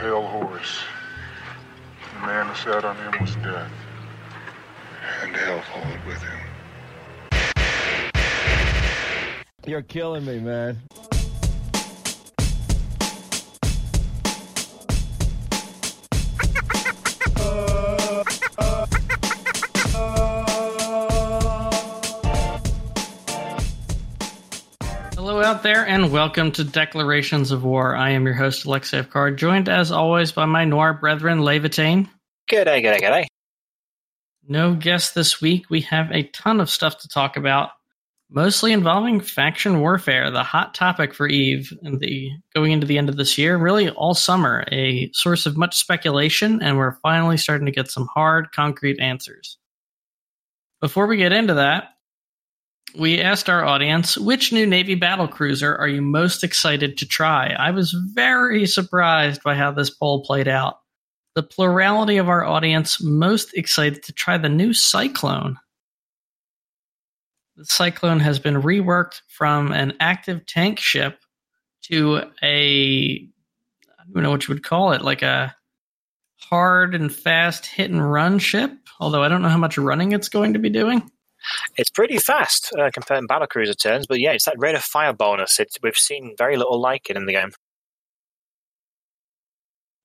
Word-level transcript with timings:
pale 0.00 0.26
horse. 0.26 0.78
The 2.14 2.26
man 2.26 2.46
who 2.46 2.54
sat 2.54 2.86
on 2.86 2.96
him 2.96 3.20
was 3.20 3.36
death, 3.36 3.70
and 5.22 5.36
hell 5.36 5.60
followed 5.60 6.04
with 6.06 6.22
him. 6.22 6.38
You're 9.66 9.82
killing 9.82 10.24
me, 10.24 10.40
man. 10.40 10.80
Out 25.50 25.64
there, 25.64 25.84
and 25.84 26.12
welcome 26.12 26.52
to 26.52 26.62
Declarations 26.62 27.50
of 27.50 27.64
War. 27.64 27.96
I 27.96 28.10
am 28.10 28.24
your 28.24 28.36
host, 28.36 28.66
Alexei 28.66 29.02
Card, 29.02 29.36
joined 29.36 29.68
as 29.68 29.90
always 29.90 30.30
by 30.30 30.44
my 30.44 30.64
noir 30.64 30.94
brethren, 30.94 31.40
Levitane. 31.40 32.08
G'day, 32.48 32.80
g'day, 32.80 33.00
g'day. 33.00 33.26
No 34.46 34.76
guest 34.76 35.16
this 35.16 35.40
week. 35.40 35.68
We 35.68 35.80
have 35.80 36.08
a 36.12 36.22
ton 36.22 36.60
of 36.60 36.70
stuff 36.70 36.98
to 36.98 37.08
talk 37.08 37.36
about, 37.36 37.70
mostly 38.30 38.72
involving 38.72 39.18
faction 39.18 39.80
warfare, 39.80 40.30
the 40.30 40.44
hot 40.44 40.72
topic 40.72 41.12
for 41.12 41.26
Eve 41.26 41.76
and 41.82 41.98
the 41.98 42.30
going 42.54 42.70
into 42.70 42.86
the 42.86 42.98
end 42.98 43.08
of 43.08 43.16
this 43.16 43.36
year, 43.36 43.58
really 43.58 43.90
all 43.90 44.14
summer, 44.14 44.64
a 44.70 45.10
source 45.14 45.46
of 45.46 45.56
much 45.56 45.76
speculation, 45.76 46.62
and 46.62 46.78
we're 46.78 47.00
finally 47.02 47.36
starting 47.36 47.66
to 47.66 47.72
get 47.72 47.90
some 47.90 48.08
hard, 48.14 48.52
concrete 48.52 49.00
answers. 49.00 49.58
Before 50.80 51.08
we 51.08 51.16
get 51.16 51.32
into 51.32 51.54
that, 51.54 51.88
we 52.94 53.20
asked 53.20 53.48
our 53.48 53.64
audience, 53.64 54.16
which 54.18 54.52
new 54.52 54.66
Navy 54.66 54.94
battle 54.94 55.28
cruiser 55.28 55.76
are 55.76 55.88
you 55.88 56.02
most 56.02 56.42
excited 56.44 56.98
to 56.98 57.06
try? 57.06 57.48
I 57.48 57.70
was 57.70 57.92
very 57.92 58.66
surprised 58.66 59.42
by 59.42 59.54
how 59.54 59.70
this 59.70 59.90
poll 59.90 60.24
played 60.24 60.48
out. 60.48 60.80
The 61.34 61.42
plurality 61.42 62.16
of 62.16 62.28
our 62.28 62.44
audience 62.44 63.02
most 63.02 63.54
excited 63.54 64.02
to 64.04 64.12
try 64.12 64.36
the 64.36 64.48
new 64.48 64.72
Cyclone. 64.72 65.56
The 67.56 67.64
Cyclone 67.66 68.20
has 68.20 68.38
been 68.38 68.62
reworked 68.62 69.20
from 69.28 69.72
an 69.72 69.94
active 70.00 70.44
tank 70.46 70.80
ship 70.80 71.18
to 71.82 72.22
a, 72.42 73.28
I 73.98 74.02
don't 74.12 74.22
know 74.22 74.30
what 74.30 74.48
you 74.48 74.54
would 74.54 74.64
call 74.64 74.92
it, 74.92 75.02
like 75.02 75.22
a 75.22 75.54
hard 76.38 76.94
and 76.94 77.12
fast 77.12 77.66
hit 77.66 77.90
and 77.90 78.12
run 78.12 78.38
ship. 78.38 78.72
Although 78.98 79.22
I 79.22 79.28
don't 79.28 79.42
know 79.42 79.48
how 79.48 79.58
much 79.58 79.78
running 79.78 80.12
it's 80.12 80.28
going 80.28 80.54
to 80.54 80.58
be 80.58 80.70
doing. 80.70 81.10
It's 81.76 81.90
pretty 81.90 82.18
fast 82.18 82.72
uh, 82.78 82.90
compared 82.92 83.22
to 83.22 83.26
battlecruiser 83.28 83.78
turns, 83.80 84.06
but 84.06 84.20
yeah, 84.20 84.32
it's 84.32 84.44
that 84.44 84.58
rate 84.58 84.74
of 84.74 84.82
fire 84.82 85.12
bonus. 85.12 85.58
It's, 85.58 85.76
we've 85.82 85.96
seen 85.96 86.34
very 86.36 86.56
little 86.56 86.80
like 86.80 87.08
it 87.10 87.16
in 87.16 87.26
the 87.26 87.32
game. 87.32 87.50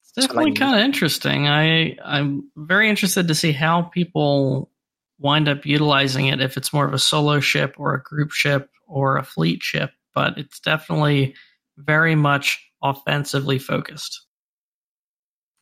It's 0.01 0.11
definitely 0.13 0.51
like- 0.51 0.59
kind 0.59 0.75
of 0.75 0.81
interesting. 0.81 1.47
I 1.47 1.97
I'm 2.03 2.49
very 2.55 2.89
interested 2.89 3.27
to 3.27 3.35
see 3.35 3.51
how 3.51 3.83
people 3.83 4.71
wind 5.19 5.47
up 5.47 5.65
utilizing 5.65 6.27
it. 6.27 6.41
If 6.41 6.57
it's 6.57 6.73
more 6.73 6.85
of 6.85 6.93
a 6.93 6.99
solo 6.99 7.39
ship 7.39 7.75
or 7.77 7.93
a 7.93 8.03
group 8.03 8.31
ship 8.31 8.69
or 8.87 9.17
a 9.17 9.23
fleet 9.23 9.63
ship, 9.63 9.91
but 10.13 10.37
it's 10.37 10.59
definitely 10.59 11.35
very 11.77 12.15
much 12.15 12.61
offensively 12.81 13.59
focused. 13.59 14.21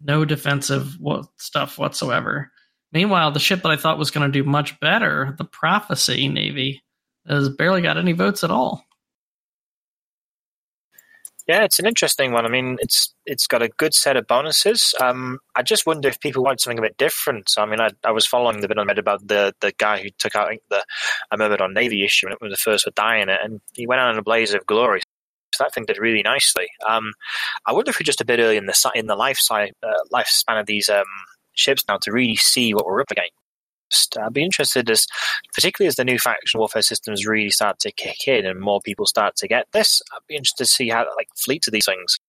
No 0.01 0.25
defensive 0.25 0.97
stuff 1.37 1.77
whatsoever. 1.79 2.51
Meanwhile, 2.93 3.31
the 3.31 3.39
ship 3.39 3.63
that 3.63 3.71
I 3.71 3.77
thought 3.77 3.97
was 3.97 4.11
going 4.11 4.31
to 4.31 4.43
do 4.43 4.47
much 4.47 4.79
better, 4.79 5.35
the 5.37 5.45
Prophecy 5.45 6.27
Navy, 6.27 6.83
has 7.27 7.49
barely 7.49 7.81
got 7.81 7.97
any 7.97 8.11
votes 8.11 8.43
at 8.43 8.51
all. 8.51 8.85
Yeah, 11.47 11.63
it's 11.63 11.79
an 11.79 11.85
interesting 11.85 12.31
one. 12.31 12.45
I 12.45 12.49
mean, 12.49 12.77
it's 12.79 13.13
it's 13.25 13.47
got 13.47 13.61
a 13.61 13.67
good 13.67 13.93
set 13.93 14.15
of 14.15 14.27
bonuses. 14.27 14.95
Um, 15.01 15.39
I 15.55 15.61
just 15.61 15.85
wonder 15.85 16.07
if 16.07 16.19
people 16.21 16.41
want 16.41 16.61
something 16.61 16.79
a 16.79 16.81
bit 16.81 16.95
different. 16.97 17.49
So, 17.49 17.61
I 17.61 17.65
mean, 17.65 17.81
I, 17.81 17.89
I 18.05 18.11
was 18.11 18.25
following 18.25 18.61
the 18.61 18.69
bit 18.69 18.77
on 18.77 18.87
Reddit 18.87 18.99
about 18.99 19.27
the 19.27 19.53
the 19.59 19.73
guy 19.77 20.01
who 20.01 20.09
took 20.19 20.35
out 20.35 20.51
I 20.51 20.59
the 20.69 20.85
a 21.31 21.37
Myrmidon 21.37 21.73
Navy 21.73 22.05
issue, 22.05 22.27
and 22.27 22.33
it 22.33 22.41
was 22.41 22.51
the 22.51 22.57
first 22.57 22.85
for 22.85 22.91
in 23.17 23.27
it, 23.27 23.39
and 23.43 23.59
he 23.73 23.85
went 23.85 23.99
out 23.99 24.13
in 24.13 24.19
a 24.19 24.23
blaze 24.23 24.53
of 24.53 24.65
glory. 24.65 25.01
So 25.53 25.65
that 25.65 25.73
thing 25.73 25.85
did 25.85 25.97
really 25.97 26.23
nicely. 26.23 26.67
Um, 26.87 27.11
I 27.67 27.73
wonder 27.73 27.89
if 27.89 27.99
we're 27.99 28.05
just 28.05 28.21
a 28.21 28.25
bit 28.25 28.39
early 28.39 28.57
in 28.57 28.65
the 28.65 28.91
in 28.95 29.07
the 29.07 29.15
life 29.15 29.39
uh, 29.51 29.65
lifespan 30.13 30.61
of 30.61 30.65
these 30.65 30.87
um, 30.87 31.03
ships 31.53 31.83
now 31.87 31.97
to 32.01 32.11
really 32.11 32.35
see 32.35 32.73
what 32.73 32.85
we're 32.85 33.01
up 33.01 33.11
against. 33.11 33.31
I'd 34.19 34.33
be 34.33 34.43
interested 34.43 34.89
as, 34.89 35.07
particularly 35.53 35.87
as 35.87 35.95
the 35.95 36.05
new 36.05 36.17
faction 36.17 36.59
warfare 36.59 36.81
systems 36.81 37.27
really 37.27 37.51
start 37.51 37.79
to 37.79 37.91
kick 37.91 38.27
in 38.27 38.45
and 38.45 38.59
more 38.59 38.81
people 38.81 39.05
start 39.05 39.35
to 39.37 39.47
get 39.47 39.67
this. 39.71 40.01
I'd 40.11 40.27
be 40.27 40.35
interested 40.35 40.63
to 40.63 40.71
see 40.71 40.89
how 40.89 41.05
like 41.15 41.29
fleets 41.35 41.67
of 41.67 41.73
these 41.73 41.85
things. 41.85 42.19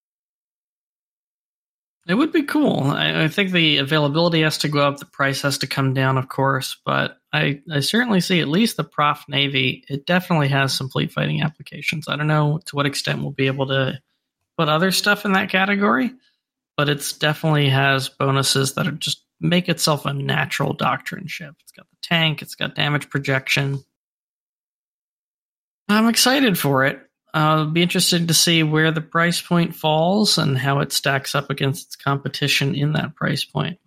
It 2.06 2.14
would 2.14 2.32
be 2.32 2.42
cool. 2.42 2.82
I, 2.82 3.24
I 3.24 3.28
think 3.28 3.50
the 3.50 3.78
availability 3.78 4.42
has 4.42 4.58
to 4.58 4.68
go 4.68 4.80
up, 4.80 4.98
the 4.98 5.06
price 5.06 5.40
has 5.40 5.58
to 5.58 5.66
come 5.66 5.94
down, 5.94 6.18
of 6.18 6.28
course, 6.28 6.76
but 6.84 7.16
I, 7.32 7.62
I 7.72 7.80
certainly 7.80 8.20
see 8.20 8.40
at 8.40 8.48
least 8.48 8.76
the 8.76 8.84
Prof 8.84 9.24
Navy. 9.26 9.84
It 9.88 10.04
definitely 10.04 10.48
has 10.48 10.74
some 10.74 10.90
fleet 10.90 11.12
fighting 11.12 11.40
applications. 11.40 12.06
I 12.06 12.16
don't 12.16 12.26
know 12.26 12.60
to 12.66 12.76
what 12.76 12.84
extent 12.84 13.22
we'll 13.22 13.30
be 13.30 13.46
able 13.46 13.68
to 13.68 13.98
put 14.58 14.68
other 14.68 14.92
stuff 14.92 15.24
in 15.24 15.32
that 15.32 15.48
category, 15.48 16.12
but 16.76 16.88
it's 16.88 17.12
definitely 17.12 17.68
has 17.68 18.08
bonuses 18.08 18.74
that 18.74 18.86
are 18.86 18.92
just 18.92 19.24
make 19.40 19.68
itself 19.68 20.06
a 20.06 20.12
natural 20.12 20.72
doctrine 20.72 21.26
ship. 21.26 21.54
It's 21.60 21.72
got 21.72 21.88
the 21.90 21.96
tank, 22.02 22.42
it's 22.42 22.54
got 22.54 22.74
damage 22.74 23.10
projection. 23.10 23.84
I'm 25.88 26.08
excited 26.08 26.58
for 26.58 26.86
it. 26.86 27.00
Uh, 27.34 27.58
it'll 27.60 27.72
be 27.72 27.82
interesting 27.82 28.28
to 28.28 28.34
see 28.34 28.62
where 28.62 28.92
the 28.92 29.00
price 29.00 29.40
point 29.40 29.74
falls 29.74 30.38
and 30.38 30.56
how 30.56 30.78
it 30.78 30.92
stacks 30.92 31.34
up 31.34 31.50
against 31.50 31.86
its 31.86 31.96
competition 31.96 32.74
in 32.74 32.92
that 32.92 33.16
price 33.16 33.44
point. 33.44 33.78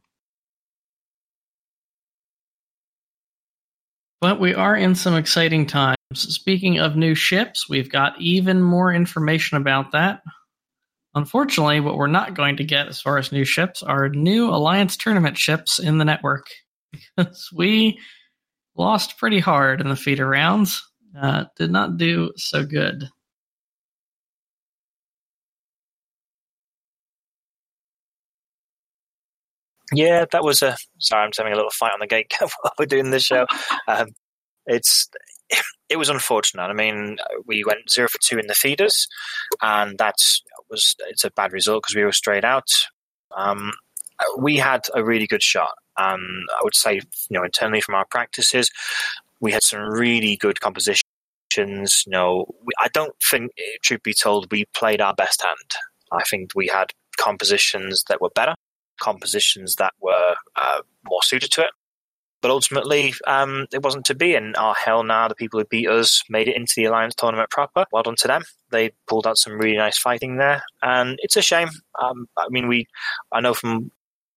But 4.20 4.40
we 4.40 4.54
are 4.54 4.76
in 4.76 4.96
some 4.96 5.16
exciting 5.16 5.66
times. 5.66 5.98
Speaking 6.14 6.80
of 6.80 6.96
new 6.96 7.16
ships, 7.16 7.70
we've 7.70 7.92
got 7.92 8.20
even 8.20 8.62
more 8.62 8.92
information 8.92 9.58
about 9.58 9.92
that. 9.92 10.22
Unfortunately, 11.18 11.80
what 11.80 11.98
we're 11.98 12.06
not 12.06 12.36
going 12.36 12.58
to 12.58 12.64
get 12.64 12.88
as 12.88 13.02
far 13.02 13.18
as 13.18 13.32
new 13.32 13.44
ships 13.44 13.82
are 13.82 14.08
new 14.08 14.50
Alliance 14.52 14.96
tournament 14.96 15.36
ships 15.36 15.80
in 15.80 15.98
the 15.98 16.06
network 16.06 16.46
because 17.18 17.50
we 17.52 18.00
lost 18.76 19.18
pretty 19.18 19.40
hard 19.40 19.82
in 19.82 19.90
the 19.90 19.96
feeder 19.96 20.28
rounds. 20.30 20.88
Uh, 21.20 21.46
did 21.58 21.72
not 21.72 21.98
do 21.98 22.32
so 22.36 22.64
good. 22.64 23.10
Yeah, 29.92 30.26
that 30.32 30.44
was 30.44 30.62
a. 30.62 30.78
Sorry, 31.00 31.24
I'm 31.24 31.32
just 31.32 31.40
having 31.40 31.54
a 31.54 31.56
little 31.56 31.72
fight 31.72 31.94
on 31.94 32.00
the 32.00 32.06
gate 32.06 32.32
while 32.40 32.74
we're 32.78 32.86
doing 32.86 33.10
this 33.10 33.24
show. 33.24 33.48
Um, 33.88 34.10
it's 34.68 35.10
it 35.90 35.96
was 35.98 36.10
unfortunate. 36.10 36.64
I 36.64 36.74
mean, 36.74 37.18
we 37.46 37.64
went 37.64 37.90
zero 37.90 38.10
for 38.10 38.20
two 38.22 38.38
in 38.38 38.48
the 38.48 38.54
feeders, 38.54 39.08
and 39.62 39.98
that's 39.98 40.44
was 40.70 40.96
it's 41.08 41.24
a 41.24 41.32
bad 41.32 41.54
result 41.54 41.84
because 41.84 41.96
we 41.96 42.04
were 42.04 42.12
straight 42.12 42.44
out. 42.44 42.70
Um, 43.36 43.72
we 44.38 44.58
had 44.58 44.88
a 44.94 45.04
really 45.04 45.28
good 45.28 45.44
shot, 45.44 45.76
and 45.98 46.48
I 46.58 46.64
would 46.64 46.76
say, 46.76 46.96
you 46.96 47.02
know, 47.32 47.44
internally 47.44 47.82
from 47.82 47.96
our 47.96 48.06
practices, 48.06 48.72
we 49.40 49.52
had 49.52 49.64
some 49.64 49.82
really 49.82 50.38
good 50.38 50.60
compositions. 50.60 51.04
You 51.56 52.12
know, 52.12 52.46
we, 52.64 52.74
I 52.80 52.88
don't 52.94 53.14
think, 53.30 53.52
truth 53.84 54.04
be 54.04 54.14
told, 54.14 54.52
we 54.52 54.66
played 54.74 55.02
our 55.02 55.14
best 55.14 55.42
hand. 55.44 55.72
I 56.12 56.24
think 56.24 56.52
we 56.56 56.68
had 56.68 56.88
compositions 57.18 58.04
that 58.10 58.22
were 58.22 58.30
better, 58.34 58.56
compositions 59.02 59.76
that 59.76 59.94
were 60.02 60.36
uh, 60.56 60.82
more 61.08 61.22
suited 61.24 61.52
to 61.52 61.62
it. 61.62 61.72
But 62.48 62.54
ultimately, 62.54 63.14
um, 63.26 63.68
it 63.74 63.84
wasn't 63.84 64.06
to 64.06 64.16
be. 64.16 64.34
And 64.34 64.56
our 64.56 64.74
hell 64.74 65.04
now, 65.04 65.28
the 65.28 65.36
people 65.36 65.60
who 65.60 65.66
beat 65.66 65.90
us 65.90 66.24
made 66.30 66.48
it 66.48 66.56
into 66.56 66.72
the 66.78 66.86
Alliance 66.86 67.14
tournament 67.14 67.50
proper. 67.50 67.84
Well 67.92 68.04
done 68.04 68.16
to 68.20 68.28
them. 68.30 68.44
They 68.72 68.92
pulled 69.06 69.28
out 69.28 69.38
some 69.38 69.60
really 69.60 69.76
nice 69.76 69.98
fighting 69.98 70.38
there. 70.38 70.64
And 70.82 71.20
it's 71.22 71.36
a 71.36 71.42
shame. 71.42 71.68
Um, 72.02 72.28
I 72.38 72.46
mean, 72.50 72.70
we, 72.70 72.88
I 73.34 73.42
know 73.42 73.54
from 73.54 73.92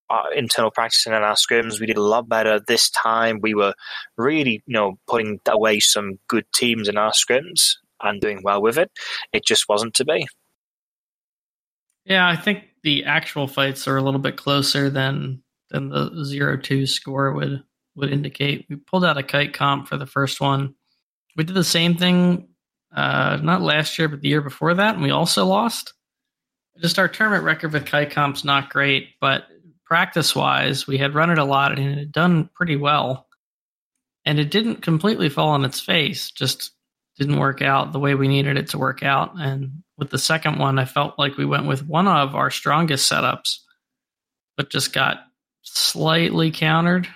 our 0.08 0.32
internal 0.32 0.73
practicing 0.73 1.12
and 1.12 1.23
our 1.23 1.37
scrims, 1.37 1.79
we 1.79 1.87
did 1.87 1.99
a 1.99 2.02
lot 2.02 2.29
better 2.29 2.58
this 2.58 2.90
time. 2.90 3.38
We 3.40 3.55
were 3.55 3.75
really, 4.17 4.64
you 4.67 4.75
know, 4.75 4.99
putting 5.06 5.38
away 5.46 5.79
some 5.79 6.19
good 6.26 6.46
teams 6.52 6.88
in 6.88 6.99
our 6.99 7.12
scrims 7.12 7.75
and 8.02 8.20
doing 8.20 8.40
well 8.43 8.61
with 8.61 8.76
it. 8.76 8.90
It 9.32 9.44
just 9.44 9.69
wasn't 9.69 9.94
to 9.94 10.05
be. 10.05 10.26
Yeah, 12.05 12.29
I 12.29 12.35
think 12.35 12.64
the 12.82 13.05
actual 13.05 13.46
fights 13.46 13.87
are 13.87 13.99
a 13.99 14.02
little 14.02 14.19
bit 14.19 14.37
closer 14.37 14.90
than 14.90 15.44
than 15.70 15.90
the 15.90 16.25
zero 16.25 16.56
two 16.56 16.85
score 16.85 17.32
would 17.32 17.62
would 17.94 18.12
indicate. 18.12 18.66
We 18.69 18.76
pulled 18.76 19.04
out 19.04 19.19
a 19.19 19.22
kite 19.22 19.52
comp 19.52 19.88
for 19.88 19.96
the 19.96 20.06
first 20.06 20.40
one. 20.40 20.75
We 21.37 21.44
did 21.44 21.54
the 21.54 21.64
same 21.64 21.96
thing, 21.96 22.48
uh, 22.94 23.38
not 23.42 23.62
last 23.62 23.98
year, 23.98 24.08
but 24.08 24.20
the 24.20 24.28
year 24.28 24.40
before 24.40 24.75
that, 24.75 24.94
and 24.94 25.02
we 25.02 25.10
also 25.10 25.46
lost. 25.46 25.94
Just 26.81 26.98
our 26.98 27.08
tournament 27.08 27.44
record 27.44 27.72
with 27.72 27.87
kite 27.87 28.10
comp's 28.10 28.44
not 28.44 28.70
great, 28.70 29.10
but 29.20 29.44
practice 29.84 30.34
wise, 30.34 30.87
we 30.87 30.98
had 30.98 31.14
run 31.14 31.31
it 31.31 31.38
a 31.38 31.44
lot 31.44 31.76
and 31.76 31.90
it 31.90 31.98
had 31.98 32.12
done 32.12 32.48
pretty 32.54 32.76
well. 32.76 33.26
And 34.25 34.38
it 34.38 34.50
didn't 34.50 34.82
completely 34.82 35.28
fall 35.28 35.50
on 35.50 35.64
its 35.64 35.81
face, 35.81 36.31
just 36.31 36.72
didn't 37.19 37.38
work 37.38 37.60
out 37.60 37.92
the 37.92 37.98
way 37.98 38.14
we 38.14 38.28
needed 38.28 38.56
it 38.56 38.69
to 38.70 38.78
work 38.78 39.02
out. 39.02 39.32
And 39.38 39.82
with 39.98 40.10
the 40.10 40.19
second 40.19 40.58
one, 40.58 40.78
I 40.78 40.84
felt 40.84 41.19
like 41.19 41.37
we 41.37 41.44
went 41.44 41.66
with 41.66 41.87
one 41.87 42.08
of 42.08 42.34
our 42.34 42.50
strongest 42.50 43.10
setups 43.10 43.58
but 44.60 44.69
just 44.69 44.92
got 44.92 45.20
slightly 45.62 46.50
countered. 46.50 47.08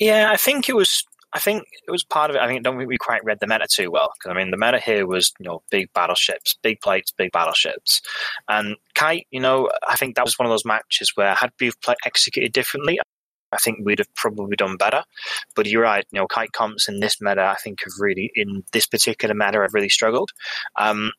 Yeah, 0.00 0.30
I 0.32 0.36
think 0.36 0.68
it 0.68 0.76
was. 0.76 1.04
I 1.32 1.40
think 1.40 1.64
it 1.86 1.90
was 1.90 2.04
part 2.04 2.30
of 2.30 2.36
it. 2.36 2.42
I 2.42 2.46
think 2.46 2.62
don't 2.62 2.78
think 2.78 2.88
we 2.88 2.96
quite 2.96 3.24
read 3.24 3.38
the 3.40 3.48
meta 3.48 3.66
too 3.68 3.90
well 3.90 4.12
because 4.16 4.30
I 4.30 4.38
mean 4.40 4.52
the 4.52 4.56
meta 4.56 4.78
here 4.78 5.06
was 5.06 5.32
you 5.40 5.46
know 5.46 5.62
big 5.70 5.92
battleships, 5.92 6.56
big 6.62 6.80
plates, 6.80 7.12
big 7.16 7.32
battleships, 7.32 8.00
and 8.48 8.76
kite. 8.94 9.26
You 9.30 9.40
know, 9.40 9.70
I 9.88 9.96
think 9.96 10.14
that 10.16 10.24
was 10.24 10.38
one 10.38 10.46
of 10.46 10.50
those 10.50 10.64
matches 10.64 11.12
where 11.16 11.34
had 11.34 11.50
we 11.60 11.72
play, 11.82 11.96
executed 12.06 12.52
differently, 12.52 12.98
I 13.52 13.58
think 13.58 13.80
we'd 13.82 13.98
have 13.98 14.14
probably 14.14 14.56
done 14.56 14.76
better. 14.76 15.02
But 15.56 15.66
you're 15.66 15.82
right. 15.82 16.04
You 16.12 16.20
know, 16.20 16.26
kite 16.26 16.52
comps 16.52 16.88
in 16.88 17.00
this 17.00 17.20
meta, 17.20 17.42
I 17.44 17.56
think 17.56 17.80
have 17.84 17.92
really 17.98 18.30
in 18.34 18.62
this 18.72 18.86
particular 18.86 19.34
meta 19.34 19.60
have 19.60 19.74
really 19.74 19.88
struggled. 19.88 20.30
Um, 20.76 21.10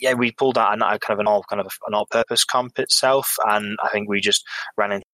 yeah, 0.00 0.14
we 0.14 0.32
pulled 0.32 0.58
out 0.58 0.74
a 0.76 0.98
kind 0.98 1.00
of 1.10 1.18
an 1.20 1.26
all 1.26 1.44
kind 1.44 1.60
of 1.60 1.72
an 1.86 1.94
all-purpose 1.94 2.44
comp 2.44 2.78
itself, 2.78 3.34
and 3.46 3.76
I 3.82 3.88
think 3.90 4.08
we 4.08 4.20
just 4.20 4.44
ran 4.76 4.92
into 4.92 5.04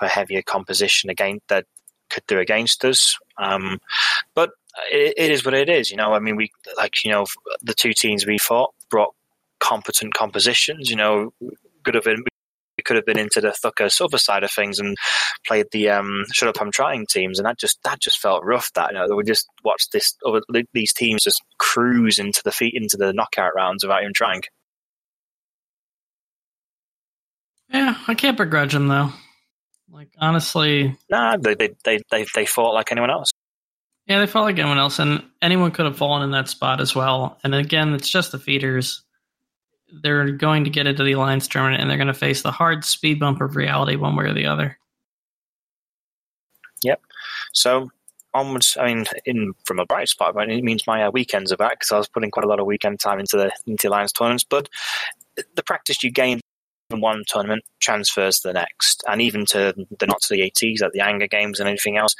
a 0.00 0.08
heavier 0.08 0.42
composition 0.42 1.10
again 1.10 1.40
that 1.48 1.66
could 2.12 2.26
do 2.26 2.38
against 2.38 2.84
us. 2.84 3.16
Um, 3.38 3.78
but 4.34 4.50
it, 4.90 5.14
it 5.16 5.30
is 5.30 5.44
what 5.44 5.54
it 5.54 5.68
is. 5.68 5.90
You 5.90 5.96
know, 5.96 6.12
I 6.12 6.18
mean, 6.18 6.36
we 6.36 6.50
like 6.76 7.04
you 7.04 7.10
know 7.10 7.26
the 7.62 7.74
two 7.74 7.92
teams 7.92 8.26
we 8.26 8.38
fought 8.38 8.74
brought 8.90 9.14
competent 9.60 10.14
compositions. 10.14 10.90
You 10.90 10.96
know, 10.96 11.32
could 11.84 11.94
have 11.94 12.04
been 12.04 12.24
we 12.78 12.82
could 12.82 12.96
have 12.96 13.06
been 13.06 13.18
into 13.18 13.40
the 13.40 13.48
Thucker 13.48 13.90
silver 13.90 14.18
side 14.18 14.44
of 14.44 14.50
things 14.50 14.78
and 14.78 14.96
played 15.46 15.66
the 15.72 15.90
um, 15.90 16.24
shut 16.32 16.48
up 16.48 16.60
I'm 16.60 16.70
trying 16.70 17.06
teams, 17.06 17.38
and 17.38 17.46
that 17.46 17.58
just 17.58 17.82
that 17.84 18.00
just 18.00 18.18
felt 18.18 18.44
rough. 18.44 18.72
That 18.74 18.92
you 18.92 18.98
know 18.98 19.14
we 19.14 19.24
just 19.24 19.48
watched 19.64 19.92
this 19.92 20.16
these 20.72 20.92
teams 20.92 21.24
just 21.24 21.42
cruise 21.58 22.18
into 22.18 22.42
the 22.44 22.52
feet 22.52 22.74
into 22.74 22.96
the 22.96 23.12
knockout 23.12 23.54
rounds 23.54 23.84
without 23.84 24.02
even 24.02 24.14
trying. 24.14 24.42
Yeah, 27.68 27.96
I 28.06 28.14
can't 28.14 28.36
begrudge 28.36 28.72
them 28.72 28.88
though. 28.88 29.12
Like 29.92 30.08
honestly, 30.18 30.96
nah, 31.10 31.36
they 31.36 31.54
they 31.54 31.74
they 31.84 32.00
they, 32.10 32.26
they 32.34 32.46
fought 32.46 32.72
like 32.72 32.90
anyone 32.90 33.10
else. 33.10 33.30
Yeah, 34.06 34.20
they 34.20 34.26
fought 34.26 34.44
like 34.44 34.58
anyone 34.58 34.78
else, 34.78 34.98
and 34.98 35.22
anyone 35.42 35.70
could 35.70 35.84
have 35.84 35.98
fallen 35.98 36.22
in 36.22 36.30
that 36.30 36.48
spot 36.48 36.80
as 36.80 36.94
well. 36.94 37.38
And 37.44 37.54
again, 37.54 37.92
it's 37.92 38.08
just 38.08 38.32
the 38.32 38.38
feeders. 38.38 39.02
They're 40.02 40.32
going 40.32 40.64
to 40.64 40.70
get 40.70 40.86
into 40.86 41.04
the 41.04 41.12
alliance 41.12 41.46
tournament, 41.46 41.82
and 41.82 41.90
they're 41.90 41.98
going 41.98 42.06
to 42.06 42.14
face 42.14 42.40
the 42.40 42.50
hard 42.50 42.86
speed 42.86 43.20
bump 43.20 43.42
of 43.42 43.54
reality, 43.54 43.96
one 43.96 44.16
way 44.16 44.24
or 44.24 44.32
the 44.32 44.46
other. 44.46 44.78
Yep. 46.82 47.02
So 47.52 47.90
onwards. 48.32 48.78
I 48.80 48.86
mean, 48.86 49.04
in 49.26 49.52
from 49.64 49.78
a 49.78 49.84
bright 49.84 50.08
spot, 50.08 50.34
but 50.34 50.50
it 50.50 50.64
means 50.64 50.86
my 50.86 51.04
uh, 51.04 51.10
weekends 51.10 51.52
are 51.52 51.58
back 51.58 51.80
because 51.80 51.92
I 51.92 51.98
was 51.98 52.08
putting 52.08 52.30
quite 52.30 52.46
a 52.46 52.48
lot 52.48 52.60
of 52.60 52.66
weekend 52.66 52.98
time 52.98 53.20
into 53.20 53.36
the 53.36 53.52
into 53.66 53.82
the 53.82 53.88
alliance 53.90 54.12
tournaments. 54.12 54.44
But 54.44 54.70
the 55.54 55.62
practice 55.62 56.02
you 56.02 56.10
gain 56.10 56.40
one 57.00 57.22
tournament 57.26 57.64
transfers 57.80 58.40
to 58.40 58.48
the 58.48 58.54
next, 58.54 59.02
and 59.08 59.20
even 59.22 59.46
to 59.46 59.74
the 59.98 60.06
not 60.06 60.20
to 60.22 60.34
the 60.34 60.42
ATs, 60.42 60.80
like 60.80 60.92
the 60.92 61.00
anger 61.00 61.26
games 61.26 61.60
and 61.60 61.68
anything 61.68 61.96
else. 61.96 62.14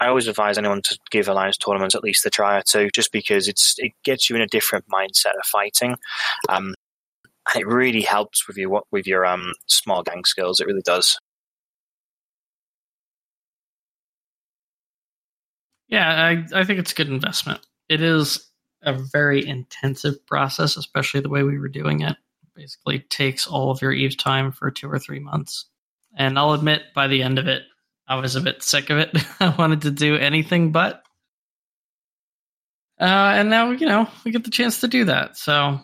I 0.00 0.08
always 0.08 0.28
advise 0.28 0.58
anyone 0.58 0.82
to 0.82 0.98
give 1.10 1.28
alliance 1.28 1.56
tournaments 1.56 1.94
at 1.94 2.04
least 2.04 2.26
a 2.26 2.30
try 2.30 2.58
or 2.58 2.62
two, 2.62 2.90
just 2.94 3.12
because 3.12 3.48
it's 3.48 3.76
it 3.78 3.92
gets 4.04 4.30
you 4.30 4.36
in 4.36 4.42
a 4.42 4.46
different 4.46 4.86
mindset 4.88 5.36
of 5.38 5.46
fighting. 5.46 5.96
Um, 6.48 6.74
and 7.54 7.62
it 7.62 7.66
really 7.66 8.02
helps 8.02 8.46
with 8.46 8.56
your 8.56 8.82
with 8.92 9.06
your 9.06 9.26
um, 9.26 9.52
small 9.66 10.02
gang 10.02 10.24
skills. 10.24 10.60
It 10.60 10.66
really 10.66 10.82
does. 10.82 11.18
Yeah, 15.88 16.44
I, 16.52 16.60
I 16.60 16.64
think 16.64 16.78
it's 16.78 16.92
a 16.92 16.94
good 16.94 17.08
investment. 17.08 17.60
It 17.88 18.02
is 18.02 18.50
a 18.82 18.92
very 18.92 19.46
intensive 19.46 20.24
process, 20.26 20.76
especially 20.76 21.20
the 21.20 21.30
way 21.30 21.42
we 21.42 21.58
were 21.58 21.68
doing 21.68 22.02
it 22.02 22.16
basically 22.58 22.98
takes 22.98 23.46
all 23.46 23.70
of 23.70 23.80
your 23.80 23.92
Eve 23.92 24.16
time 24.16 24.50
for 24.50 24.70
two 24.70 24.90
or 24.90 24.98
three 24.98 25.20
months. 25.20 25.66
And 26.16 26.36
I'll 26.36 26.54
admit, 26.54 26.82
by 26.92 27.06
the 27.06 27.22
end 27.22 27.38
of 27.38 27.46
it, 27.46 27.62
I 28.08 28.16
was 28.16 28.34
a 28.34 28.40
bit 28.40 28.62
sick 28.62 28.90
of 28.90 28.98
it. 28.98 29.16
I 29.40 29.50
wanted 29.50 29.82
to 29.82 29.92
do 29.92 30.16
anything 30.16 30.72
but. 30.72 31.02
Uh, 33.00 33.04
and 33.36 33.48
now, 33.48 33.70
you 33.70 33.86
know, 33.86 34.08
we 34.24 34.32
get 34.32 34.42
the 34.42 34.50
chance 34.50 34.80
to 34.80 34.88
do 34.88 35.04
that. 35.04 35.36
So 35.36 35.78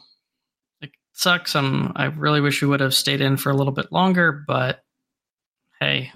it 0.81 0.91
sucks. 1.13 1.55
I'm, 1.55 1.93
I 1.95 2.07
really 2.07 2.41
wish 2.41 2.61
we 2.61 2.67
would 2.67 2.81
have 2.81 2.95
stayed 2.95 3.21
in 3.21 3.37
for 3.37 3.51
a 3.51 3.55
little 3.55 3.73
bit 3.73 3.93
longer, 3.93 4.43
but 4.49 4.83
hey, 5.81 6.11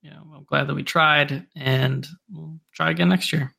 you 0.00 0.10
know, 0.10 0.22
I'm 0.34 0.44
glad 0.44 0.68
that 0.68 0.74
we 0.74 0.84
tried 0.84 1.46
and 1.54 2.06
we'll 2.30 2.58
try 2.72 2.90
again 2.90 3.10
next 3.10 3.30
year. 3.30 3.52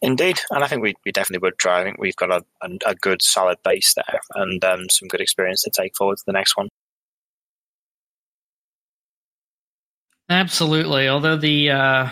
Indeed, 0.00 0.40
and 0.50 0.62
I 0.62 0.68
think 0.68 0.82
we, 0.82 0.94
we 1.04 1.10
definitely 1.10 1.44
would 1.44 1.58
try. 1.58 1.80
I 1.80 1.84
think 1.84 1.98
we've 1.98 2.14
got 2.16 2.30
a, 2.30 2.44
a, 2.62 2.90
a 2.90 2.94
good 2.94 3.20
solid 3.20 3.58
base 3.64 3.94
there 3.94 4.20
and 4.34 4.64
um, 4.64 4.88
some 4.90 5.08
good 5.08 5.20
experience 5.20 5.62
to 5.62 5.70
take 5.70 5.96
forward 5.96 6.18
to 6.18 6.24
the 6.26 6.32
next 6.32 6.56
one. 6.56 6.68
Absolutely. 10.30 11.08
Although 11.08 11.36
the 11.36 11.70
uh, 11.70 12.10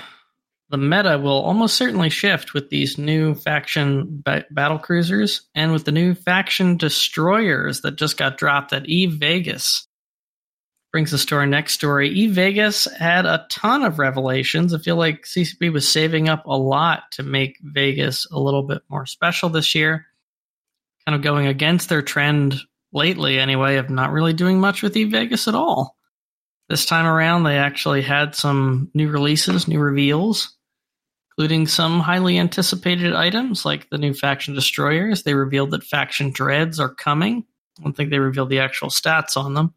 the 0.70 0.78
meta 0.78 1.18
will 1.18 1.42
almost 1.42 1.76
certainly 1.76 2.10
shift 2.10 2.54
with 2.54 2.70
these 2.70 2.98
new 2.98 3.34
faction 3.34 4.22
ba- 4.24 4.46
battle 4.50 4.78
cruisers 4.78 5.42
and 5.54 5.72
with 5.72 5.84
the 5.84 5.92
new 5.92 6.14
faction 6.14 6.76
destroyers 6.76 7.82
that 7.82 7.96
just 7.96 8.16
got 8.16 8.36
dropped 8.38 8.72
at 8.72 8.86
Eve 8.86 9.12
Vegas 9.12 9.85
brings 10.92 11.12
us 11.12 11.24
to 11.26 11.36
our 11.36 11.46
next 11.46 11.72
story. 11.74 12.08
E 12.10 12.26
Vegas 12.28 12.86
had 12.98 13.26
a 13.26 13.46
ton 13.50 13.82
of 13.84 13.98
revelations. 13.98 14.72
I 14.72 14.78
feel 14.78 14.96
like 14.96 15.24
CCP 15.24 15.72
was 15.72 15.88
saving 15.88 16.28
up 16.28 16.46
a 16.46 16.56
lot 16.56 17.02
to 17.12 17.22
make 17.22 17.58
Vegas 17.62 18.26
a 18.30 18.38
little 18.38 18.62
bit 18.62 18.82
more 18.88 19.06
special 19.06 19.48
this 19.48 19.74
year. 19.74 20.06
Kind 21.06 21.16
of 21.16 21.22
going 21.22 21.46
against 21.46 21.88
their 21.88 22.02
trend 22.02 22.56
lately, 22.92 23.38
anyway, 23.38 23.76
of 23.76 23.90
not 23.90 24.12
really 24.12 24.32
doing 24.32 24.60
much 24.60 24.82
with 24.82 24.96
E 24.96 25.04
Vegas 25.04 25.48
at 25.48 25.54
all. 25.54 25.96
This 26.68 26.86
time 26.86 27.06
around, 27.06 27.44
they 27.44 27.58
actually 27.58 28.02
had 28.02 28.34
some 28.34 28.90
new 28.92 29.08
releases, 29.08 29.68
new 29.68 29.78
reveals, 29.78 30.56
including 31.30 31.66
some 31.68 32.00
highly 32.00 32.38
anticipated 32.38 33.12
items 33.14 33.64
like 33.64 33.88
the 33.90 33.98
new 33.98 34.14
faction 34.14 34.54
destroyers. 34.54 35.22
They 35.22 35.34
revealed 35.34 35.70
that 35.72 35.84
faction 35.84 36.32
dreads 36.32 36.80
are 36.80 36.92
coming. 36.92 37.44
I 37.78 37.82
don't 37.82 37.92
think 37.92 38.10
they 38.10 38.18
revealed 38.18 38.48
the 38.48 38.60
actual 38.60 38.88
stats 38.88 39.36
on 39.36 39.54
them 39.54 39.74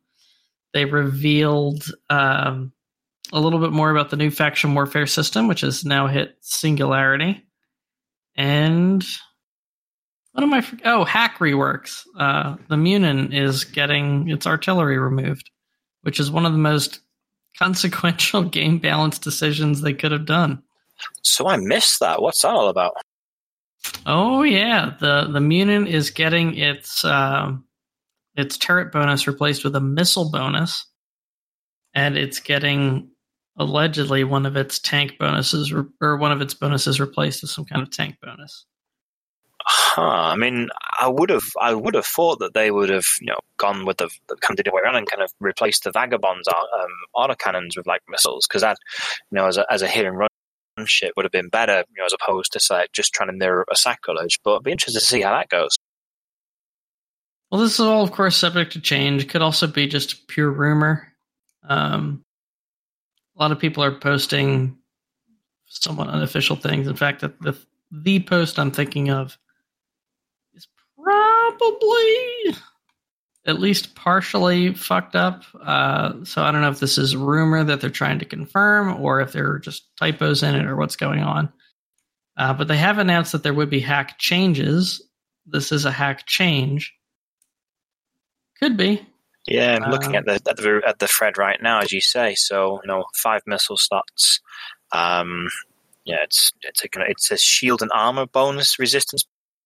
they 0.73 0.85
revealed 0.85 1.85
um, 2.09 2.71
a 3.31 3.39
little 3.39 3.59
bit 3.59 3.71
more 3.71 3.91
about 3.91 4.09
the 4.09 4.17
new 4.17 4.31
faction 4.31 4.73
warfare 4.73 5.07
system, 5.07 5.47
which 5.47 5.61
has 5.61 5.85
now 5.85 6.07
hit 6.07 6.35
singularity. 6.41 7.43
And 8.35 9.03
what 10.31 10.43
am 10.43 10.53
I? 10.53 10.65
Oh, 10.85 11.03
HAC 11.03 11.39
reworks. 11.39 12.05
Uh, 12.17 12.55
the 12.69 12.77
Munin 12.77 13.33
is 13.33 13.63
getting 13.63 14.29
its 14.29 14.47
artillery 14.47 14.97
removed, 14.97 15.49
which 16.01 16.19
is 16.19 16.31
one 16.31 16.45
of 16.45 16.53
the 16.53 16.57
most 16.57 17.01
consequential 17.59 18.43
game 18.43 18.79
balance 18.79 19.19
decisions 19.19 19.81
they 19.81 19.93
could 19.93 20.11
have 20.11 20.25
done. 20.25 20.63
So 21.23 21.47
I 21.47 21.57
missed 21.57 21.99
that. 21.99 22.21
What's 22.21 22.41
that 22.41 22.49
all 22.49 22.69
about? 22.69 22.93
Oh 24.05 24.43
yeah, 24.43 24.95
the 24.99 25.29
the 25.31 25.39
Munin 25.39 25.87
is 25.87 26.11
getting 26.11 26.57
its 26.57 27.03
uh, 27.05 27.53
its 28.39 28.57
turret 28.57 28.91
bonus 28.91 29.27
replaced 29.27 29.63
with 29.63 29.75
a 29.75 29.81
missile 29.81 30.31
bonus, 30.31 30.85
and 31.93 32.17
it's 32.17 32.39
getting 32.39 33.09
allegedly 33.57 34.23
one 34.23 34.45
of 34.45 34.55
its 34.55 34.79
tank 34.79 35.17
bonuses 35.19 35.73
re- 35.73 35.83
or 36.01 36.17
one 36.17 36.31
of 36.31 36.41
its 36.41 36.53
bonuses 36.53 36.99
replaced 36.99 37.41
with 37.41 37.51
some 37.51 37.65
kind 37.65 37.81
of 37.81 37.91
tank 37.91 38.15
bonus. 38.21 38.65
Huh. 39.65 40.01
I 40.01 40.35
mean, 40.35 40.69
I 40.99 41.07
would 41.09 41.29
have, 41.29 41.43
I 41.59 41.73
would 41.73 41.93
have 41.93 42.05
thought 42.05 42.39
that 42.39 42.53
they 42.53 42.71
would 42.71 42.89
have, 42.89 43.05
you 43.19 43.27
know, 43.27 43.39
gone 43.57 43.85
with 43.85 43.97
the, 43.97 44.09
the 44.29 44.37
kind 44.37 44.59
of 44.59 44.73
way 44.73 44.81
around 44.81 44.95
and 44.95 45.07
kind 45.09 45.21
of 45.21 45.31
replaced 45.39 45.83
the 45.83 45.91
vagabonds 45.91 46.47
um, 46.47 46.55
autocannons 47.15 47.75
with 47.75 47.85
like 47.85 48.01
missiles 48.07 48.47
because 48.47 48.61
that, 48.61 48.77
you 49.31 49.35
know, 49.35 49.47
as 49.47 49.57
a 49.57 49.65
as 49.71 49.81
a 49.81 49.87
hit 49.87 50.05
and 50.05 50.17
run 50.17 50.29
ship 50.85 51.11
would 51.17 51.25
have 51.25 51.31
been 51.31 51.49
better, 51.49 51.83
you 51.89 51.95
know, 51.97 52.05
as 52.05 52.13
opposed 52.13 52.53
to 52.53 52.59
say 52.59 52.85
just 52.93 53.13
trying 53.13 53.27
to 53.27 53.33
mirror 53.33 53.65
a 53.69 53.75
sacrilege. 53.75 54.39
But 54.43 54.57
I'd 54.57 54.63
be 54.63 54.71
interested 54.71 54.99
to 54.99 55.05
see 55.05 55.21
how 55.21 55.31
that 55.31 55.49
goes. 55.49 55.75
Well, 57.51 57.61
this 57.61 57.73
is 57.73 57.79
all, 57.79 58.03
of 58.03 58.11
course, 58.11 58.37
subject 58.37 58.73
to 58.73 58.81
change. 58.81 59.27
Could 59.27 59.41
also 59.41 59.65
be 59.67 59.87
just 59.87 60.27
pure 60.27 60.51
rumor. 60.51 61.07
Um, 61.63 62.23
a 63.35 63.41
lot 63.41 63.51
of 63.51 63.59
people 63.59 63.83
are 63.83 63.97
posting 63.97 64.77
somewhat 65.65 66.09
unofficial 66.09 66.55
things. 66.55 66.87
In 66.87 66.95
fact, 66.95 67.21
the, 67.21 67.33
the, 67.41 67.57
the 67.91 68.19
post 68.19 68.59
I'm 68.59 68.71
thinking 68.71 69.09
of 69.09 69.37
is 70.53 70.67
probably 71.01 72.55
at 73.45 73.59
least 73.59 73.95
partially 73.95 74.73
fucked 74.73 75.15
up. 75.15 75.43
Uh, 75.59 76.23
so 76.23 76.43
I 76.43 76.51
don't 76.51 76.61
know 76.61 76.69
if 76.69 76.79
this 76.79 76.97
is 76.97 77.15
rumor 77.15 77.63
that 77.63 77.81
they're 77.81 77.89
trying 77.89 78.19
to 78.19 78.25
confirm 78.25 79.01
or 79.01 79.21
if 79.21 79.31
there 79.31 79.49
are 79.51 79.59
just 79.59 79.95
typos 79.97 80.43
in 80.43 80.55
it 80.55 80.65
or 80.65 80.75
what's 80.75 80.95
going 80.95 81.21
on. 81.21 81.51
Uh, 82.37 82.53
but 82.53 82.67
they 82.67 82.77
have 82.77 82.99
announced 82.99 83.31
that 83.31 83.43
there 83.43 83.53
would 83.53 83.69
be 83.69 83.79
HAC 83.79 84.19
changes. 84.19 85.01
This 85.45 85.71
is 85.71 85.85
a 85.85 85.91
HAC 85.91 86.25
change. 86.27 86.93
Could 88.59 88.77
be. 88.77 89.05
Yeah, 89.47 89.79
I'm 89.81 89.89
looking 89.89 90.15
at 90.15 90.27
um, 90.27 90.37
the 90.43 90.49
at 90.49 90.57
the 90.57 90.81
at 90.85 90.99
the 90.99 91.07
thread 91.07 91.37
right 91.37 91.61
now, 91.61 91.79
as 91.79 91.91
you 91.91 92.01
say. 92.01 92.35
So 92.35 92.81
you 92.83 92.87
know, 92.87 93.05
five 93.15 93.41
missile 93.47 93.77
slots. 93.77 94.41
Um, 94.91 95.47
yeah, 96.05 96.23
it's 96.23 96.51
it's 96.61 96.83
a 96.83 96.87
it's 97.07 97.31
a 97.31 97.37
shield 97.37 97.81
and 97.81 97.91
armor 97.93 98.25
bonus 98.25 98.77
resistance 98.77 99.25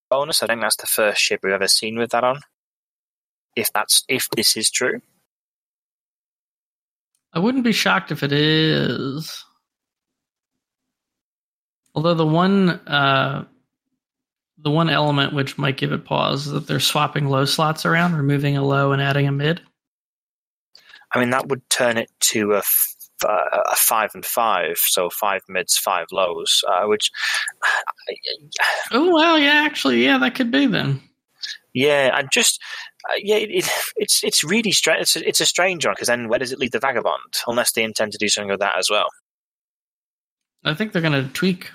bonus. 0.10 0.44
I 0.44 0.48
think 0.48 0.62
that's 0.62 0.78
the 0.78 0.88
first 0.88 1.20
ship 1.20 1.42
we've 1.44 1.54
ever 1.54 1.68
seen 1.68 1.98
with 1.98 2.12
that 2.12 2.24
on. 2.24 2.40
If 3.56 3.72
that's 3.74 4.04
if 4.08 4.30
this 4.30 4.56
is 4.56 4.70
true, 4.70 5.02
I 7.34 7.40
wouldn't 7.40 7.64
be 7.64 7.72
shocked 7.72 8.12
if 8.12 8.24
it 8.24 8.32
is. 8.32 9.44
Although 11.96 12.14
the 12.14 12.26
one 12.26 12.70
uh, 12.70 13.46
the 14.64 14.72
one 14.72 14.90
element 14.90 15.34
which 15.34 15.58
might 15.58 15.78
give 15.78 15.92
it 15.92 16.06
pause 16.06 16.48
is 16.48 16.54
that 16.54 16.68
they're 16.68 16.80
swapping 16.80 17.28
low 17.28 17.46
slots 17.46 17.86
around, 17.86 18.16
removing 18.16 18.58
a 18.58 18.64
low 18.64 18.92
and 18.92 19.02
adding 19.02 19.28
a 19.28 19.32
mid. 19.32 19.62
I 21.14 21.20
mean, 21.20 21.30
that 21.32 21.48
would 21.48 21.70
turn 21.70 21.98
it 21.98 22.10
to 22.22 22.54
a, 22.54 22.60
f- 22.60 22.96
uh, 23.24 23.62
a 23.72 23.76
five 23.76 24.12
and 24.16 24.26
five, 24.26 24.78
so 24.78 25.10
five 25.10 25.42
mids, 25.48 25.78
five 25.78 26.08
lows, 26.12 26.64
uh, 26.68 26.86
which. 26.86 27.12
Oh 28.92 29.12
well, 29.12 29.40
yeah, 29.40 29.64
actually, 29.66 30.04
yeah, 30.04 30.18
that 30.20 30.36
could 30.36 30.52
be 30.52 30.68
then. 30.68 31.02
Yeah, 31.74 32.16
and 32.18 32.30
just 32.32 32.62
uh, 33.10 33.16
yeah, 33.18 33.38
it, 33.38 33.68
it's 33.96 34.24
it's 34.24 34.44
really 34.44 34.72
strange. 34.72 35.02
It's 35.02 35.16
it's 35.16 35.42
a 35.42 35.46
strange 35.46 35.86
one 35.86 35.96
because 35.96 36.10
then 36.10 36.28
where 36.28 36.38
does 36.38 36.52
it 36.52 36.60
leave 36.60 36.72
the 36.72 36.80
vagabond? 36.80 37.34
Unless 37.48 37.72
they 37.72 37.84
intend 37.84 38.12
to 38.12 38.18
do 38.20 38.28
something 38.28 38.52
with 38.52 38.60
that 38.60 38.78
as 38.78 38.90
well. 38.90 39.08
I 40.64 40.74
think 40.74 40.92
they're 40.92 41.02
going 41.02 41.26
to 41.26 41.34
tweak 41.34 41.72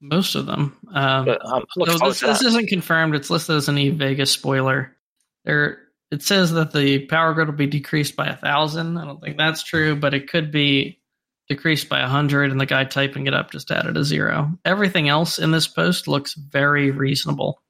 most 0.00 0.34
of 0.34 0.46
them. 0.46 0.76
Um, 0.92 1.24
But 1.26 1.44
um, 1.44 1.64
so 1.70 1.98
this, 1.98 2.20
this 2.20 2.42
isn't 2.42 2.68
confirmed. 2.68 3.14
It's 3.14 3.30
listed 3.30 3.56
as 3.56 3.68
an 3.68 3.78
Eve 3.78 3.96
Vegas 3.96 4.30
spoiler. 4.30 4.96
There, 5.44 5.78
it 6.10 6.22
says 6.22 6.52
that 6.52 6.72
the 6.72 7.06
power 7.06 7.34
grid 7.34 7.48
will 7.48 7.54
be 7.54 7.66
decreased 7.66 8.16
by 8.16 8.26
a 8.26 8.36
thousand. 8.36 8.96
I 8.98 9.04
don't 9.04 9.20
think 9.20 9.36
that's 9.36 9.62
true, 9.62 9.96
but 9.96 10.14
it 10.14 10.28
could 10.28 10.50
be 10.50 11.00
decreased 11.48 11.88
by 11.88 12.00
a 12.00 12.08
hundred. 12.08 12.50
And 12.50 12.60
the 12.60 12.66
guy 12.66 12.84
typing 12.84 13.26
it 13.26 13.34
up 13.34 13.50
just 13.50 13.70
added 13.70 13.96
a 13.96 14.04
zero. 14.04 14.58
Everything 14.64 15.08
else 15.08 15.38
in 15.38 15.50
this 15.50 15.68
post 15.68 16.08
looks 16.08 16.34
very 16.34 16.90
reasonable 16.90 17.62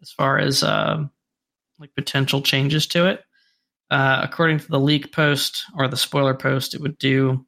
as 0.00 0.10
far 0.10 0.38
as 0.38 0.62
uh, 0.62 1.04
like 1.78 1.94
potential 1.94 2.42
changes 2.42 2.86
to 2.88 3.06
it. 3.06 3.20
Uh, 3.90 4.20
according 4.22 4.58
to 4.58 4.68
the 4.68 4.80
leak 4.80 5.12
post 5.12 5.64
or 5.76 5.86
the 5.86 5.96
spoiler 5.96 6.34
post, 6.34 6.74
it 6.74 6.80
would 6.80 6.96
do 6.98 7.44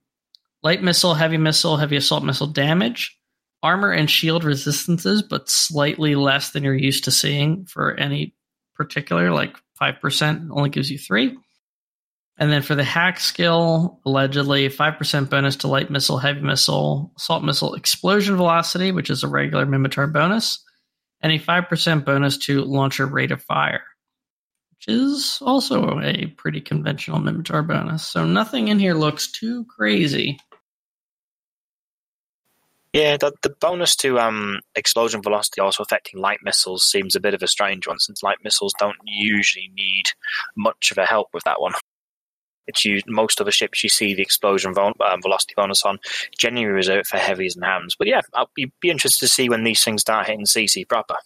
light 0.62 0.83
missile, 0.83 1.14
heavy 1.14 1.38
missile, 1.38 1.76
heavy 1.76 1.97
assault 1.97 2.23
missile 2.23 2.47
damage, 2.47 3.18
armor 3.64 3.90
and 3.90 4.11
shield 4.11 4.44
resistances, 4.44 5.23
but 5.23 5.49
slightly 5.49 6.14
less 6.14 6.50
than 6.50 6.62
you're 6.62 6.75
used 6.75 7.04
to 7.04 7.11
seeing 7.11 7.64
for 7.64 7.94
any 7.94 8.35
particular, 8.75 9.30
like 9.30 9.56
5% 9.80 10.49
only 10.50 10.68
gives 10.68 10.90
you 10.90 10.99
three. 10.99 11.37
And 12.37 12.52
then 12.52 12.62
for 12.62 12.75
the 12.75 12.85
HAC 12.85 13.21
skill, 13.21 14.00
allegedly 14.04 14.68
5% 14.68 15.30
bonus 15.30 15.56
to 15.56 15.68
light 15.68 15.90
missile, 15.90 16.18
heavy 16.18 16.40
missile, 16.42 17.12
assault 17.16 17.42
missile 17.42 17.75
explosion 17.75 18.37
velocity, 18.37 18.92
which 18.92 19.09
is 19.09 19.23
a 19.23 19.28
regular 19.28 19.64
Minmatar 19.64 20.12
bonus, 20.12 20.62
and 21.23 21.33
a 21.33 21.38
5% 21.38 22.04
bonus 22.04 22.37
to 22.38 22.64
launcher 22.64 23.06
rate 23.06 23.33
of 23.33 23.42
fire, 23.42 23.85
which 24.73 24.94
is 24.94 25.38
also 25.40 26.00
a 26.00 26.26
pretty 26.37 26.61
conventional 26.61 27.21
Minmatar 27.21 27.66
bonus. 27.66 28.04
So 28.04 28.26
nothing 28.26 28.68
in 28.68 28.78
here 28.78 28.94
looks 28.94 29.30
too 29.30 29.64
crazy. 29.64 30.38
Yeah, 32.94 33.16
the, 33.16 33.32
the 33.42 33.50
bonus 33.50 33.96
to 33.96 34.20
um, 34.20 34.60
explosion 34.76 35.20
velocity 35.20 35.60
also 35.60 35.82
affecting 35.82 36.20
light 36.20 36.38
missiles 36.44 36.84
seems 36.84 37.16
a 37.16 37.20
bit 37.20 37.34
of 37.34 37.42
a 37.42 37.48
strange 37.48 37.88
one, 37.88 37.98
since 37.98 38.22
light 38.22 38.38
missiles 38.44 38.72
don't 38.78 38.96
usually 39.04 39.68
need 39.74 40.04
much 40.56 40.92
of 40.92 40.98
a 40.98 41.04
help 41.04 41.26
with 41.34 41.42
that 41.42 41.60
one. 41.60 41.72
It's 42.68 42.84
used, 42.84 43.06
most 43.08 43.40
of 43.40 43.46
the 43.46 43.52
ships 43.52 43.82
you 43.82 43.88
see 43.88 44.14
the 44.14 44.22
explosion 44.22 44.72
vol- 44.72 44.92
um, 45.04 45.20
velocity 45.20 45.54
bonus 45.56 45.82
on 45.84 45.98
generally 46.38 46.66
reserved 46.66 47.08
for 47.08 47.16
heavies 47.16 47.56
and 47.56 47.64
hams. 47.64 47.96
But 47.98 48.06
yeah, 48.06 48.20
I'll 48.32 48.50
be, 48.54 48.70
be 48.80 48.90
interested 48.90 49.26
to 49.26 49.32
see 49.32 49.48
when 49.48 49.64
these 49.64 49.82
things 49.82 50.02
start 50.02 50.28
hitting 50.28 50.46
SiSi 50.46 50.88
proper. 50.88 51.16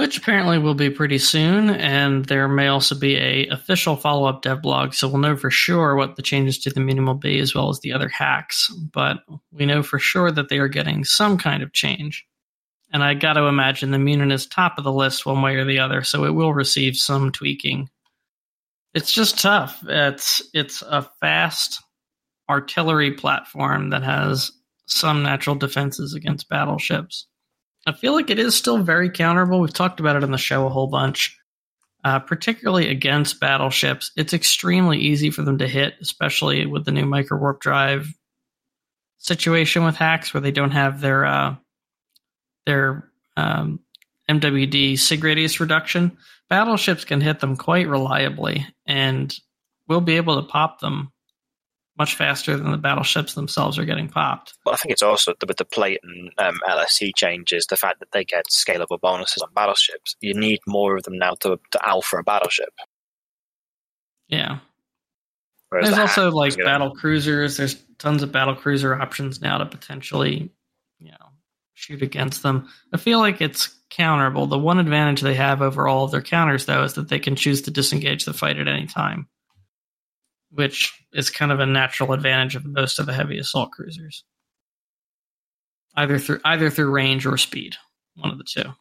Which 0.00 0.16
apparently 0.16 0.56
will 0.56 0.74
be 0.74 0.88
pretty 0.88 1.18
soon 1.18 1.68
and 1.68 2.24
there 2.24 2.48
may 2.48 2.68
also 2.68 2.94
be 2.94 3.16
a 3.16 3.48
official 3.48 3.96
follow-up 3.96 4.40
dev 4.40 4.62
blog 4.62 4.94
so 4.94 5.06
we'll 5.06 5.18
know 5.18 5.36
for 5.36 5.50
sure 5.50 5.94
what 5.94 6.16
the 6.16 6.22
changes 6.22 6.58
to 6.60 6.70
the 6.70 6.80
Munin 6.80 7.04
will 7.04 7.12
be 7.12 7.38
as 7.38 7.54
well 7.54 7.68
as 7.68 7.80
the 7.80 7.92
other 7.92 8.08
HACs 8.08 8.70
but 8.94 9.18
we 9.52 9.66
know 9.66 9.82
for 9.82 9.98
sure 9.98 10.30
that 10.30 10.48
they 10.48 10.56
are 10.56 10.68
getting 10.68 11.04
some 11.04 11.36
kind 11.36 11.62
of 11.62 11.74
change. 11.74 12.26
And 12.90 13.04
i 13.04 13.12
got 13.12 13.34
to 13.34 13.42
imagine 13.42 13.90
the 13.90 13.98
Munin 13.98 14.32
is 14.32 14.46
top 14.46 14.78
of 14.78 14.84
the 14.84 14.92
list 14.92 15.26
one 15.26 15.42
way 15.42 15.56
or 15.56 15.66
the 15.66 15.80
other 15.80 16.02
so 16.02 16.24
it 16.24 16.30
will 16.30 16.54
receive 16.54 16.96
some 16.96 17.30
tweaking. 17.30 17.90
It's 18.94 19.12
just 19.12 19.38
tough. 19.38 19.84
It's 19.86 20.40
it's 20.54 20.80
a 20.80 21.02
fast 21.20 21.84
artillery 22.48 23.12
platform 23.12 23.90
that 23.90 24.02
has 24.02 24.50
some 24.86 25.22
natural 25.22 25.56
defenses 25.56 26.14
against 26.14 26.48
battleships 26.48 27.26
I 27.86 27.92
feel 27.92 28.12
like 28.12 28.30
it 28.30 28.38
is 28.38 28.54
still 28.54 28.78
very 28.78 29.10
counterable. 29.10 29.60
We've 29.60 29.72
talked 29.72 30.00
about 30.00 30.16
it 30.16 30.22
on 30.22 30.30
the 30.30 30.38
show 30.38 30.66
a 30.66 30.70
whole 30.70 30.86
bunch, 30.86 31.38
uh, 32.04 32.18
particularly 32.18 32.88
against 32.88 33.40
battleships. 33.40 34.12
It's 34.16 34.34
extremely 34.34 34.98
easy 34.98 35.30
for 35.30 35.42
them 35.42 35.58
to 35.58 35.68
hit, 35.68 35.94
especially 36.00 36.66
with 36.66 36.84
the 36.84 36.92
new 36.92 37.06
micro 37.06 37.38
warp 37.38 37.60
drive 37.60 38.12
situation 39.18 39.84
with 39.84 39.96
HACs, 39.96 40.34
where 40.34 40.40
they 40.40 40.52
don't 40.52 40.72
have 40.72 41.00
their 41.00 41.24
uh, 41.24 41.56
their 42.66 43.10
um, 43.36 43.80
MWD 44.28 44.98
sig 44.98 45.24
radius 45.24 45.60
reduction. 45.60 46.16
Battleships 46.48 47.04
can 47.04 47.20
hit 47.20 47.40
them 47.40 47.56
quite 47.56 47.88
reliably, 47.88 48.66
and 48.86 49.34
we'll 49.88 50.00
be 50.00 50.16
able 50.16 50.42
to 50.42 50.48
pop 50.48 50.80
them 50.80 51.12
much 52.00 52.14
faster 52.14 52.56
than 52.56 52.70
the 52.70 52.78
battleships 52.78 53.34
themselves 53.34 53.78
are 53.78 53.84
getting 53.84 54.08
popped. 54.08 54.54
But 54.64 54.72
I 54.72 54.76
think 54.78 54.92
it's 54.92 55.02
also 55.02 55.34
with 55.46 55.58
the 55.58 55.66
plate 55.66 56.00
and 56.02 56.32
um, 56.38 56.58
LSE 56.66 57.10
changes, 57.14 57.66
the 57.66 57.76
fact 57.76 58.00
that 58.00 58.10
they 58.12 58.24
get 58.24 58.46
scalable 58.50 58.98
bonuses 58.98 59.42
on 59.42 59.50
battleships. 59.54 60.16
You 60.22 60.32
need 60.32 60.60
more 60.66 60.96
of 60.96 61.02
them 61.02 61.18
now 61.18 61.34
to, 61.40 61.60
to 61.72 61.88
alpha 61.88 62.16
a 62.16 62.22
battleship. 62.22 62.72
Yeah. 64.28 64.60
Whereas 65.68 65.88
There's 65.88 65.96
the 65.96 66.00
also 66.00 66.30
like 66.30 66.56
battle 66.56 66.92
cruisers. 66.92 67.58
There's 67.58 67.74
tons 67.98 68.22
of 68.22 68.32
battle 68.32 68.54
cruiser 68.54 68.94
options 68.94 69.42
now 69.42 69.58
to 69.58 69.66
potentially, 69.66 70.50
you 71.00 71.10
know, 71.10 71.26
shoot 71.74 72.00
against 72.00 72.42
them. 72.42 72.70
I 72.94 72.96
feel 72.96 73.18
like 73.18 73.42
it's 73.42 73.68
counterable. 73.90 74.48
The 74.48 74.58
one 74.58 74.78
advantage 74.78 75.20
they 75.20 75.34
have 75.34 75.60
over 75.60 75.86
all 75.86 76.04
of 76.04 76.12
their 76.12 76.22
counters, 76.22 76.64
though, 76.64 76.82
is 76.84 76.94
that 76.94 77.10
they 77.10 77.18
can 77.18 77.36
choose 77.36 77.60
to 77.62 77.70
disengage 77.70 78.24
the 78.24 78.32
fight 78.32 78.58
at 78.58 78.68
any 78.68 78.86
time, 78.86 79.28
which 80.52 81.04
is 81.12 81.30
kind 81.30 81.52
of 81.52 81.60
a 81.60 81.66
natural 81.66 82.12
advantage 82.12 82.56
of 82.56 82.64
most 82.64 82.98
of 82.98 83.06
the 83.06 83.12
heavy 83.12 83.38
assault 83.38 83.70
cruisers, 83.72 84.24
either 85.96 86.18
through 86.18 86.40
either 86.44 86.70
through 86.70 86.90
range 86.90 87.26
or 87.26 87.36
speed, 87.36 87.76
one 88.16 88.30
of 88.30 88.38
the 88.38 88.44
two. 88.44 88.72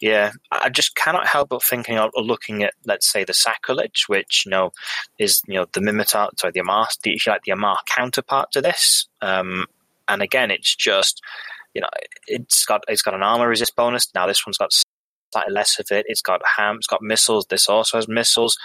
Yeah, 0.00 0.32
I 0.50 0.70
just 0.70 0.96
cannot 0.96 1.26
help 1.26 1.50
but 1.50 1.62
thinking 1.62 1.98
of 1.98 2.10
looking 2.16 2.64
at, 2.64 2.74
let's 2.84 3.10
say, 3.10 3.24
the 3.24 3.32
sacrilege, 3.32 4.04
which 4.08 4.42
you 4.44 4.50
know 4.50 4.70
is 5.18 5.40
you 5.46 5.54
know 5.54 5.66
the 5.72 5.80
Minmatar, 5.80 6.30
sorry, 6.38 6.52
the 6.52 6.60
Amarr, 6.60 6.88
the, 7.02 7.12
if 7.12 7.26
you 7.26 7.32
like 7.32 7.42
the 7.44 7.52
Amarr 7.52 7.76
counterpart 7.86 8.50
to 8.52 8.60
this. 8.60 9.06
Um, 9.22 9.66
and 10.08 10.20
again, 10.20 10.50
it's 10.50 10.74
just 10.74 11.22
you 11.74 11.80
know 11.80 11.88
it's 12.26 12.64
got 12.64 12.82
it's 12.88 13.02
got 13.02 13.14
an 13.14 13.22
armor 13.22 13.48
resist 13.48 13.76
bonus. 13.76 14.08
Now 14.14 14.26
this 14.26 14.44
one's 14.44 14.58
got 14.58 14.72
slightly 15.34 15.52
less 15.52 15.78
of 15.78 15.86
it. 15.90 16.06
It's 16.08 16.22
got 16.22 16.40
ham, 16.56 16.76
it's 16.76 16.86
got 16.86 17.02
missiles. 17.02 17.46
This 17.46 17.68
also 17.68 17.98
has 17.98 18.08
missiles. 18.08 18.56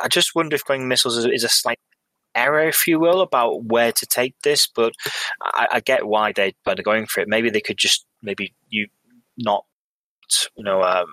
I 0.00 0.08
just 0.08 0.34
wonder 0.34 0.54
if 0.54 0.64
going 0.64 0.88
missiles 0.88 1.16
is, 1.16 1.26
is 1.26 1.44
a 1.44 1.48
slight 1.48 1.78
error, 2.34 2.68
if 2.68 2.86
you 2.86 3.00
will, 3.00 3.20
about 3.20 3.64
where 3.64 3.92
to 3.92 4.06
take 4.06 4.34
this. 4.42 4.66
But 4.66 4.92
I, 5.42 5.66
I 5.72 5.80
get 5.80 6.06
why 6.06 6.32
they 6.32 6.54
why 6.64 6.74
they're 6.74 6.82
going 6.82 7.06
for 7.06 7.20
it. 7.20 7.28
Maybe 7.28 7.50
they 7.50 7.60
could 7.60 7.78
just 7.78 8.06
maybe 8.22 8.54
you 8.68 8.88
not 9.36 9.64
you 10.56 10.64
know, 10.64 10.82
um, 10.82 11.06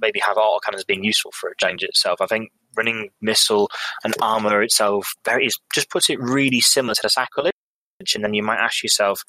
maybe 0.00 0.20
have 0.20 0.36
auto 0.36 0.60
cannons 0.60 0.84
being 0.84 1.04
useful 1.04 1.32
for 1.32 1.50
a 1.50 1.56
change 1.56 1.82
itself. 1.82 2.20
I 2.20 2.26
think 2.26 2.50
running 2.76 3.10
missile 3.20 3.68
and 4.04 4.14
armor 4.20 4.62
itself 4.62 5.14
very 5.24 5.46
is, 5.46 5.58
just 5.74 5.90
puts 5.90 6.08
it 6.08 6.20
really 6.20 6.60
similar 6.60 6.94
to 6.94 7.02
the 7.02 7.08
sacrilege. 7.08 7.54
And 8.14 8.24
then 8.24 8.34
you 8.34 8.42
might 8.42 8.58
ask 8.58 8.82
yourself, 8.82 9.22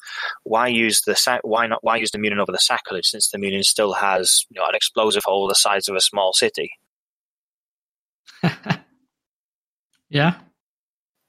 why 0.44 0.68
use 0.68 1.02
the 1.02 1.14
sac- 1.14 1.42
why 1.44 1.66
not 1.66 1.82
why 1.82 1.96
use 1.96 2.10
the 2.10 2.18
Munin 2.18 2.40
over 2.40 2.52
the 2.52 2.58
sacrilege 2.58 3.06
since 3.06 3.28
the 3.28 3.38
Munin 3.38 3.62
still 3.62 3.92
has 3.94 4.46
you 4.50 4.60
know 4.60 4.66
an 4.68 4.74
explosive 4.74 5.24
hole 5.24 5.48
the 5.48 5.54
size 5.54 5.88
of 5.88 5.96
a 5.96 6.00
small 6.00 6.32
city. 6.32 6.72
yeah. 10.08 10.34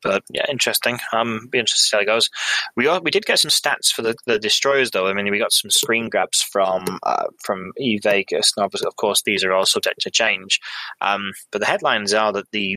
But 0.03 0.23
yeah, 0.29 0.45
interesting. 0.49 0.99
Um, 1.13 1.47
be 1.49 1.59
interested 1.59 1.85
to 1.85 1.89
see 1.89 1.97
how 1.97 2.01
it 2.01 2.05
goes. 2.05 2.29
We 2.75 2.83
got, 2.83 3.03
we 3.05 3.11
did 3.11 3.25
get 3.25 3.39
some 3.39 3.49
stats 3.49 3.87
for 3.87 4.01
the, 4.01 4.15
the 4.25 4.37
destroyers 4.37 4.91
though. 4.91 5.07
I 5.07 5.13
mean, 5.13 5.31
we 5.31 5.39
got 5.39 5.53
some 5.53 5.71
screen 5.71 6.09
grabs 6.09 6.41
from 6.41 6.99
uh, 7.03 7.27
from 7.41 7.71
E 7.77 7.99
Vegas. 7.99 8.51
Now, 8.57 8.65
of 8.65 8.95
course, 8.97 9.21
these 9.23 9.43
are 9.43 9.53
all 9.53 9.65
subject 9.65 10.01
to 10.01 10.11
change. 10.11 10.59
Um, 10.99 11.31
but 11.51 11.61
the 11.61 11.67
headlines 11.67 12.13
are 12.13 12.33
that 12.33 12.51
the 12.51 12.75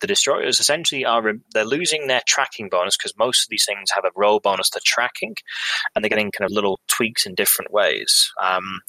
the 0.00 0.06
destroyers 0.06 0.60
essentially 0.60 1.04
are 1.04 1.22
they're 1.52 1.64
losing 1.64 2.06
their 2.06 2.22
tracking 2.26 2.68
bonus 2.68 2.96
because 2.96 3.16
most 3.18 3.44
of 3.44 3.50
these 3.50 3.64
things 3.64 3.90
have 3.94 4.04
a 4.04 4.10
roll 4.16 4.40
bonus 4.40 4.70
to 4.70 4.80
tracking, 4.84 5.36
and 5.94 6.04
they're 6.04 6.10
getting 6.10 6.30
kind 6.30 6.50
of 6.50 6.54
little 6.54 6.80
tweaks 6.88 7.26
in 7.26 7.34
different 7.34 7.72
ways. 7.72 8.32
Um, 8.40 8.80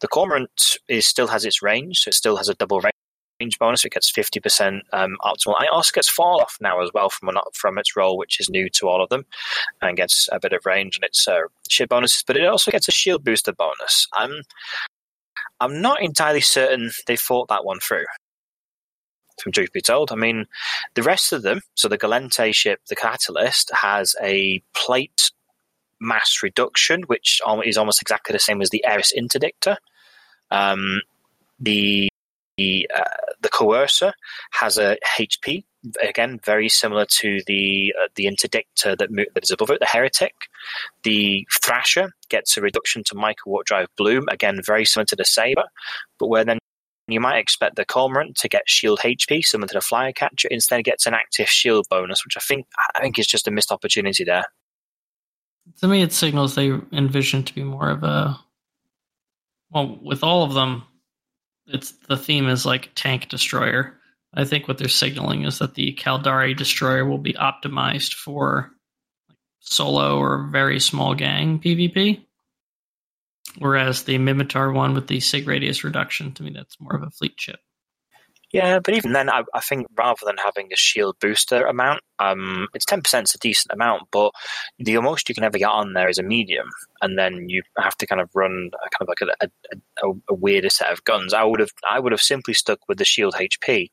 the 0.00 0.08
Cormorant 0.08 0.76
is 0.88 1.06
still 1.06 1.26
has 1.28 1.44
its 1.44 1.62
range, 1.62 1.98
so 2.00 2.08
it 2.08 2.14
still 2.14 2.36
has 2.36 2.48
a 2.48 2.54
double 2.54 2.80
range 2.80 2.94
range 3.40 3.58
bonus. 3.58 3.84
It 3.84 3.92
gets 3.92 4.12
50% 4.12 4.80
um, 4.92 5.16
optimal. 5.22 5.60
It 5.62 5.70
also 5.72 5.92
gets 5.92 6.08
fall 6.08 6.40
off 6.40 6.56
now 6.60 6.82
as 6.82 6.90
well 6.92 7.10
from 7.10 7.30
from 7.54 7.78
its 7.78 7.96
role, 7.96 8.16
which 8.16 8.38
is 8.40 8.50
new 8.50 8.68
to 8.70 8.88
all 8.88 9.02
of 9.02 9.08
them, 9.08 9.24
and 9.80 9.96
gets 9.96 10.28
a 10.32 10.40
bit 10.40 10.52
of 10.52 10.66
range 10.66 10.96
and 10.96 11.04
its 11.04 11.26
uh, 11.26 11.40
ship 11.68 11.88
bonuses. 11.88 12.22
But 12.26 12.36
it 12.36 12.46
also 12.46 12.70
gets 12.70 12.88
a 12.88 12.92
shield 12.92 13.24
booster 13.24 13.52
bonus. 13.52 14.06
I'm 14.14 14.42
I'm 15.60 15.80
not 15.80 16.02
entirely 16.02 16.40
certain 16.40 16.90
they 17.06 17.16
thought 17.16 17.48
that 17.48 17.64
one 17.64 17.80
through. 17.80 18.04
From 19.40 19.52
truth 19.52 19.72
be 19.72 19.80
told. 19.80 20.12
I 20.12 20.16
mean, 20.16 20.46
the 20.94 21.02
rest 21.02 21.32
of 21.32 21.42
them, 21.42 21.60
so 21.74 21.88
the 21.88 21.98
Gallente 21.98 22.54
ship, 22.54 22.80
the 22.88 22.96
Catalyst, 22.96 23.70
has 23.74 24.14
a 24.22 24.62
plate 24.74 25.30
mass 26.00 26.40
reduction, 26.42 27.02
which 27.02 27.40
is 27.64 27.76
almost 27.76 28.02
exactly 28.02 28.32
the 28.32 28.38
same 28.38 28.62
as 28.62 28.70
the 28.70 28.84
Eris 28.86 29.12
Interdictor. 29.16 29.76
Um, 30.50 31.02
the 31.58 32.08
the, 32.56 32.90
uh, 32.94 33.04
the 33.40 33.48
Coercer 33.48 34.12
has 34.50 34.76
a 34.76 34.98
HP 35.16 35.64
again 36.02 36.38
very 36.44 36.68
similar 36.68 37.06
to 37.06 37.40
the 37.46 37.94
uh, 37.98 38.08
the 38.14 38.26
Interdictor 38.26 38.98
that, 38.98 39.08
that 39.34 39.42
is 39.42 39.50
above 39.50 39.70
it, 39.70 39.80
the 39.80 39.86
Heretic. 39.86 40.34
The 41.02 41.46
Thrasher 41.62 42.10
gets 42.28 42.56
a 42.56 42.60
reduction 42.60 43.02
to 43.04 43.14
Micro 43.14 43.50
Warp 43.50 43.66
Drive 43.66 43.88
Bloom, 43.96 44.24
again 44.30 44.60
very 44.64 44.84
similar 44.84 45.06
to 45.06 45.16
the 45.16 45.24
Sabre, 45.24 45.64
but 46.18 46.28
where 46.28 46.44
then 46.44 46.58
you 47.12 47.20
might 47.20 47.38
expect 47.38 47.76
the 47.76 47.84
Cormorant 47.84 48.36
to 48.36 48.48
get 48.48 48.68
shield 48.68 49.00
HP, 49.00 49.44
similar 49.44 49.68
to 49.68 49.74
the 49.74 49.80
Flycatcher, 49.80 50.48
Instead, 50.50 50.84
gets 50.84 51.06
an 51.06 51.14
active 51.14 51.48
shield 51.48 51.86
bonus, 51.88 52.24
which 52.24 52.36
I 52.36 52.40
think 52.40 52.66
I 52.94 53.00
think 53.00 53.18
is 53.18 53.26
just 53.26 53.48
a 53.48 53.50
missed 53.50 53.72
opportunity 53.72 54.24
there. 54.24 54.44
To 55.80 55.88
me, 55.88 56.02
it 56.02 56.12
signals 56.12 56.54
they 56.54 56.72
envision 56.92 57.42
to 57.44 57.54
be 57.54 57.64
more 57.64 57.90
of 57.90 58.02
a 58.02 58.38
well, 59.70 59.98
with 60.02 60.24
all 60.24 60.42
of 60.42 60.54
them, 60.54 60.82
it's 61.66 61.92
the 62.08 62.16
theme 62.16 62.48
is 62.48 62.66
like 62.66 62.90
tank 62.94 63.28
destroyer. 63.28 63.96
I 64.34 64.44
think 64.44 64.68
what 64.68 64.78
they're 64.78 64.88
signaling 64.88 65.44
is 65.44 65.58
that 65.58 65.74
the 65.74 65.94
Caldari 65.94 66.56
destroyer 66.56 67.04
will 67.04 67.18
be 67.18 67.34
optimized 67.34 68.14
for 68.14 68.70
solo 69.60 70.18
or 70.18 70.48
very 70.50 70.80
small 70.80 71.14
gang 71.14 71.60
PvP. 71.60 72.24
Whereas 73.58 74.04
the 74.04 74.18
Minmatar 74.18 74.72
one 74.74 74.94
with 74.94 75.08
the 75.08 75.20
sig 75.20 75.46
radius 75.46 75.84
reduction, 75.84 76.32
to 76.34 76.42
me, 76.42 76.52
that's 76.54 76.80
more 76.80 76.94
of 76.94 77.02
a 77.02 77.10
fleet 77.10 77.36
chip. 77.36 77.60
Yeah, 78.52 78.80
but 78.80 78.94
even 78.94 79.12
then, 79.12 79.30
I, 79.30 79.44
I, 79.54 79.60
think 79.60 79.86
rather 79.96 80.26
than 80.26 80.36
having 80.36 80.72
a 80.72 80.76
shield 80.76 81.16
booster 81.20 81.66
amount, 81.66 82.00
um, 82.18 82.66
it's 82.74 82.84
ten 82.84 83.00
percent 83.00 83.28
is 83.28 83.34
a 83.36 83.38
decent 83.38 83.72
amount, 83.72 84.08
but 84.10 84.32
the 84.78 84.98
most 85.00 85.28
you 85.28 85.36
can 85.36 85.44
ever 85.44 85.56
get 85.56 85.68
on 85.68 85.92
there 85.92 86.08
is 86.08 86.18
a 86.18 86.24
medium, 86.24 86.68
and 87.00 87.16
then 87.16 87.48
you 87.48 87.62
have 87.78 87.96
to 87.98 88.08
kind 88.08 88.20
of 88.20 88.28
run 88.34 88.70
a, 88.74 88.90
kind 88.90 89.02
of 89.02 89.08
like 89.08 89.20
a, 89.40 89.46
a, 90.04 90.10
a, 90.30 90.34
weirder 90.34 90.68
set 90.68 90.90
of 90.92 91.04
guns. 91.04 91.32
I 91.32 91.44
would 91.44 91.60
have 91.60 91.70
I 91.88 92.00
would 92.00 92.10
have 92.10 92.20
simply 92.20 92.54
stuck 92.54 92.80
with 92.88 92.98
the 92.98 93.04
shield 93.04 93.34
HP. 93.34 93.90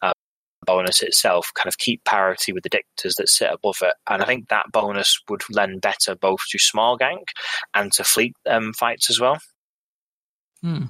Uh, 0.00 0.12
bonus 0.66 1.02
itself 1.02 1.50
kind 1.54 1.68
of 1.68 1.78
keep 1.78 2.04
parity 2.04 2.52
with 2.52 2.62
the 2.62 2.68
dictators 2.68 3.14
that 3.16 3.28
sit 3.28 3.50
above 3.52 3.78
it. 3.82 3.94
And 4.08 4.22
i 4.22 4.26
think 4.26 4.48
that 4.48 4.66
bonus 4.72 5.18
would 5.28 5.42
lend 5.50 5.80
better 5.80 6.14
both 6.14 6.40
to 6.50 6.58
small 6.58 6.98
gank 6.98 7.28
and 7.74 7.92
to 7.92 8.04
fleet 8.04 8.34
um, 8.46 8.72
fights 8.72 9.08
as 9.10 9.20
well. 9.20 9.38
Hmm. 10.62 10.86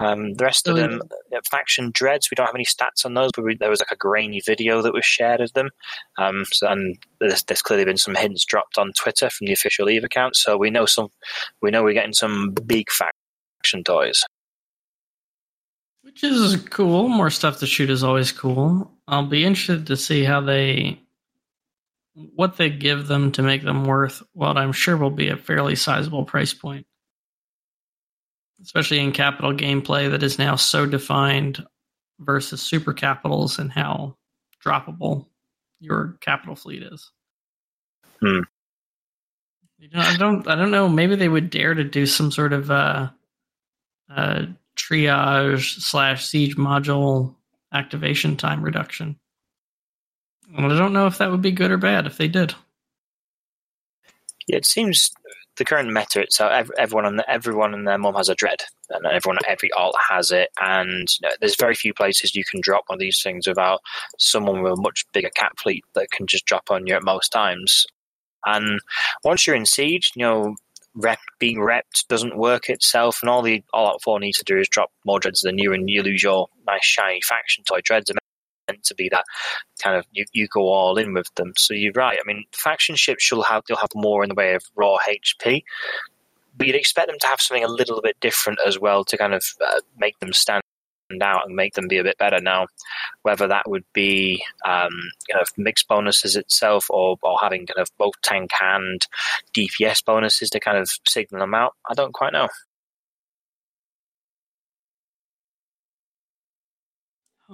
Um, 0.00 0.34
the 0.34 0.44
rest 0.44 0.66
of 0.66 0.76
them, 0.76 1.02
faction 1.48 1.90
dreads, 1.92 2.28
we 2.30 2.34
don't 2.34 2.46
have 2.46 2.54
any 2.54 2.64
stats 2.64 3.04
on 3.04 3.14
those, 3.14 3.30
but 3.34 3.44
we, 3.44 3.56
there 3.56 3.70
was 3.70 3.80
like 3.80 3.92
a 3.92 3.96
grainy 3.96 4.40
video 4.44 4.82
that 4.82 4.92
was 4.92 5.04
shared 5.04 5.40
of 5.40 5.52
them. 5.52 5.70
Um, 6.18 6.44
so, 6.52 6.66
and 6.66 6.98
there's, 7.20 7.44
there's, 7.44 7.62
clearly 7.62 7.84
been 7.84 7.96
some 7.96 8.16
hints 8.16 8.44
dropped 8.44 8.76
on 8.76 8.92
Twitter 8.98 9.30
from 9.30 9.46
the 9.46 9.52
official 9.52 9.88
Eve 9.88 10.02
account, 10.02 10.34
so 10.34 10.56
we 10.56 10.70
know 10.70 10.84
some, 10.84 11.08
we 11.62 11.70
know 11.70 11.84
we're 11.84 11.94
getting 11.94 12.12
some 12.12 12.54
big 12.66 12.86
faction 12.90 13.84
toys. 13.84 14.24
Which 16.02 16.24
is 16.24 16.56
cool. 16.70 17.08
More 17.08 17.30
stuff 17.30 17.60
to 17.60 17.66
shoot 17.66 17.88
is 17.88 18.04
always 18.04 18.32
cool. 18.32 18.90
I'll 19.06 19.26
be 19.26 19.44
interested 19.44 19.86
to 19.86 19.96
see 19.96 20.24
how 20.24 20.40
they, 20.40 21.00
what 22.14 22.56
they 22.56 22.68
give 22.68 23.06
them 23.06 23.32
to 23.32 23.42
make 23.42 23.62
them 23.62 23.84
worth 23.84 24.22
what 24.32 24.58
I'm 24.58 24.72
sure 24.72 24.96
will 24.96 25.10
be 25.10 25.28
a 25.28 25.36
fairly 25.36 25.76
sizable 25.76 26.24
price 26.24 26.52
point 26.52 26.86
especially 28.64 28.98
in 28.98 29.12
capital 29.12 29.52
gameplay 29.52 30.10
that 30.10 30.22
is 30.22 30.38
now 30.38 30.56
so 30.56 30.86
defined 30.86 31.64
versus 32.18 32.62
super 32.62 32.92
capitals 32.92 33.58
and 33.58 33.70
how 33.70 34.16
droppable 34.64 35.26
your 35.80 36.16
capital 36.20 36.56
fleet 36.56 36.82
is. 36.82 37.10
Hmm. 38.20 38.40
You 39.78 39.90
know, 39.92 40.00
I 40.00 40.16
don't. 40.16 40.48
I 40.48 40.54
don't 40.54 40.70
know. 40.70 40.88
Maybe 40.88 41.14
they 41.14 41.28
would 41.28 41.50
dare 41.50 41.74
to 41.74 41.84
do 41.84 42.06
some 42.06 42.32
sort 42.32 42.54
of 42.54 42.70
uh, 42.70 43.10
uh, 44.08 44.46
triage 44.76 45.80
slash 45.80 46.24
siege 46.24 46.56
module 46.56 47.34
activation 47.72 48.36
time 48.36 48.62
reduction. 48.62 49.18
And 50.56 50.72
I 50.72 50.78
don't 50.78 50.92
know 50.92 51.06
if 51.06 51.18
that 51.18 51.30
would 51.30 51.42
be 51.42 51.52
good 51.52 51.70
or 51.70 51.76
bad 51.76 52.06
if 52.06 52.16
they 52.16 52.28
did. 52.28 52.54
Yeah, 54.46 54.56
it 54.56 54.66
seems 54.66 55.10
the 55.56 55.64
current 55.64 55.92
meta 55.92 56.20
itself, 56.20 56.70
everyone 56.78 57.06
and 57.06 57.22
everyone 57.28 57.74
and 57.74 57.86
their 57.86 57.98
mom 57.98 58.14
has 58.14 58.28
a 58.28 58.34
dread, 58.34 58.62
and 58.90 59.06
everyone 59.06 59.38
every 59.46 59.70
alt 59.72 59.96
has 60.10 60.30
it. 60.30 60.48
And 60.60 61.06
there's 61.40 61.56
very 61.56 61.74
few 61.74 61.94
places 61.94 62.34
you 62.34 62.44
can 62.50 62.60
drop 62.62 62.84
one 62.86 62.96
of 62.96 63.00
these 63.00 63.20
things 63.22 63.46
without 63.46 63.80
someone 64.18 64.62
with 64.62 64.72
a 64.72 64.82
much 64.82 65.04
bigger 65.12 65.30
cat 65.36 65.52
fleet 65.58 65.84
that 65.94 66.10
can 66.10 66.26
just 66.26 66.46
drop 66.46 66.70
on 66.70 66.86
you 66.86 66.94
at 66.94 67.04
most 67.04 67.30
times. 67.30 67.86
And 68.46 68.80
once 69.22 69.46
you're 69.46 69.56
in 69.56 69.66
siege, 69.66 70.10
you 70.16 70.22
know, 70.22 70.56
rep, 70.94 71.18
being 71.38 71.58
repped 71.58 72.06
doesn't 72.08 72.36
work 72.36 72.68
itself, 72.68 73.18
and 73.22 73.30
all 73.30 73.42
the 73.42 73.62
all 73.72 73.88
out 73.88 74.02
four 74.02 74.20
needs 74.20 74.38
to 74.38 74.44
do 74.44 74.58
is 74.58 74.68
drop 74.68 74.90
more 75.04 75.20
dreads 75.20 75.40
than 75.42 75.58
you, 75.58 75.72
and 75.72 75.88
you 75.88 76.02
lose 76.02 76.22
your 76.22 76.48
nice 76.66 76.84
shiny 76.84 77.20
faction 77.22 77.64
toy 77.64 77.80
dreads 77.82 78.10
meant 78.68 78.84
to 78.84 78.94
be 78.94 79.08
that 79.10 79.24
kind 79.82 79.96
of 79.96 80.06
you, 80.12 80.24
you 80.32 80.48
go 80.48 80.62
all 80.62 80.98
in 80.98 81.14
with 81.14 81.32
them. 81.34 81.52
So 81.56 81.74
you're 81.74 81.92
right. 81.92 82.18
I 82.20 82.26
mean, 82.26 82.44
faction 82.52 82.96
ships 82.96 83.24
should 83.24 83.42
have 83.44 83.62
you'll 83.68 83.78
have 83.78 83.90
more 83.94 84.22
in 84.22 84.28
the 84.28 84.34
way 84.34 84.54
of 84.54 84.64
raw 84.76 84.96
HP, 85.08 85.62
but 86.56 86.66
you'd 86.66 86.76
expect 86.76 87.08
them 87.08 87.18
to 87.20 87.26
have 87.26 87.40
something 87.40 87.64
a 87.64 87.68
little 87.68 88.00
bit 88.00 88.18
different 88.20 88.60
as 88.66 88.78
well 88.78 89.04
to 89.04 89.16
kind 89.16 89.34
of 89.34 89.44
uh, 89.66 89.80
make 89.98 90.18
them 90.20 90.32
stand 90.32 90.62
out 91.22 91.46
and 91.46 91.54
make 91.54 91.74
them 91.74 91.88
be 91.88 91.98
a 91.98 92.04
bit 92.04 92.18
better. 92.18 92.40
Now, 92.40 92.66
whether 93.22 93.46
that 93.46 93.68
would 93.68 93.84
be 93.92 94.42
um, 94.64 94.92
kind 95.30 95.42
of 95.42 95.48
mixed 95.56 95.88
bonuses 95.88 96.36
itself 96.36 96.86
or, 96.90 97.16
or 97.22 97.38
having 97.40 97.66
kind 97.66 97.80
of 97.80 97.88
both 97.98 98.14
tank 98.22 98.50
and 98.60 99.06
DPS 99.54 100.04
bonuses 100.04 100.50
to 100.50 100.60
kind 100.60 100.78
of 100.78 100.88
signal 101.06 101.40
them 101.40 101.54
out, 101.54 101.74
I 101.88 101.94
don't 101.94 102.14
quite 102.14 102.32
know. 102.32 102.48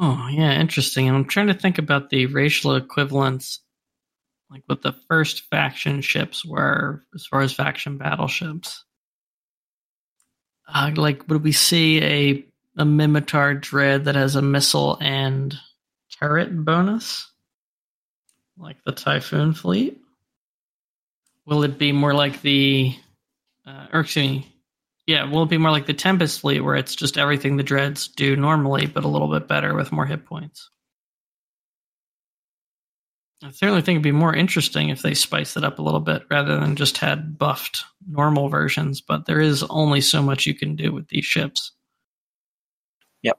Oh, 0.00 0.28
yeah, 0.30 0.58
interesting. 0.58 1.08
And 1.08 1.16
I'm 1.16 1.26
trying 1.26 1.48
to 1.48 1.54
think 1.54 1.76
about 1.78 2.08
the 2.08 2.24
racial 2.26 2.74
equivalents, 2.74 3.60
like 4.50 4.62
what 4.66 4.80
the 4.82 4.94
first 5.08 5.42
faction 5.50 6.00
ships 6.00 6.44
were 6.44 7.04
as 7.14 7.26
far 7.26 7.42
as 7.42 7.52
faction 7.52 7.98
battleships. 7.98 8.84
Uh, 10.66 10.92
like, 10.96 11.28
would 11.28 11.44
we 11.44 11.52
see 11.52 12.02
a 12.02 12.46
a 12.76 12.84
Minmatar 12.84 13.60
Dread 13.60 14.06
that 14.06 14.14
has 14.14 14.36
a 14.36 14.42
missile 14.42 14.96
and 15.00 15.54
turret 16.18 16.64
bonus, 16.64 17.30
like 18.56 18.82
the 18.84 18.92
Typhoon 18.92 19.52
fleet? 19.52 20.00
Will 21.44 21.64
it 21.64 21.78
be 21.78 21.92
more 21.92 22.14
like 22.14 22.40
the, 22.42 22.94
uh, 23.66 23.88
or 23.92 24.00
excuse 24.00 24.28
me, 24.30 24.54
yeah, 25.10 25.24
will 25.24 25.42
it 25.42 25.48
be 25.48 25.58
more 25.58 25.72
like 25.72 25.86
the 25.86 25.92
Tempest 25.94 26.40
fleet 26.40 26.60
where 26.60 26.76
it's 26.76 26.94
just 26.94 27.18
everything 27.18 27.56
the 27.56 27.64
Dreads 27.64 28.06
do 28.06 28.36
normally, 28.36 28.86
but 28.86 29.02
a 29.02 29.08
little 29.08 29.28
bit 29.28 29.48
better 29.48 29.74
with 29.74 29.90
more 29.90 30.06
hit 30.06 30.24
points? 30.24 30.70
I 33.42 33.50
certainly 33.50 33.82
think 33.82 33.96
it'd 33.96 34.04
be 34.04 34.12
more 34.12 34.34
interesting 34.34 34.90
if 34.90 35.02
they 35.02 35.14
spiced 35.14 35.56
it 35.56 35.64
up 35.64 35.80
a 35.80 35.82
little 35.82 36.00
bit 36.00 36.22
rather 36.30 36.60
than 36.60 36.76
just 36.76 36.98
had 36.98 37.38
buffed 37.38 37.84
normal 38.06 38.48
versions, 38.48 39.00
but 39.00 39.26
there 39.26 39.40
is 39.40 39.64
only 39.64 40.00
so 40.00 40.22
much 40.22 40.46
you 40.46 40.54
can 40.54 40.76
do 40.76 40.92
with 40.92 41.08
these 41.08 41.24
ships. 41.24 41.72
Yep. 43.22 43.38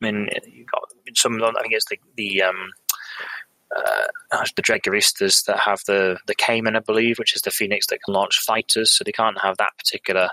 I 0.00 0.04
mean, 0.04 0.30
you 0.50 0.64
got 0.64 0.82
some, 1.14 1.42
I 1.42 1.60
think 1.60 1.74
it's 1.74 1.86
the, 1.90 1.98
the, 2.16 2.42
um, 2.42 2.70
uh, 3.76 4.44
the 4.54 4.62
Dread 4.62 4.80
Guristas 4.82 5.44
that 5.44 5.58
have 5.58 5.80
the, 5.86 6.18
the 6.26 6.34
Caiman, 6.34 6.76
I 6.76 6.80
believe, 6.80 7.18
which 7.18 7.36
is 7.36 7.42
the 7.42 7.50
Phoenix 7.50 7.88
that 7.88 7.98
can 8.02 8.14
launch 8.14 8.38
fighters, 8.38 8.92
so 8.92 9.04
they 9.04 9.12
can't 9.12 9.42
have 9.42 9.58
that 9.58 9.76
particular 9.76 10.30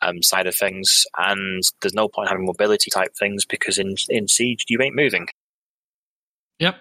um, 0.00 0.22
side 0.22 0.46
of 0.46 0.56
things, 0.56 1.04
and 1.18 1.62
there's 1.82 1.94
no 1.94 2.08
point 2.08 2.28
having 2.28 2.46
mobility 2.46 2.90
type 2.90 3.14
things 3.18 3.44
because 3.44 3.78
in 3.78 3.94
in 4.08 4.28
siege 4.28 4.64
you 4.68 4.80
ain't 4.80 4.96
moving. 4.96 5.28
Yep, 6.58 6.76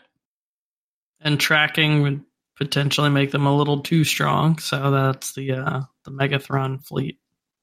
and 1.22 1.40
tracking 1.40 2.02
would 2.02 2.24
potentially 2.56 3.10
make 3.10 3.32
them 3.32 3.46
a 3.46 3.56
little 3.56 3.82
too 3.82 4.04
strong. 4.04 4.58
So 4.60 4.92
that's 4.92 5.34
the 5.34 5.54
uh, 5.54 5.82
the 6.06 6.12
Megathron 6.12 6.84
fleet, 6.86 7.20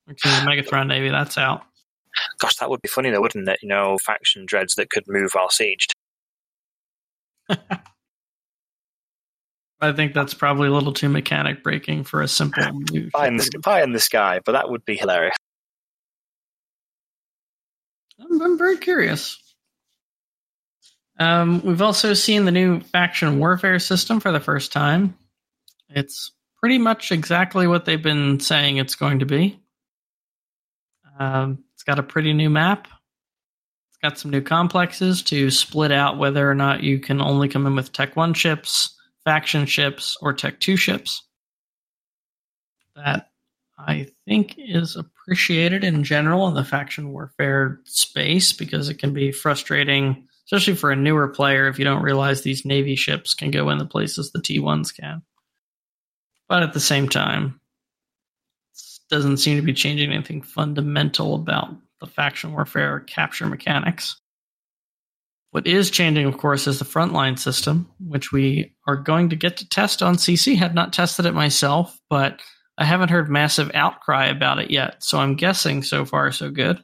the 0.07 0.15
Megathron 0.47 0.87
navy. 0.89 1.11
That's 1.11 1.39
out. 1.39 1.63
Gosh, 2.39 2.57
that 2.57 2.71
would 2.71 2.83
be 2.83 2.89
funny 2.89 3.11
though, 3.11 3.21
wouldn't 3.21 3.49
it? 3.49 3.59
You 3.63 3.69
know, 3.69 3.99
faction 4.05 4.47
dreads 4.47 4.75
that 4.75 4.91
could 4.91 5.05
move 5.07 5.33
while 5.33 5.49
sieged. 5.49 5.93
I 9.81 9.93
think 9.93 10.15
that's 10.15 10.33
probably 10.33 10.69
a 10.69 10.73
little 10.73 10.93
too 10.93 11.09
mechanic 11.09 11.63
breaking 11.63 12.05
for 12.05 12.23
a 12.23 12.29
simple 12.29 12.63
pie 13.13 13.27
in, 13.27 13.37
the, 13.37 13.61
pie 13.63 13.83
in 13.83 13.93
the 13.93 14.01
sky, 14.01 14.41
but 14.45 14.53
that 14.53 14.71
would 14.71 14.85
be 14.85 14.97
hilarious. 14.97 15.37
I'm, 18.21 18.41
I'm 18.41 18.59
very 18.59 18.79
curious. 18.79 19.39
Um, 21.19 21.63
we've 21.65 21.83
also 21.83 22.15
seen 22.15 22.45
the 22.45 22.51
new 22.51 22.81
faction 22.81 23.39
warfare 23.39 23.79
system 23.79 24.21
for 24.21 24.33
the 24.33 24.41
first 24.41 24.73
time. 24.73 25.17
It's 25.89 26.33
pretty 26.59 26.79
much 26.79 27.13
exactly 27.13 27.67
what 27.67 27.85
they've 27.85 28.03
been 28.03 28.41
saying 28.41 28.79
it's 28.79 28.97
going 28.97 29.21
to 29.21 29.27
be. 29.27 29.61
Um, 31.19 31.65
it's 31.75 31.85
got 31.85 31.99
a 31.99 32.03
pretty 32.03 32.33
new 32.33 32.51
map. 32.51 32.89
It's 33.91 33.99
got 34.03 34.19
some 34.19 34.31
new 34.33 34.41
complexes 34.41 35.23
to 35.25 35.51
split 35.51 35.93
out 35.93 36.19
whether 36.19 36.51
or 36.51 36.55
not 36.55 36.83
you 36.83 36.99
can 36.99 37.21
only 37.21 37.49
come 37.49 37.67
in 37.67 37.77
with 37.77 37.93
Tech 37.93 38.17
1 38.17 38.35
ships, 38.35 38.97
faction 39.25 39.67
ships, 39.67 40.17
or 40.21 40.33
Tech 40.33 40.59
2 40.59 40.77
ships. 40.77 41.23
That 42.97 43.29
I 43.79 44.09
think 44.27 44.55
is 44.57 44.97
appreciated 44.97 45.85
in 45.85 46.05
general 46.05 46.47
in 46.49 46.55
the 46.55 46.65
faction 46.65 47.13
warfare 47.13 47.81
space 47.85 48.53
because 48.53 48.89
it 48.89 48.99
can 48.99 49.13
be 49.13 49.33
frustrating, 49.33 50.29
especially 50.47 50.75
for 50.75 50.93
a 50.93 50.97
newer 50.97 51.29
player, 51.29 51.69
if 51.69 51.79
you 51.79 51.85
don't 51.85 52.03
realize 52.03 52.43
these 52.43 52.65
Navy 52.65 52.95
ships 52.95 53.35
can 53.35 53.51
go 53.51 53.71
in 53.71 53.79
the 53.79 53.87
places 53.87 54.31
the 54.31 54.41
T1s 54.41 54.95
can. 54.95 55.23
But 56.49 56.63
at 56.63 56.73
the 56.73 56.81
same 56.81 57.09
time, 57.09 57.61
doesn't 59.11 59.39
seem 59.39 59.57
to 59.57 59.63
be 59.63 59.73
changing 59.73 60.13
anything 60.13 60.43
fundamental 60.43 61.35
about 61.35 61.77
the 62.01 62.07
faction 62.07 62.53
warfare 62.53 63.01
capture 63.01 63.47
mechanics. 63.47 64.21
What 65.51 65.67
is 65.67 65.91
changing, 65.91 66.27
of 66.27 66.37
course, 66.37 66.67
is 66.67 66.81
the 66.81 66.85
frontline 66.85 67.39
system, 67.39 67.89
which 68.01 68.33
we 68.33 68.75
are 68.89 68.97
going 68.97 69.29
to 69.31 69.37
get 69.37 69.59
to 69.59 69.69
test 69.69 70.03
on 70.03 70.17
SiSi. 70.17 70.57
Had 70.57 70.75
not 70.75 70.93
tested 70.93 71.27
it 71.27 71.33
myself, 71.33 71.97
but 72.11 72.41
I 72.77 72.85
haven't 72.85 73.11
heard 73.11 73.31
massive 73.31 73.71
outcry 73.75 74.27
about 74.27 74.59
it 74.59 74.71
yet, 74.71 75.03
so 75.05 75.19
I'm 75.19 75.37
guessing 75.37 75.83
so 75.83 76.05
far 76.05 76.33
so 76.33 76.51
good. 76.51 76.83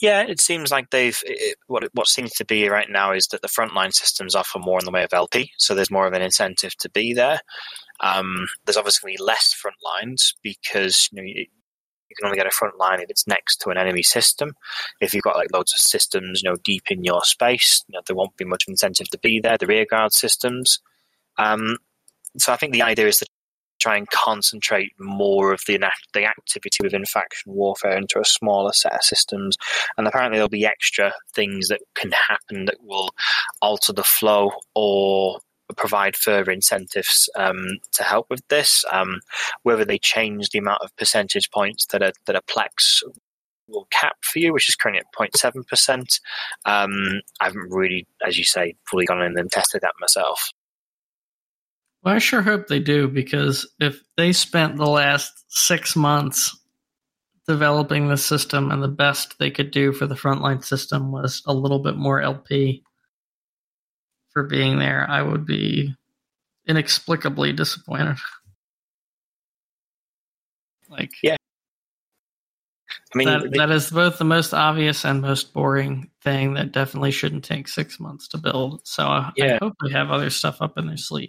Yeah, 0.00 0.22
it 0.22 0.40
seems 0.40 0.70
like 0.70 0.90
they've 0.90 1.20
it, 1.26 1.58
what 1.66 1.84
what 1.92 2.08
seems 2.08 2.32
to 2.32 2.44
be 2.44 2.68
right 2.68 2.88
now 2.88 3.12
is 3.12 3.26
that 3.28 3.42
the 3.42 3.48
frontline 3.48 3.92
systems 3.92 4.34
offer 4.34 4.58
more 4.58 4.78
in 4.78 4.86
the 4.86 4.90
way 4.90 5.04
of 5.04 5.12
LP, 5.12 5.52
so 5.58 5.74
there's 5.74 5.90
more 5.90 6.06
of 6.06 6.14
an 6.14 6.22
incentive 6.22 6.76
to 6.78 6.88
be 6.88 7.12
there. 7.12 7.40
Um, 8.00 8.46
there's 8.64 8.78
obviously 8.78 9.16
less 9.18 9.52
front 9.52 9.76
lines 9.84 10.34
because 10.42 11.08
you 11.12 11.16
know 11.16 11.26
you, 11.26 11.44
you 12.10 12.16
can 12.16 12.26
only 12.26 12.38
get 12.38 12.46
a 12.46 12.50
front 12.50 12.78
line 12.78 13.00
if 13.00 13.10
it's 13.10 13.26
next 13.26 13.58
to 13.58 13.70
an 13.70 13.76
enemy 13.76 14.02
system. 14.02 14.54
If 15.00 15.12
you've 15.12 15.22
got 15.22 15.36
like 15.36 15.52
loads 15.52 15.74
of 15.74 15.80
systems, 15.80 16.42
you 16.42 16.50
know, 16.50 16.56
deep 16.64 16.90
in 16.90 17.04
your 17.04 17.22
space, 17.22 17.84
you 17.86 17.92
know, 17.92 18.00
there 18.06 18.16
won't 18.16 18.36
be 18.36 18.44
much 18.44 18.64
incentive 18.66 19.08
to 19.10 19.18
be 19.18 19.38
there. 19.38 19.58
The 19.58 19.66
rear 19.66 19.86
guard 19.88 20.12
systems. 20.12 20.80
Um, 21.36 21.76
so 22.38 22.52
I 22.52 22.56
think 22.56 22.72
the 22.72 22.82
idea 22.82 23.06
is 23.06 23.18
to 23.18 23.26
try 23.80 23.96
and 23.96 24.08
concentrate 24.10 24.92
more 24.98 25.52
of 25.52 25.60
the 25.66 25.78
the 26.14 26.24
activity 26.24 26.78
within 26.82 27.04
faction 27.04 27.52
warfare 27.52 27.96
into 27.96 28.20
a 28.20 28.24
smaller 28.24 28.72
set 28.72 28.94
of 28.94 29.02
systems. 29.02 29.56
And 29.96 30.06
apparently 30.06 30.38
there'll 30.38 30.48
be 30.48 30.66
extra 30.66 31.12
things 31.34 31.68
that 31.68 31.80
can 31.94 32.12
happen 32.12 32.66
that 32.66 32.82
will 32.82 33.10
alter 33.62 33.92
the 33.92 34.04
flow 34.04 34.52
or 34.74 35.40
provide 35.76 36.16
further 36.16 36.50
incentives 36.50 37.28
um, 37.36 37.78
to 37.92 38.02
help 38.02 38.26
with 38.30 38.46
this. 38.48 38.84
Um, 38.90 39.20
whether 39.62 39.84
they 39.84 39.98
change 39.98 40.50
the 40.50 40.58
amount 40.58 40.82
of 40.82 40.94
percentage 40.96 41.50
points 41.50 41.86
that 41.86 42.02
a 42.02 42.12
that 42.26 42.36
a 42.36 42.42
plex 42.42 43.02
will 43.68 43.86
cap 43.90 44.16
for 44.22 44.40
you, 44.40 44.52
which 44.52 44.68
is 44.68 44.74
currently 44.74 45.00
at 45.00 45.32
0.7 45.32 45.66
percent. 45.66 46.20
Um, 46.66 47.20
I 47.40 47.44
haven't 47.44 47.70
really, 47.70 48.06
as 48.26 48.36
you 48.36 48.44
say, 48.44 48.74
fully 48.90 49.06
gone 49.06 49.22
in 49.22 49.38
and 49.38 49.50
tested 49.50 49.82
that 49.82 49.94
myself. 50.00 50.50
Well, 52.02 52.14
I 52.14 52.18
sure 52.18 52.42
hope 52.42 52.66
they 52.66 52.80
do 52.80 53.08
because 53.08 53.68
if 53.78 54.00
they 54.16 54.32
spent 54.32 54.76
the 54.76 54.88
last 54.88 55.32
six 55.48 55.94
months 55.94 56.56
developing 57.46 58.08
the 58.08 58.16
system 58.16 58.70
and 58.70 58.82
the 58.82 58.88
best 58.88 59.38
they 59.38 59.50
could 59.50 59.70
do 59.70 59.92
for 59.92 60.06
the 60.06 60.14
frontline 60.14 60.64
system 60.64 61.12
was 61.12 61.42
a 61.46 61.52
little 61.52 61.80
bit 61.80 61.96
more 61.96 62.20
LP, 62.20 62.84
for 64.32 64.44
being 64.44 64.78
there, 64.78 65.06
I 65.08 65.22
would 65.22 65.44
be 65.44 65.94
inexplicably 66.66 67.52
disappointed. 67.52 68.16
Like, 70.88 71.10
yeah. 71.22 71.36
I 73.14 73.18
mean, 73.18 73.28
that, 73.28 73.52
that 73.54 73.70
is 73.70 73.90
both 73.90 74.18
the 74.18 74.24
most 74.24 74.54
obvious 74.54 75.04
and 75.04 75.20
most 75.20 75.52
boring 75.52 76.10
thing 76.22 76.54
that 76.54 76.72
definitely 76.72 77.10
shouldn't 77.10 77.44
take 77.44 77.68
six 77.68 77.98
months 77.98 78.28
to 78.28 78.38
build. 78.38 78.86
So 78.86 79.04
uh, 79.04 79.06
I, 79.06 79.32
yeah. 79.36 79.58
I 79.60 79.64
hope 79.64 79.74
they 79.82 79.92
have 79.92 80.10
other 80.10 80.30
stuff 80.30 80.60
up 80.60 80.78
in 80.78 80.86
their 80.86 80.96
sleeve. 80.96 81.28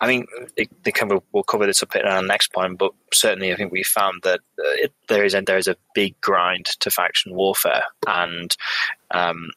I 0.00 0.08
mean, 0.08 0.26
they, 0.56 0.68
they 0.82 0.92
we'll 1.32 1.42
cover 1.44 1.66
this 1.66 1.82
a 1.82 1.86
bit 1.86 2.02
in 2.04 2.10
our 2.10 2.22
next 2.22 2.52
point, 2.52 2.78
but 2.78 2.92
certainly 3.12 3.52
I 3.52 3.56
think 3.56 3.72
we 3.72 3.82
found 3.82 4.22
that 4.22 4.40
uh, 4.58 4.74
it, 4.76 4.92
there 5.08 5.24
is 5.24 5.34
a, 5.34 5.42
there 5.42 5.58
is 5.58 5.68
a 5.68 5.76
big 5.94 6.20
grind 6.20 6.66
to 6.80 6.90
faction 6.90 7.34
warfare, 7.34 7.84
and 8.06 8.54
um, 9.10 9.50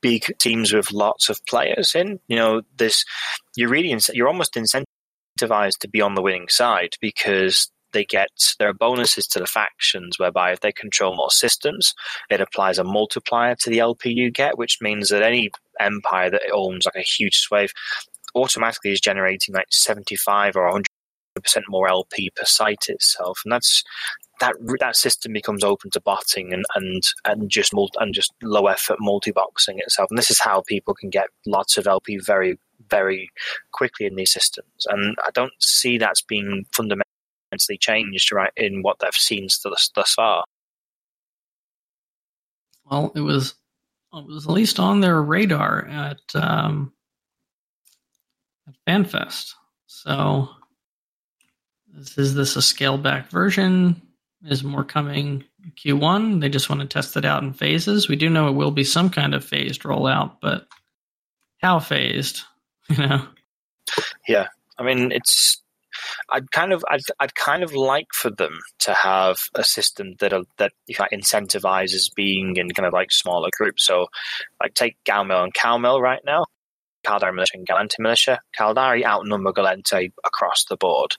big 0.00 0.36
teams 0.38 0.72
with 0.72 0.92
lots 0.92 1.28
of 1.28 1.44
players 1.46 1.94
in. 1.94 2.20
You 2.28 2.36
know, 2.36 2.62
this 2.76 3.04
you're 3.56 3.70
really 3.70 3.96
you're 4.12 4.28
almost 4.28 4.54
incentivized 4.54 5.78
to 5.80 5.88
be 5.88 6.00
on 6.00 6.14
the 6.14 6.22
winning 6.22 6.48
side 6.48 6.96
because 7.00 7.70
they 7.92 8.04
get 8.04 8.28
there 8.58 8.68
are 8.68 8.74
bonuses 8.74 9.26
to 9.26 9.38
the 9.38 9.46
factions 9.46 10.18
whereby 10.18 10.52
if 10.52 10.60
they 10.60 10.72
control 10.72 11.16
more 11.16 11.30
systems, 11.30 11.94
it 12.28 12.40
applies 12.40 12.78
a 12.78 12.84
multiplier 12.84 13.56
to 13.56 13.70
the 13.70 13.80
LP 13.80 14.10
you 14.10 14.30
get, 14.30 14.58
which 14.58 14.78
means 14.80 15.08
that 15.08 15.22
any 15.22 15.50
empire 15.80 16.30
that 16.30 16.42
owns 16.52 16.84
like 16.84 16.96
a 16.96 17.06
huge 17.06 17.38
swathe 17.38 17.70
automatically 18.34 18.92
is 18.92 19.00
generating 19.00 19.54
like 19.54 19.66
75 19.70 20.56
or 20.56 20.64
100 20.64 20.86
percent 21.42 21.64
more 21.68 21.88
LP 21.88 22.30
per 22.34 22.44
site 22.44 22.88
itself, 22.88 23.40
and 23.44 23.52
that's 23.52 23.84
that 24.40 24.54
that 24.80 24.96
system 24.96 25.32
becomes 25.32 25.62
open 25.62 25.90
to 25.90 26.00
botting 26.00 26.52
and 26.52 26.64
and 26.74 27.02
and 27.26 27.50
just 27.50 27.72
multi, 27.72 27.96
and 28.00 28.14
just 28.14 28.32
low 28.42 28.66
effort 28.66 28.96
multi 29.00 29.30
boxing 29.30 29.78
itself. 29.78 30.10
And 30.10 30.18
this 30.18 30.30
is 30.30 30.40
how 30.40 30.62
people 30.66 30.94
can 30.94 31.10
get 31.10 31.28
lots 31.46 31.76
of 31.76 31.86
LP 31.86 32.18
very 32.18 32.58
very 32.88 33.30
quickly 33.72 34.06
in 34.06 34.16
these 34.16 34.32
systems. 34.32 34.86
And 34.86 35.16
I 35.24 35.30
don't 35.32 35.52
see 35.60 35.98
that's 35.98 36.22
being 36.22 36.64
fundamentally 36.72 37.04
changed 37.78 38.32
right 38.32 38.52
in 38.56 38.82
what 38.82 38.98
they've 39.00 39.12
seen 39.12 39.48
thus, 39.62 39.90
thus 39.94 40.14
far. 40.14 40.44
Well, 42.90 43.12
it 43.14 43.20
was 43.20 43.54
it 44.12 44.26
was 44.26 44.46
at 44.46 44.52
least 44.52 44.80
on 44.80 45.00
their 45.00 45.22
radar 45.22 45.86
at 45.86 46.20
um, 46.34 46.92
FanFest. 48.86 49.54
So, 49.86 50.48
is, 51.96 52.16
is 52.16 52.34
this 52.34 52.56
a 52.56 52.62
scaled 52.62 53.02
back 53.02 53.28
version? 53.30 54.02
is 54.44 54.64
more 54.64 54.84
coming 54.84 55.44
Q1. 55.76 56.40
They 56.40 56.48
just 56.48 56.70
want 56.70 56.80
to 56.80 56.86
test 56.86 57.16
it 57.16 57.24
out 57.24 57.42
in 57.42 57.52
phases. 57.52 58.08
We 58.08 58.16
do 58.16 58.28
know 58.30 58.48
it 58.48 58.54
will 58.54 58.70
be 58.70 58.84
some 58.84 59.10
kind 59.10 59.34
of 59.34 59.44
phased 59.44 59.82
rollout, 59.82 60.36
but 60.40 60.66
how 61.58 61.78
phased? 61.78 62.42
You 62.90 63.06
know? 63.06 63.24
Yeah, 64.26 64.48
I 64.76 64.82
mean, 64.82 65.12
it's. 65.12 65.62
I'd 66.28 66.50
kind 66.50 66.72
of, 66.72 66.84
I'd, 66.90 67.02
I'd 67.20 67.36
kind 67.36 67.62
of 67.62 67.72
like 67.72 68.08
for 68.12 68.30
them 68.30 68.58
to 68.80 68.92
have 68.94 69.38
a 69.54 69.62
system 69.62 70.16
that 70.18 70.32
uh, 70.32 70.42
that 70.58 70.72
incentivizes 70.88 72.12
being 72.12 72.56
in 72.56 72.70
kind 72.70 72.88
of 72.88 72.92
like 72.92 73.12
smaller 73.12 73.48
groups. 73.56 73.86
So, 73.86 74.08
like 74.60 74.74
take 74.74 74.96
Galmil 75.04 75.44
and 75.44 75.54
Calmil 75.54 76.00
right 76.00 76.18
now. 76.26 76.46
Caldari 77.04 77.34
militia 77.34 77.54
and 77.54 77.66
Gallente 77.66 77.98
militia. 77.98 78.40
Caldari 78.58 79.04
outnumber 79.04 79.52
Gallente 79.52 80.12
across 80.24 80.64
the 80.64 80.76
board. 80.76 81.16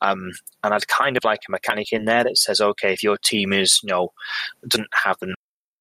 Um, 0.00 0.30
and 0.62 0.74
I'd 0.74 0.88
kind 0.88 1.16
of 1.16 1.24
like 1.24 1.40
a 1.48 1.50
mechanic 1.50 1.92
in 1.92 2.04
there 2.04 2.24
that 2.24 2.38
says, 2.38 2.60
okay, 2.60 2.92
if 2.92 3.02
your 3.02 3.16
team 3.16 3.52
is, 3.52 3.80
you 3.82 3.90
know, 3.90 4.12
doesn't 4.68 4.88
have 5.04 5.16
the 5.20 5.34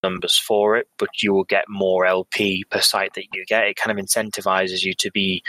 numbers 0.03 0.37
for 0.37 0.77
it, 0.77 0.87
but 0.97 1.09
you 1.21 1.33
will 1.33 1.43
get 1.43 1.65
more 1.69 2.05
LP 2.05 2.63
per 2.69 2.81
site 2.81 3.13
that 3.13 3.27
you 3.33 3.45
get. 3.45 3.67
It 3.67 3.75
kind 3.75 3.97
of 3.97 4.03
incentivizes 4.03 4.83
you 4.83 4.93
to 4.95 5.11
be, 5.11 5.43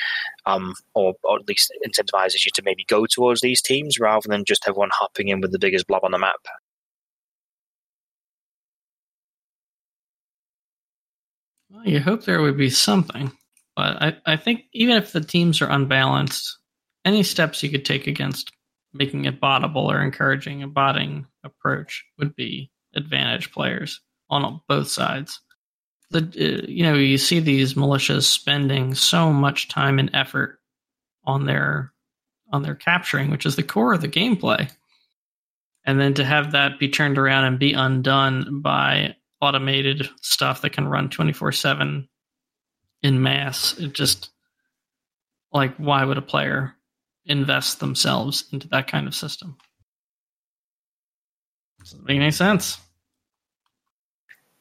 um, 0.46 0.74
or, 0.94 1.14
or 1.24 1.38
at 1.38 1.48
least 1.48 1.72
incentivizes 1.86 2.44
you 2.44 2.50
to 2.54 2.62
maybe 2.64 2.84
go 2.88 3.06
towards 3.06 3.40
these 3.40 3.62
teams 3.62 3.98
rather 3.98 4.28
than 4.28 4.44
just 4.44 4.64
everyone 4.68 4.90
hopping 4.92 5.28
in 5.28 5.40
with 5.40 5.52
the 5.52 5.58
biggest 5.58 5.86
blob 5.86 6.04
on 6.04 6.12
the 6.12 6.18
map. 6.18 6.40
Well, 11.70 11.86
you 11.86 12.00
hope 12.00 12.24
there 12.24 12.42
would 12.42 12.58
be 12.58 12.68
something. 12.68 13.32
But 13.74 14.02
I, 14.02 14.16
I 14.26 14.36
think 14.36 14.64
even 14.72 14.96
if 14.96 15.12
the 15.12 15.20
teams 15.20 15.62
are 15.62 15.70
unbalanced, 15.70 16.58
any 17.04 17.22
steps 17.22 17.62
you 17.62 17.70
could 17.70 17.84
take 17.84 18.06
against 18.06 18.52
making 18.92 19.24
it 19.24 19.40
bottable 19.40 19.86
or 19.86 20.00
encouraging 20.00 20.62
a 20.62 20.68
botting 20.68 21.26
approach 21.44 22.04
would 22.18 22.36
be 22.36 22.70
advantage 22.94 23.52
players 23.52 24.00
on 24.28 24.60
both 24.68 24.88
sides. 24.88 25.40
The 26.10 26.18
uh, 26.18 26.66
you 26.68 26.82
know 26.82 26.94
you 26.94 27.16
see 27.16 27.40
these 27.40 27.74
militias 27.74 28.24
spending 28.24 28.94
so 28.94 29.32
much 29.32 29.68
time 29.68 29.98
and 29.98 30.10
effort 30.12 30.58
on 31.24 31.46
their 31.46 31.92
on 32.52 32.62
their 32.62 32.74
capturing, 32.74 33.30
which 33.30 33.46
is 33.46 33.56
the 33.56 33.62
core 33.62 33.94
of 33.94 34.02
the 34.02 34.08
gameplay, 34.08 34.70
and 35.86 35.98
then 35.98 36.12
to 36.14 36.24
have 36.24 36.52
that 36.52 36.78
be 36.78 36.88
turned 36.90 37.16
around 37.16 37.44
and 37.44 37.58
be 37.58 37.72
undone 37.72 38.60
by 38.60 39.16
automated 39.40 40.08
stuff 40.20 40.60
that 40.60 40.74
can 40.74 40.86
run 40.86 41.08
twenty 41.08 41.32
four 41.32 41.50
seven 41.50 42.08
in 43.02 43.22
mass. 43.22 43.78
It 43.78 43.92
just 43.92 44.30
like 45.52 45.76
why 45.76 46.04
would 46.04 46.18
a 46.18 46.22
player 46.22 46.74
invest 47.24 47.80
themselves 47.80 48.44
into 48.52 48.68
that 48.68 48.88
kind 48.88 49.06
of 49.06 49.14
system? 49.14 49.56
Doesn't 51.80 52.04
make 52.04 52.16
any 52.16 52.30
sense. 52.30 52.78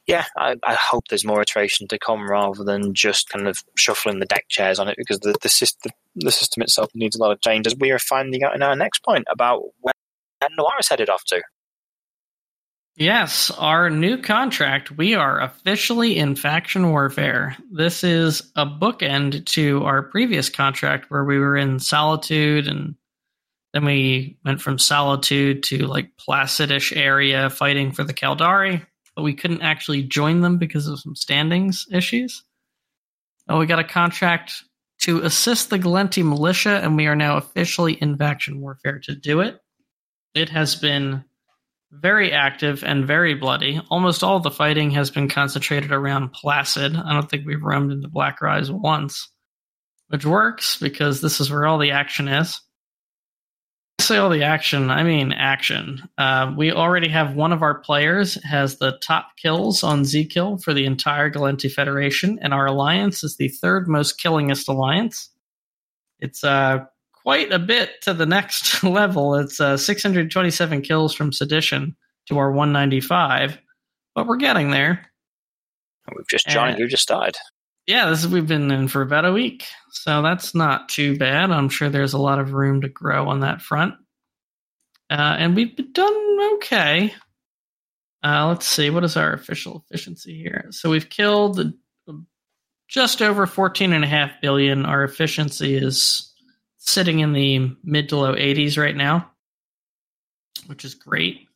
Yeah, 0.07 0.25
I, 0.35 0.55
I, 0.63 0.73
hope 0.73 1.07
there's 1.07 1.23
more 1.23 1.41
iteration 1.41 1.87
to 1.89 1.99
come 1.99 2.29
rather 2.29 2.63
than 2.63 2.93
just 2.93 3.29
kind 3.29 3.47
of 3.47 3.59
shuffling 3.77 4.19
the 4.19 4.25
deck 4.25 4.45
chairs 4.49 4.79
on 4.79 4.87
it 4.87 4.97
because 4.97 5.19
the 5.19 5.35
the 5.41 5.47
system 5.47 5.91
the 6.15 6.31
system 6.31 6.63
itself 6.63 6.89
needs 6.95 7.15
a 7.15 7.19
lot 7.19 7.31
of 7.31 7.39
change, 7.41 7.67
as 7.67 7.75
we 7.79 7.91
are 7.91 7.99
finding 7.99 8.43
out 8.43 8.55
in 8.55 8.63
our 8.63 8.75
next 8.75 9.03
point 9.03 9.25
about 9.31 9.61
where 9.79 9.93
Noir 10.57 10.73
is 10.79 10.89
headed 10.89 11.09
off 11.09 11.23
to. 11.25 11.41
Yes, 12.97 13.49
our 13.51 13.89
new 13.89 14.17
contract. 14.17 14.91
We 14.91 15.15
are 15.15 15.39
officially 15.41 16.17
in 16.17 16.35
faction 16.35 16.89
warfare. 16.89 17.55
This 17.71 18.03
is 18.03 18.51
a 18.55 18.65
bookend 18.65 19.45
to 19.47 19.83
our 19.85 20.03
previous 20.03 20.49
contract 20.49 21.09
where 21.09 21.23
we 21.23 21.39
were 21.39 21.55
in 21.55 21.79
Solitude 21.79 22.67
and 22.67 22.95
then 23.73 23.85
we 23.85 24.37
went 24.43 24.61
from 24.61 24.77
Solitude 24.77 25.63
to 25.63 25.87
like 25.87 26.17
Placidish 26.17 26.95
area 26.95 27.49
fighting 27.49 27.93
for 27.93 28.03
the 28.03 28.13
Caldari, 28.13 28.85
but 29.15 29.23
we 29.23 29.33
couldn't 29.33 29.61
actually 29.61 30.03
join 30.03 30.41
them 30.41 30.57
because 30.57 30.87
of 30.87 30.99
some 30.99 31.15
standings 31.15 31.87
issues. 31.91 32.43
Oh, 33.47 33.59
we 33.59 33.65
got 33.65 33.79
a 33.79 33.85
contract 33.85 34.63
to 35.01 35.21
assist 35.21 35.69
the 35.69 35.79
Gallente 35.79 36.23
militia, 36.23 36.81
and 36.83 36.95
we 36.95 37.07
are 37.07 37.15
now 37.15 37.37
officially 37.37 37.93
in 37.93 38.17
faction 38.17 38.61
warfare 38.61 38.99
to 38.99 39.15
do 39.15 39.39
it. 39.39 39.59
It 40.35 40.49
has 40.49 40.75
been 40.75 41.23
very 41.91 42.31
active 42.31 42.83
and 42.83 43.05
very 43.05 43.33
bloody. 43.33 43.81
Almost 43.89 44.23
all 44.23 44.39
the 44.39 44.49
fighting 44.49 44.91
has 44.91 45.11
been 45.11 45.27
concentrated 45.27 45.91
around 45.91 46.31
Placid. 46.31 46.95
I 46.95 47.13
don't 47.13 47.29
think 47.29 47.45
we've 47.45 47.61
roamed 47.61 47.91
into 47.91 48.07
Black 48.07 48.41
Rise 48.41 48.71
once, 48.71 49.29
which 50.07 50.25
works 50.25 50.77
because 50.79 51.21
this 51.21 51.39
is 51.39 51.51
where 51.51 51.65
all 51.65 51.77
the 51.77 51.91
action 51.91 52.27
is. 52.27 52.59
I 53.99 54.03
say 54.03 54.17
all 54.17 54.29
the 54.29 54.43
action, 54.43 54.89
I 54.89 55.03
mean 55.03 55.31
action. 55.31 56.09
Uh, 56.17 56.53
we 56.57 56.71
already 56.71 57.09
have 57.09 57.35
one 57.35 57.53
of 57.53 57.61
our 57.61 57.79
players 57.79 58.35
has 58.43 58.77
the 58.77 58.97
top 59.03 59.27
kills 59.37 59.83
on 59.83 60.01
Zkill 60.01 60.63
for 60.63 60.73
the 60.73 60.85
entire 60.85 61.29
Gallente 61.29 61.71
Federation, 61.71 62.39
and 62.41 62.53
our 62.53 62.65
alliance 62.65 63.23
is 63.23 63.37
the 63.37 63.49
third 63.49 63.87
most 63.87 64.19
killingest 64.19 64.67
alliance. 64.67 65.29
It's 66.19 66.43
uh, 66.43 66.85
quite 67.23 67.51
a 67.51 67.59
bit 67.59 68.01
to 68.03 68.13
the 68.13 68.25
next 68.25 68.83
level. 68.83 69.35
It's 69.35 69.59
uh, 69.59 69.77
627 69.77 70.81
kills 70.81 71.13
from 71.13 71.31
Sedition 71.31 71.95
to 72.27 72.37
our 72.37 72.51
195, 72.51 73.57
but 74.15 74.27
we're 74.27 74.37
getting 74.37 74.71
there. 74.71 75.07
We've 76.15 76.27
just 76.27 76.47
joined. 76.47 76.79
You 76.79 76.87
just 76.87 77.07
died. 77.07 77.35
Yeah, 77.87 78.09
this 78.09 78.19
is, 78.19 78.27
we've 78.27 78.47
been 78.47 78.69
in 78.71 78.87
for 78.87 79.01
about 79.01 79.25
a 79.25 79.31
week, 79.31 79.65
so 79.91 80.21
that's 80.21 80.53
not 80.53 80.89
too 80.89 81.17
bad. 81.17 81.51
I'm 81.51 81.69
sure 81.69 81.89
there's 81.89 82.13
a 82.13 82.19
lot 82.19 82.39
of 82.39 82.53
room 82.53 82.81
to 82.81 82.89
grow 82.89 83.29
on 83.29 83.41
that 83.41 83.61
front, 83.61 83.95
uh, 85.09 85.35
and 85.39 85.55
we've 85.55 85.75
done 85.93 86.37
okay. 86.55 87.13
Uh, 88.23 88.47
let's 88.49 88.67
see, 88.67 88.89
what 88.89 89.03
is 89.03 89.17
our 89.17 89.33
official 89.33 89.83
efficiency 89.85 90.37
here? 90.37 90.67
So 90.69 90.89
we've 90.91 91.09
killed 91.09 91.73
just 92.87 93.21
over 93.21 93.47
14 93.47 93.93
and 93.93 94.03
a 94.03 94.07
half 94.07 94.31
billion. 94.41 94.85
Our 94.85 95.03
efficiency 95.03 95.75
is 95.75 96.30
sitting 96.83 97.19
in 97.19 97.31
the 97.31 97.75
mid 97.83 98.09
to 98.09 98.17
low 98.17 98.33
80s 98.33 98.75
right 98.77 98.95
now, 98.95 99.29
which 100.65 100.83
is 100.83 100.95
great. 100.95 101.47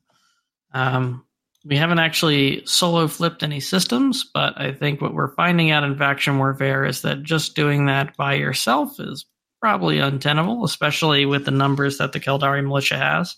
Um, 0.72 1.26
we 1.66 1.78
haven't 1.78 2.00
actually 2.00 2.64
solo 2.66 3.08
flipped 3.08 3.42
any 3.42 3.60
systems, 3.60 4.30
but 4.32 4.60
I 4.62 4.72
think 4.72 5.02
what 5.02 5.16
we're 5.16 5.34
finding 5.34 5.72
out 5.72 5.84
in 5.84 5.98
faction 5.98 6.38
warfare 6.38 6.86
is 6.86 7.02
that 7.02 7.24
just 7.24 7.56
doing 7.56 7.88
that 7.88 8.16
by 8.16 8.36
yourself 8.36 9.00
is 9.00 9.26
probably 9.60 9.98
untenable, 9.98 10.64
especially 10.64 11.26
with 11.26 11.46
the 11.46 11.52
numbers 11.52 11.98
that 11.98 12.12
the 12.14 12.20
Caldari 12.20 12.64
militia 12.64 12.98
has. 12.98 13.36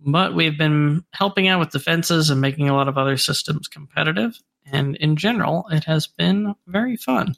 But 0.00 0.34
we've 0.34 0.58
been 0.58 1.04
helping 1.12 1.46
out 1.46 1.60
with 1.60 1.70
defenses 1.70 2.28
and 2.28 2.40
making 2.40 2.68
a 2.68 2.74
lot 2.74 2.88
of 2.88 2.98
other 2.98 3.16
systems 3.16 3.68
competitive, 3.68 4.36
and 4.66 4.96
in 4.96 5.14
general, 5.14 5.66
it 5.70 5.84
has 5.84 6.08
been 6.08 6.54
very 6.66 6.96
fun. 6.96 7.36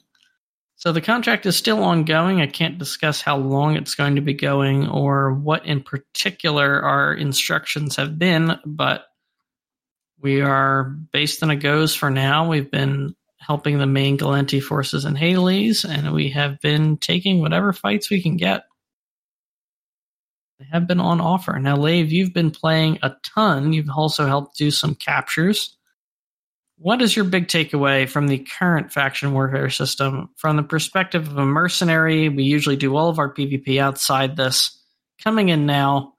So 0.81 0.91
the 0.91 0.99
contract 0.99 1.45
is 1.45 1.55
still 1.55 1.83
ongoing. 1.83 2.41
I 2.41 2.47
can't 2.47 2.79
discuss 2.79 3.21
how 3.21 3.37
long 3.37 3.75
it's 3.75 3.93
going 3.93 4.15
to 4.15 4.21
be 4.21 4.33
going 4.33 4.89
or 4.89 5.31
what 5.31 5.63
in 5.63 5.83
particular 5.83 6.81
our 6.81 7.13
instructions 7.13 7.97
have 7.97 8.17
been, 8.17 8.59
but 8.65 9.05
we 10.19 10.41
are 10.41 10.85
based 10.85 11.43
in 11.43 11.51
a 11.51 11.55
goes 11.55 11.93
for 11.93 12.09
now. 12.09 12.49
We've 12.49 12.71
been 12.71 13.15
helping 13.37 13.77
the 13.77 13.85
main 13.85 14.17
Gallente 14.17 14.59
forces 14.59 15.05
in 15.05 15.13
Hades, 15.13 15.85
and 15.85 16.13
we 16.13 16.31
have 16.31 16.59
been 16.61 16.97
taking 16.97 17.41
whatever 17.41 17.73
fights 17.73 18.09
we 18.09 18.19
can 18.19 18.35
get. 18.35 18.63
They 20.57 20.65
have 20.71 20.87
been 20.87 20.99
on 20.99 21.21
offer. 21.21 21.59
Now, 21.59 21.77
Laeve, 21.77 22.11
you've 22.11 22.33
been 22.33 22.49
playing 22.49 22.97
a 23.03 23.15
ton. 23.21 23.71
You've 23.71 23.91
also 23.95 24.25
helped 24.25 24.57
do 24.57 24.71
some 24.71 24.95
captures. 24.95 25.77
What 26.83 27.03
is 27.03 27.15
your 27.15 27.25
big 27.25 27.47
takeaway 27.47 28.09
from 28.09 28.27
the 28.27 28.39
current 28.39 28.91
faction 28.91 29.33
warfare 29.33 29.69
system? 29.69 30.29
From 30.37 30.55
the 30.55 30.63
perspective 30.63 31.27
of 31.27 31.37
a 31.37 31.45
mercenary, 31.45 32.27
we 32.27 32.41
usually 32.41 32.75
do 32.75 32.95
all 32.95 33.07
of 33.07 33.19
our 33.19 33.31
PvP 33.31 33.79
outside 33.79 34.35
this. 34.35 34.83
Coming 35.23 35.49
in 35.49 35.67
now, 35.67 36.13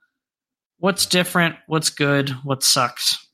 what's 0.79 1.07
different? 1.07 1.57
What's 1.67 1.91
good? 1.91 2.31
What 2.45 2.63
sucks? 2.63 3.27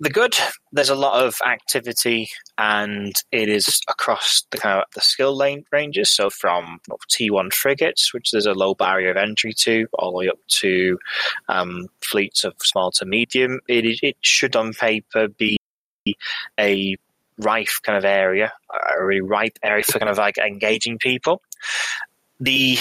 The 0.00 0.10
good, 0.10 0.36
there's 0.70 0.90
a 0.90 0.94
lot 0.94 1.24
of 1.24 1.34
activity, 1.44 2.28
and 2.56 3.12
it 3.32 3.48
is 3.48 3.80
across 3.88 4.44
the 4.52 4.58
kind 4.58 4.78
of 4.78 4.84
the 4.94 5.00
skill 5.00 5.36
lane 5.36 5.64
ranges. 5.72 6.08
So 6.10 6.30
from 6.30 6.78
T1 7.10 7.52
frigates, 7.52 8.14
which 8.14 8.30
there's 8.30 8.46
a 8.46 8.52
low 8.52 8.74
barrier 8.74 9.10
of 9.10 9.16
entry 9.16 9.52
to, 9.54 9.88
all 9.94 10.12
the 10.12 10.18
way 10.18 10.28
up 10.28 10.38
to 10.60 10.98
um, 11.48 11.88
fleets 12.00 12.44
of 12.44 12.54
small 12.62 12.92
to 12.92 13.06
medium. 13.06 13.58
It, 13.66 13.98
it 14.02 14.16
should, 14.20 14.54
on 14.54 14.72
paper, 14.72 15.26
be 15.26 15.56
a 16.60 16.96
rife 17.38 17.80
kind 17.82 17.98
of 17.98 18.04
area, 18.04 18.52
a 18.72 19.04
really 19.04 19.20
ripe 19.20 19.58
area 19.64 19.82
for 19.82 19.98
kind 19.98 20.10
of 20.10 20.18
like 20.18 20.38
engaging 20.38 20.98
people. 20.98 21.42
The 22.38 22.78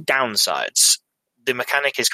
downsides, 0.00 0.98
the 1.44 1.54
mechanic 1.54 2.00
is 2.00 2.08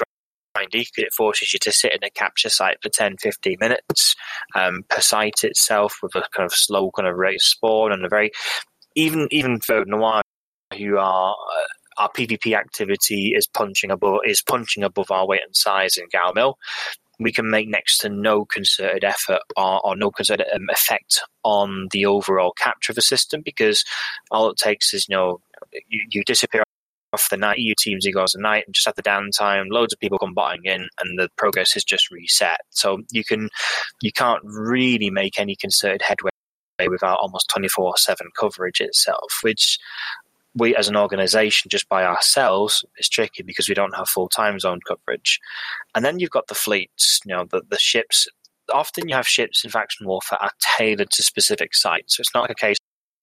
grindy 0.55 0.71
because 0.71 0.91
it 0.97 1.13
forces 1.13 1.53
you 1.53 1.59
to 1.59 1.71
sit 1.71 1.93
in 1.93 2.03
a 2.03 2.09
capture 2.09 2.49
site 2.49 2.77
for 2.81 2.89
10, 2.89 3.17
15 3.17 3.57
minutes 3.59 4.15
um, 4.55 4.83
per 4.89 5.01
site 5.01 5.43
itself 5.43 5.97
with 6.01 6.15
a 6.15 6.23
kind 6.35 6.45
of 6.45 6.53
slow 6.53 6.91
kind 6.91 7.07
of 7.07 7.15
rate 7.15 7.35
of 7.35 7.41
spawn 7.41 7.91
and 7.91 8.05
a 8.05 8.09
very, 8.09 8.31
even, 8.95 9.27
even 9.31 9.59
for 9.59 9.83
Noir, 9.85 10.21
who 10.77 10.97
are, 10.97 11.31
uh, 11.31 12.01
our 12.01 12.09
PvP 12.09 12.57
activity 12.57 13.33
is 13.35 13.47
punching 13.47 13.91
above 13.91 14.21
is 14.25 14.41
punching 14.41 14.83
above 14.83 15.11
our 15.11 15.27
weight 15.27 15.41
and 15.45 15.55
size 15.55 15.95
in 15.95 16.07
Galmil 16.09 16.55
we 17.19 17.31
can 17.31 17.49
make 17.49 17.67
next 17.67 17.99
to 17.99 18.09
no 18.09 18.45
concerted 18.45 19.03
effort 19.03 19.41
or, 19.55 19.85
or 19.85 19.95
no 19.95 20.11
concerted 20.11 20.47
um, 20.53 20.67
effect 20.69 21.21
on 21.43 21.87
the 21.91 22.05
overall 22.05 22.51
capture 22.57 22.91
of 22.91 22.95
the 22.95 23.01
system 23.01 23.41
because 23.43 23.83
all 24.31 24.49
it 24.49 24.57
takes 24.57 24.93
is 24.93 25.07
you 25.07 25.15
know 25.15 25.39
you, 25.87 26.05
you 26.09 26.23
disappear 26.23 26.62
off 27.13 27.29
the 27.29 27.37
night 27.37 27.59
EU 27.59 27.73
teams 27.77 28.05
you 28.05 28.13
goes 28.13 28.35
a 28.35 28.41
night 28.41 28.63
and 28.65 28.73
just 28.73 28.87
at 28.87 28.95
the 28.95 29.03
downtime 29.03 29.65
loads 29.69 29.93
of 29.93 29.99
people 29.99 30.17
come 30.17 30.33
botting 30.33 30.65
in 30.65 30.87
and 30.99 31.19
the 31.19 31.29
progress 31.37 31.75
is 31.75 31.83
just 31.83 32.11
reset 32.11 32.59
so 32.71 32.99
you 33.11 33.23
can 33.23 33.49
you 34.01 34.11
can't 34.11 34.41
really 34.43 35.09
make 35.09 35.39
any 35.39 35.55
concerted 35.55 36.01
headway 36.01 36.29
without 36.89 37.19
almost 37.21 37.49
24 37.49 37.97
7 37.97 38.27
coverage 38.37 38.81
itself 38.81 39.39
which 39.41 39.77
we 40.55 40.75
as 40.75 40.87
an 40.87 40.95
organization 40.95 41.69
just 41.69 41.89
by 41.89 42.03
ourselves 42.03 42.85
is 42.97 43.09
tricky 43.09 43.43
because 43.43 43.67
we 43.67 43.75
don't 43.75 43.95
have 43.95 44.09
full 44.09 44.29
time 44.29 44.59
zone 44.59 44.79
coverage. 44.87 45.39
And 45.95 46.05
then 46.05 46.19
you've 46.19 46.29
got 46.29 46.47
the 46.47 46.55
fleets, 46.55 47.19
you 47.25 47.33
know, 47.33 47.45
the, 47.49 47.61
the 47.69 47.79
ships. 47.79 48.27
Often 48.71 49.09
you 49.09 49.15
have 49.15 49.27
ships 49.27 49.63
in 49.63 49.71
faction 49.71 50.07
warfare 50.07 50.41
are 50.41 50.51
tailored 50.77 51.09
to 51.11 51.23
specific 51.23 51.73
sites. 51.73 52.17
So 52.17 52.21
it's 52.21 52.33
not 52.33 52.41
like 52.41 52.51
a 52.51 52.55
case 52.55 52.77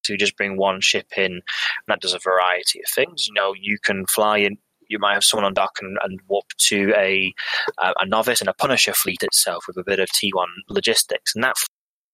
to 0.05 0.17
just 0.17 0.37
bring 0.37 0.57
one 0.57 0.81
ship 0.81 1.07
in 1.17 1.33
and 1.33 1.43
that 1.89 2.01
does 2.01 2.15
a 2.15 2.19
variety 2.19 2.81
of 2.81 2.91
things. 2.93 3.27
You 3.27 3.35
know, 3.35 3.55
you 3.59 3.79
can 3.79 4.07
fly 4.07 4.39
in 4.39 4.59
you 4.89 4.99
might 4.99 5.15
have 5.15 5.25
someone 5.25 5.45
on 5.45 5.55
dock 5.55 5.79
and, 5.81 5.97
and 6.03 6.21
warp 6.29 6.47
to 6.59 6.93
a 6.97 7.33
a 7.79 8.07
novice 8.07 8.41
and 8.41 8.49
a 8.49 8.55
Punisher 8.55 8.93
fleet 8.93 9.23
itself 9.23 9.65
with 9.67 9.77
a 9.77 9.85
bit 9.85 10.01
of 10.01 10.09
T1 10.09 10.47
logistics, 10.69 11.35
and 11.35 11.45
that 11.45 11.55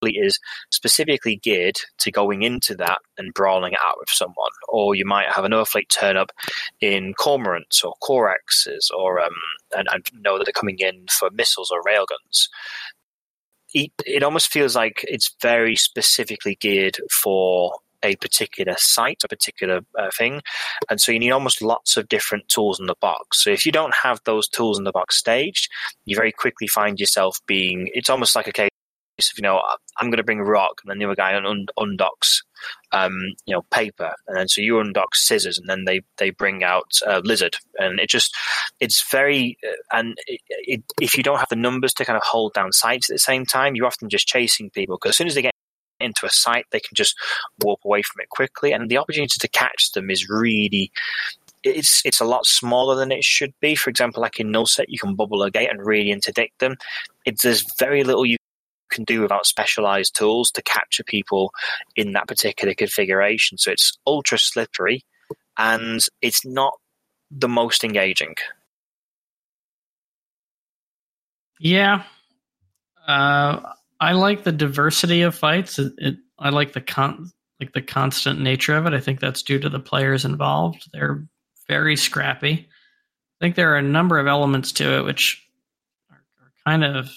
fleet 0.01 0.17
is 0.17 0.39
specifically 0.71 1.37
geared 1.37 1.77
to 1.99 2.11
going 2.11 2.43
into 2.43 2.75
that 2.75 2.99
and 3.19 3.33
brawling 3.35 3.73
it 3.73 3.79
out 3.85 3.97
with 3.99 4.11
someone. 4.11 4.51
Or 4.69 4.95
you 4.95 5.05
might 5.07 5.31
have 5.31 5.45
another 5.45 5.65
fleet 5.65 5.89
turn 5.89 6.17
up 6.17 6.31
in 6.81 7.15
cormorants 7.15 7.83
or 7.83 7.95
coraxes, 8.03 8.91
or 8.97 9.21
um, 9.21 9.35
and, 9.77 9.89
and 9.91 10.05
know 10.21 10.39
that 10.39 10.45
they're 10.45 10.53
coming 10.53 10.79
in 10.79 11.07
for 11.19 11.31
missiles 11.31 11.71
or 11.71 11.83
railguns. 11.83 12.49
It, 13.79 13.93
it 14.07 14.23
almost 14.23 14.49
feels 14.51 14.75
like 14.75 15.05
it's 15.07 15.37
very 15.43 15.77
specifically 15.77 16.57
geared 16.59 16.97
for 17.23 17.75
a 18.03 18.17
particular 18.17 18.75
site, 18.79 19.21
a 19.23 19.29
particular 19.29 19.81
uh, 19.99 20.11
thing. 20.17 20.41
And 20.89 20.99
so 20.99 21.13
you 21.13 21.19
need 21.19 21.31
almost 21.31 21.61
lots 21.61 21.99
of 21.99 22.09
different 22.09 22.49
tools 22.49 22.81
in 22.81 22.87
the 22.87 22.95
box. 23.03 23.43
So 23.43 23.51
if 23.51 23.67
you 23.67 23.73
don't 23.73 23.95
have 24.03 24.21
those 24.25 24.49
tools 24.49 24.79
in 24.79 24.85
the 24.85 24.93
box 24.93 25.19
staged, 25.19 25.69
you 26.07 26.17
very 26.17 26.33
quickly 26.33 26.69
find 26.69 26.99
yourself 26.99 27.39
being, 27.47 27.91
it's 27.93 28.09
almost 28.09 28.35
like 28.35 28.49
a 28.49 28.53
case 29.17 29.33
you 29.37 29.43
know, 29.43 29.63
I'm 29.99 30.09
going 30.09 30.19
to 30.19 30.25
bring 30.25 30.41
rock, 30.41 30.81
and 30.83 30.91
then 30.91 30.99
the 30.99 31.05
other 31.05 31.15
guy 31.15 31.35
un- 31.37 31.67
undocks, 31.79 32.43
um, 32.93 33.17
you 33.47 33.55
know, 33.55 33.63
paper, 33.71 34.15
and 34.27 34.37
then 34.37 34.49
so 34.49 34.61
you 34.61 34.75
undock 34.75 35.15
scissors, 35.15 35.59
and 35.59 35.69
then 35.69 35.85
they 35.85 36.03
they 36.19 36.31
bring 36.31 36.65
out 36.65 37.01
lizard, 37.25 37.57
and 37.79 37.99
it 38.01 38.09
just 38.09 38.35
it's 38.81 39.09
very 39.11 39.59
uh, 39.67 39.97
and 39.97 40.17
it, 40.27 40.41
it, 40.49 40.83
if 41.01 41.17
you 41.17 41.23
don't 41.23 41.39
have 41.39 41.49
the 41.49 41.57
numbers 41.57 41.95
to 41.95 42.05
kind 42.05 42.17
of 42.17 42.23
hold 42.23 42.53
down 42.55 42.73
sites 42.73 43.11
at 43.11 43.15
the 43.15 43.19
same 43.19 43.45
time, 43.47 43.75
you're 43.75 43.87
often 43.87 44.09
just 44.09 44.27
chasing 44.27 44.71
people 44.71 44.97
because 44.97 45.11
as 45.11 45.17
soon 45.17 45.27
as 45.27 45.35
they 45.35 45.43
get 45.43 45.55
into 46.01 46.27
a 46.27 46.31
site, 46.31 46.67
they 46.73 46.81
can 46.81 46.95
just 46.95 47.17
warp 47.63 47.81
away 47.85 48.03
from 48.03 48.21
it 48.21 48.29
quickly, 48.31 48.73
and 48.73 48.89
the 48.91 48.99
opportunity 48.99 49.39
to 49.39 49.49
catch 49.49 49.93
them 49.93 50.11
is 50.11 50.29
really 50.29 50.91
it's 51.63 52.05
it's 52.05 52.21
a 52.21 52.25
lot 52.25 52.47
smaller 52.47 52.95
than 52.95 53.11
it 53.11 53.25
should 53.25 53.53
be. 53.61 53.75
For 53.75 53.91
example, 53.91 54.23
like 54.23 54.39
in 54.39 54.53
Nullsec, 54.53 54.87
you 54.89 54.99
can 54.99 55.15
bubble 55.15 55.43
a 55.43 55.51
gate 55.51 55.71
and 55.71 55.85
really 55.85 56.11
interdict 56.11 56.59
them. 56.61 56.77
It's 57.25 57.43
there's 57.43 57.65
very 57.79 58.05
little 58.05 58.25
you 58.25 58.37
can 58.91 59.05
do 59.05 59.23
without 59.23 59.47
specialized 59.47 60.15
tools 60.15 60.51
to 60.53 60.63
capture 60.63 61.05
people 61.05 61.53
in 61.95 62.13
that 62.13 62.29
particular 62.29 62.75
configuration. 62.75 63.59
So 63.59 63.71
it's 63.71 63.99
ultra 64.07 64.39
slippery, 64.39 65.05
and 65.57 66.01
it's 66.23 66.45
not 66.45 66.73
the 67.31 67.49
most 67.49 67.85
engaging. 67.85 68.35
Yeah, 71.59 72.03
uh, 73.07 73.61
I 74.01 74.13
like 74.13 74.45
the 74.45 74.53
diversity 74.53 75.23
of 75.23 75.35
fights. 75.35 75.79
It, 75.79 75.93
it, 75.99 76.17
I 76.39 76.51
like 76.51 76.73
the 76.73 76.81
con 76.81 77.31
like 77.61 77.73
the 77.73 77.83
constant 77.83 78.41
nature 78.41 78.77
of 78.77 78.87
it. 78.87 78.93
I 78.93 79.01
think 79.01 79.21
that's 79.21 79.43
due 79.43 79.59
to 79.59 79.71
the 79.71 79.81
players 79.81 80.27
involved. 80.27 80.91
They're 80.93 81.27
very 81.69 81.97
scrappy. 81.97 82.69
I 83.41 83.45
think 83.45 83.55
there 83.55 83.73
are 83.73 83.79
a 83.79 83.83
number 83.83 84.19
of 84.19 84.27
elements 84.27 84.73
to 84.73 84.99
it 84.99 85.05
which 85.05 85.43
are, 86.11 86.23
are 86.41 86.53
kind 86.67 86.85
of 86.85 87.09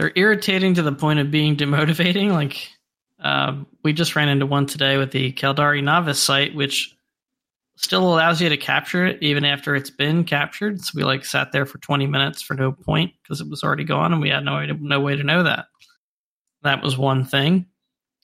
they're 0.00 0.12
irritating 0.16 0.72
to 0.74 0.82
the 0.82 0.92
point 0.92 1.18
of 1.18 1.30
being 1.30 1.56
demotivating. 1.58 2.32
Like 2.32 2.70
uh, 3.22 3.62
we 3.84 3.92
just 3.92 4.16
ran 4.16 4.28
into 4.28 4.46
one 4.46 4.66
today 4.66 4.96
with 4.96 5.10
the 5.12 5.32
Caldari 5.32 5.82
Novice 5.82 6.22
site, 6.22 6.54
which 6.54 6.96
still 7.76 8.10
allows 8.10 8.40
you 8.40 8.48
to 8.48 8.56
capture 8.56 9.06
it 9.06 9.22
even 9.22 9.44
after 9.44 9.74
it's 9.74 9.90
been 9.90 10.24
captured. 10.24 10.80
So 10.80 10.92
we 10.94 11.04
like 11.04 11.24
sat 11.24 11.52
there 11.52 11.66
for 11.66 11.78
20 11.78 12.06
minutes 12.06 12.40
for 12.40 12.54
no 12.54 12.72
point 12.72 13.12
because 13.22 13.42
it 13.42 13.48
was 13.50 13.62
already 13.62 13.84
gone, 13.84 14.12
and 14.12 14.22
we 14.22 14.30
had 14.30 14.44
no 14.44 14.54
idea 14.54 14.76
no 14.80 15.00
way 15.00 15.16
to 15.16 15.22
know 15.22 15.42
that. 15.42 15.66
That 16.62 16.82
was 16.82 16.96
one 16.96 17.24
thing. 17.24 17.66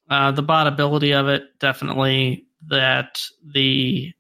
Uh, 0.09 0.31
the 0.31 0.43
bot 0.43 0.67
ability 0.67 1.13
of 1.13 1.29
it 1.29 1.59
definitely 1.59 2.47
that 2.69 3.21
the 3.45 4.13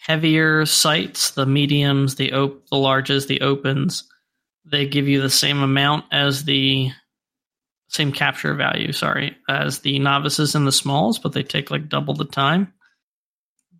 heavier 0.00 0.64
sites, 0.64 1.32
the 1.32 1.46
mediums, 1.46 2.14
the 2.14 2.32
op- 2.32 2.66
the 2.70 2.76
larges, 2.76 3.26
the 3.26 3.40
opens, 3.40 4.04
they 4.70 4.86
give 4.86 5.08
you 5.08 5.20
the 5.20 5.30
same 5.30 5.62
amount 5.62 6.06
as 6.12 6.44
the 6.44 6.90
same 7.88 8.12
capture 8.12 8.54
value, 8.54 8.92
sorry, 8.92 9.36
as 9.48 9.80
the 9.80 9.98
novices 9.98 10.54
and 10.54 10.66
the 10.66 10.72
smalls, 10.72 11.18
but 11.18 11.32
they 11.32 11.42
take 11.42 11.70
like 11.70 11.88
double 11.88 12.14
the 12.14 12.24
time. 12.24 12.72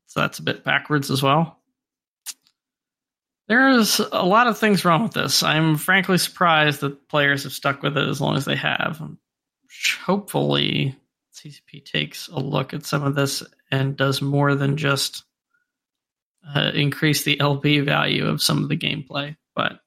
So 0.07 0.21
that's 0.21 0.39
a 0.39 0.43
bit 0.43 0.65
backwards 0.65 1.11
as 1.11 1.23
well. 1.23 1.59
There's 3.49 3.99
a 3.99 4.25
lot 4.25 4.47
of 4.47 4.59
things 4.59 4.85
wrong 4.85 5.05
with 5.05 5.13
this. 5.13 5.43
I'm 5.43 5.77
frankly 5.77 6.19
surprised 6.19 6.81
that 6.81 7.09
players 7.09 7.45
have 7.45 7.53
stuck 7.53 7.83
with 7.83 7.97
it 7.97 8.09
as 8.09 8.21
long 8.21 8.37
as 8.37 8.45
they 8.45 8.57
have. 8.57 9.01
Hopefully, 10.05 10.97
CCP 11.35 11.85
takes 11.85 12.29
a 12.29 12.39
look 12.39 12.75
at 12.75 12.85
some 12.85 13.05
of 13.05 13.15
this 13.15 13.43
and 13.71 13.97
does 13.97 14.21
more 14.21 14.55
than 14.55 14.77
just 14.77 15.25
uh, 16.55 16.73
increase 16.75 17.25
the 17.25 17.41
LP 17.41 17.81
value 17.81 18.27
of 18.27 18.43
some 18.43 18.63
of 18.63 18.69
the 18.69 18.77
gameplay. 18.77 19.37
But 19.55 19.81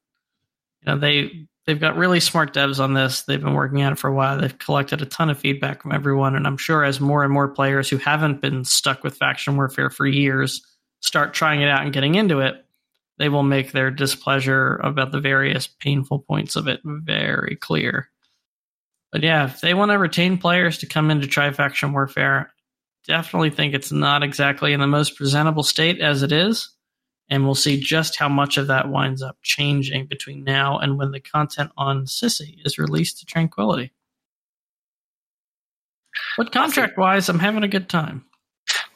you 0.82 0.92
know 0.92 0.98
they 0.98 1.48
they've 1.66 1.80
got 1.80 1.98
really 1.98 2.20
smart 2.20 2.54
devs 2.54 2.80
on 2.80 2.94
this. 2.94 3.24
They've 3.24 3.42
been 3.42 3.54
working 3.54 3.84
on 3.84 3.94
it 3.94 4.00
for 4.00 4.10
a 4.10 4.14
while. 4.14 4.40
They've 4.40 4.58
collected 4.58 5.02
a 5.02 5.06
ton 5.06 5.30
of 5.30 5.40
feedback 5.40 5.82
from 5.82 5.92
everyone, 5.92 6.36
and 6.36 6.48
I'm 6.48 6.58
sure 6.58 6.84
as 6.84 7.00
more 7.00 7.24
and 7.24 7.34
more 7.34 7.48
players 7.48 7.90
who 7.90 7.98
haven't 7.98 8.42
been 8.42 8.64
stuck 8.64 9.04
with 9.04 9.18
faction 9.18 9.56
warfare 9.56 9.90
for 9.90 10.06
years 10.06 10.62
start 11.02 11.34
trying 11.34 11.62
it 11.62 11.70
out 11.70 11.84
and 11.84 11.94
getting 11.94 12.16
into 12.16 12.40
it, 12.40 12.66
they 13.18 13.30
will 13.30 13.44
make 13.44 13.72
their 13.72 13.92
displeasure 13.92 14.80
about 14.84 15.12
the 15.12 15.20
various 15.20 15.68
painful 15.68 16.20
points 16.20 16.56
of 16.56 16.68
it 16.68 16.80
very 16.84 17.56
clear. 17.56 18.10
But 19.12 19.24
yeah, 19.24 19.46
if 19.46 19.62
they 19.62 19.74
want 19.74 19.92
to 19.92 19.98
retain 19.98 20.38
players 20.38 20.78
to 20.80 20.86
come 20.86 21.12
in 21.12 21.22
to 21.22 21.28
try 21.28 21.52
faction 21.52 21.92
warfare, 21.92 22.54
definitely 23.08 23.50
think 23.50 23.74
it's 23.74 23.92
not 23.92 24.24
exactly 24.24 24.74
in 24.74 24.80
the 24.80 24.88
most 24.88 25.18
presentable 25.18 25.64
state 25.64 26.00
as 26.00 26.24
it 26.24 26.32
is. 26.32 26.70
And 27.32 27.46
we'll 27.46 27.56
see 27.56 27.80
just 27.80 28.18
how 28.18 28.30
much 28.30 28.58
of 28.58 28.68
that 28.68 28.90
winds 28.90 29.24
up 29.24 29.38
changing 29.42 30.06
between 30.08 30.44
now 30.44 30.78
and 30.78 31.00
when 31.00 31.12
the 31.12 31.20
content 31.22 31.72
on 31.78 32.06
SiSi 32.06 32.58
is 32.66 32.78
released 32.78 33.20
to 33.20 33.26
Tranquility. 33.26 33.94
But 36.38 36.52
contract 36.52 36.98
wise, 36.98 37.30
I'm 37.30 37.40
having 37.40 37.64
a 37.64 37.70
good 37.70 37.90
time. 37.90 38.26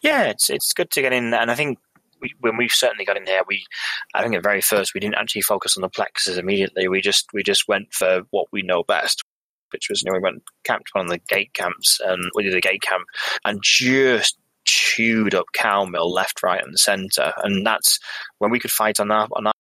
Yeah, 0.02 0.26
it's 0.26 0.50
it's 0.50 0.74
good 0.74 0.92
to 0.92 1.02
get 1.02 1.14
in, 1.14 1.34
and 1.34 1.50
I 1.50 1.56
think 1.56 1.80
we, 2.22 2.34
when 2.40 2.58
we 2.58 2.68
certainly 2.70 3.06
got 3.06 3.18
in 3.18 3.26
there, 3.26 3.42
we 3.48 3.66
I 4.14 4.22
think 4.22 4.36
at 4.36 4.44
very 4.44 4.62
first 4.62 4.94
we 4.94 5.00
didn't 5.00 5.16
actually 5.16 5.42
focus 5.42 5.78
on 5.78 5.82
the 5.82 5.90
plexes 5.90 6.38
immediately. 6.38 6.88
We 6.88 7.02
just 7.02 7.28
we 7.34 7.42
just 7.42 7.68
went 7.68 7.94
for 7.94 8.24
what 8.32 8.48
we 8.52 8.62
know 8.62 8.84
best, 8.84 9.24
which 9.72 9.88
was 9.90 10.04
you 10.04 10.12
know 10.12 10.18
we 10.18 10.22
went 10.22 10.44
camped 10.64 10.90
one 10.94 11.06
of 11.06 11.12
the 11.12 11.20
gate 11.30 11.54
camps 11.54 12.00
and 12.06 12.24
we 12.36 12.44
did 12.44 12.56
a 12.56 12.62
gate 12.62 12.82
camp 12.82 13.06
and 13.44 13.60
just 13.64 14.38
chewed 14.66 15.34
up 15.34 15.46
Calmil 15.58 16.12
left, 16.12 16.44
right, 16.44 16.64
and 16.64 16.78
centre. 16.80 17.34
And 17.44 17.66
that's 17.66 18.00
when 18.40 18.52
we 18.52 18.60
could 18.60 18.72
fight 18.72 19.00
on 19.00 19.12
our 19.12 19.28
on 19.36 19.48
our, 19.48 19.54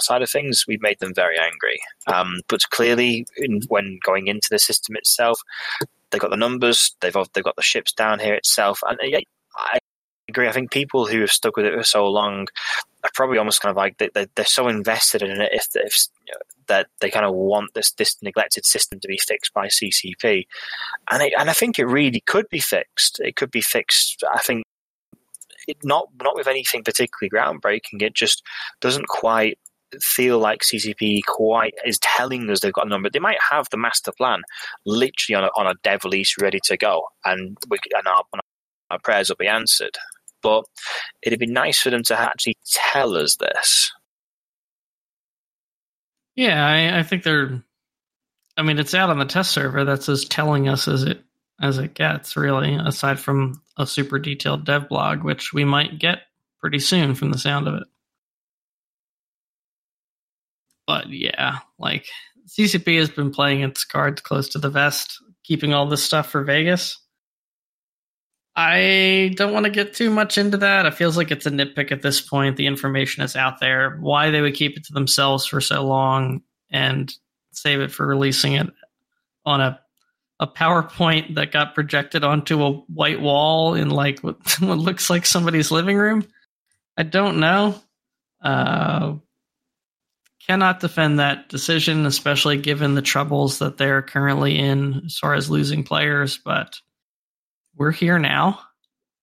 side 0.00 0.22
of 0.22 0.30
things. 0.30 0.64
We 0.68 0.78
made 0.80 1.00
them 1.00 1.12
very 1.12 1.36
angry. 1.38 1.78
Um, 2.06 2.40
but 2.48 2.60
clearly, 2.70 3.26
in, 3.36 3.62
when 3.66 3.98
going 4.04 4.28
into 4.28 4.46
the 4.48 4.58
system 4.58 4.94
itself, 4.94 5.40
they've 6.10 6.20
got 6.20 6.30
the 6.30 6.36
numbers. 6.36 6.94
They've 7.00 7.16
they've 7.34 7.42
got 7.42 7.56
the 7.56 7.62
ships 7.62 7.92
down 7.92 8.20
here 8.20 8.34
itself, 8.34 8.80
and 8.86 8.98
yeah, 9.02 9.20
I 9.56 9.78
agree. 10.28 10.46
I 10.46 10.52
think 10.52 10.70
people 10.70 11.06
who 11.06 11.20
have 11.20 11.30
stuck 11.30 11.56
with 11.56 11.66
it 11.66 11.74
for 11.74 11.82
so 11.82 12.06
long 12.06 12.46
probably 13.14 13.38
almost 13.38 13.60
kind 13.60 13.70
of 13.70 13.76
like 13.76 13.98
they, 13.98 14.08
they, 14.14 14.26
are 14.42 14.44
so 14.44 14.68
invested 14.68 15.22
in 15.22 15.40
it 15.40 15.50
if, 15.52 15.66
if 15.74 16.06
that 16.66 16.88
they 17.00 17.10
kind 17.10 17.26
of 17.26 17.34
want 17.34 17.74
this 17.74 17.92
this 17.92 18.16
neglected 18.22 18.66
system 18.66 19.00
to 19.00 19.08
be 19.08 19.18
fixed 19.18 19.52
by 19.54 19.68
CCP, 19.68 20.46
and 21.10 21.22
it, 21.22 21.32
and 21.38 21.50
I 21.50 21.52
think 21.52 21.78
it 21.78 21.86
really 21.86 22.20
could 22.20 22.48
be 22.50 22.60
fixed. 22.60 23.20
It 23.20 23.36
could 23.36 23.50
be 23.50 23.62
fixed. 23.62 24.22
I 24.32 24.40
think 24.40 24.64
it, 25.66 25.78
not 25.84 26.08
not 26.22 26.36
with 26.36 26.46
anything 26.46 26.84
particularly 26.84 27.30
groundbreaking. 27.30 28.02
It 28.02 28.14
just 28.14 28.42
doesn't 28.80 29.08
quite 29.08 29.58
feel 30.00 30.38
like 30.38 30.60
CCP 30.62 31.20
quite 31.26 31.74
is 31.84 31.98
telling 31.98 32.48
us 32.50 32.60
they've 32.60 32.72
got 32.72 32.86
a 32.86 32.90
number. 32.90 33.10
They 33.10 33.18
might 33.18 33.38
have 33.50 33.66
the 33.70 33.78
master 33.78 34.12
plan 34.12 34.42
literally 34.84 35.36
on 35.36 35.44
a, 35.44 35.48
on 35.56 35.66
a 35.66 35.74
dev 35.82 36.04
release 36.04 36.34
ready 36.40 36.60
to 36.64 36.76
go, 36.76 37.04
and 37.24 37.56
we 37.68 37.78
and 37.96 38.06
our, 38.06 38.22
our 38.90 38.98
prayers 38.98 39.28
will 39.28 39.36
be 39.36 39.48
answered. 39.48 39.96
But 40.42 40.64
it'd 41.22 41.38
be 41.38 41.46
nice 41.46 41.80
for 41.80 41.90
them 41.90 42.02
to 42.04 42.18
actually 42.18 42.56
tell 42.66 43.16
us 43.16 43.36
this. 43.36 43.92
Yeah, 46.36 46.64
I, 46.64 47.00
I 47.00 47.02
think 47.02 47.24
they're. 47.24 47.62
I 48.56 48.62
mean, 48.62 48.78
it's 48.78 48.94
out 48.94 49.10
on 49.10 49.18
the 49.18 49.24
test 49.24 49.50
server. 49.50 49.84
That's 49.84 50.08
as 50.08 50.24
telling 50.24 50.68
us 50.68 50.88
as 50.88 51.02
it 51.02 51.22
as 51.60 51.78
it 51.78 51.94
gets, 51.94 52.36
really. 52.36 52.74
Aside 52.74 53.18
from 53.18 53.60
a 53.76 53.86
super 53.86 54.18
detailed 54.18 54.64
dev 54.64 54.88
blog, 54.88 55.24
which 55.24 55.52
we 55.52 55.64
might 55.64 55.98
get 55.98 56.20
pretty 56.60 56.78
soon 56.78 57.14
from 57.14 57.32
the 57.32 57.38
sound 57.38 57.66
of 57.66 57.74
it. 57.74 57.84
But 60.86 61.10
yeah, 61.10 61.58
like 61.78 62.06
CCP 62.48 62.98
has 62.98 63.10
been 63.10 63.30
playing 63.30 63.62
its 63.62 63.84
cards 63.84 64.20
close 64.22 64.48
to 64.50 64.58
the 64.58 64.70
vest, 64.70 65.18
keeping 65.44 65.74
all 65.74 65.86
this 65.86 66.02
stuff 66.02 66.30
for 66.30 66.44
Vegas. 66.44 66.98
I 68.60 69.34
don't 69.36 69.52
want 69.52 69.66
to 69.66 69.70
get 69.70 69.94
too 69.94 70.10
much 70.10 70.36
into 70.36 70.56
that. 70.56 70.84
It 70.84 70.94
feels 70.94 71.16
like 71.16 71.30
it's 71.30 71.46
a 71.46 71.50
nitpick 71.50 71.92
at 71.92 72.02
this 72.02 72.20
point. 72.20 72.56
The 72.56 72.66
information 72.66 73.22
is 73.22 73.36
out 73.36 73.60
there. 73.60 73.96
Why 74.00 74.30
they 74.30 74.40
would 74.40 74.54
keep 74.54 74.76
it 74.76 74.84
to 74.86 74.92
themselves 74.92 75.46
for 75.46 75.60
so 75.60 75.86
long 75.86 76.42
and 76.68 77.14
save 77.52 77.78
it 77.80 77.92
for 77.92 78.04
releasing 78.04 78.54
it 78.54 78.66
on 79.46 79.60
a 79.60 79.80
a 80.40 80.46
PowerPoint 80.48 81.36
that 81.36 81.52
got 81.52 81.74
projected 81.74 82.24
onto 82.24 82.64
a 82.64 82.72
white 82.72 83.20
wall 83.20 83.74
in 83.74 83.90
like 83.90 84.20
what, 84.22 84.38
what 84.60 84.78
looks 84.78 85.08
like 85.08 85.24
somebody's 85.24 85.70
living 85.70 85.96
room. 85.96 86.26
I 86.96 87.04
don't 87.04 87.38
know. 87.38 87.80
Uh, 88.42 89.14
cannot 90.48 90.80
defend 90.80 91.20
that 91.20 91.48
decision, 91.48 92.06
especially 92.06 92.56
given 92.56 92.96
the 92.96 93.02
troubles 93.02 93.60
that 93.60 93.76
they're 93.76 94.02
currently 94.02 94.58
in 94.58 95.02
as 95.06 95.16
far 95.16 95.34
as 95.34 95.48
losing 95.48 95.84
players. 95.84 96.38
But 96.44 96.80
we're 97.78 97.92
here 97.92 98.18
now, 98.18 98.60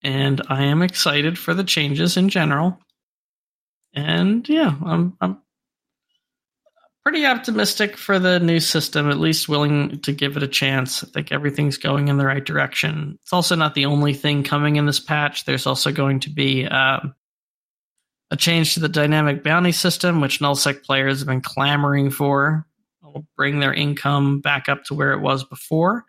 and 0.02 0.42
I 0.48 0.64
am 0.64 0.82
excited 0.82 1.38
for 1.38 1.54
the 1.54 1.64
changes 1.64 2.18
in 2.18 2.30
general. 2.30 2.80
And 3.94 4.48
yeah, 4.48 4.74
I'm 4.86 5.18
I'm 5.22 5.42
pretty 7.04 7.26
optimistic 7.26 7.98
for 7.98 8.18
the 8.18 8.40
new 8.40 8.60
system, 8.60 9.10
at 9.10 9.20
least 9.20 9.48
willing 9.50 10.00
to 10.02 10.12
give 10.12 10.38
it 10.38 10.44
a 10.44 10.48
chance. 10.48 11.04
I 11.04 11.08
think 11.08 11.32
everything's 11.32 11.78
going 11.78 12.08
in 12.08 12.18
the 12.18 12.26
right 12.26 12.44
direction. 12.44 13.20
It's 13.22 13.34
also 13.34 13.56
not 13.56 13.76
the 13.76 13.86
only 13.86 14.14
thing 14.14 14.44
coming 14.44 14.78
in 14.78 14.86
this 14.86 15.00
patch. 15.00 15.46
There's 15.46 15.68
also 15.68 15.92
going 15.92 16.22
to 16.22 16.30
be 16.30 16.66
um, 16.66 17.14
a 18.32 18.38
change 18.38 18.74
to 18.74 18.80
the 18.80 18.90
dynamic 18.90 19.44
bounty 19.44 19.72
system, 19.72 20.20
which 20.20 20.40
nullsec 20.40 20.84
players 20.84 21.20
have 21.20 21.28
been 21.28 21.42
clamoring 21.42 22.10
for. 22.10 22.66
Will 23.04 23.28
bring 23.38 23.60
their 23.60 23.74
income 23.74 24.42
back 24.42 24.68
up 24.68 24.84
to 24.86 24.94
where 24.94 25.14
it 25.14 25.22
was 25.22 25.46
before 25.46 26.06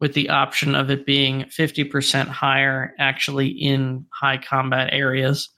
with 0.00 0.14
the 0.14 0.28
option 0.28 0.74
of 0.74 0.90
it 0.90 1.04
being 1.04 1.44
50% 1.44 2.28
higher 2.28 2.94
actually 2.98 3.48
in 3.48 4.06
high 4.12 4.38
combat 4.38 4.90
areas. 4.92 5.48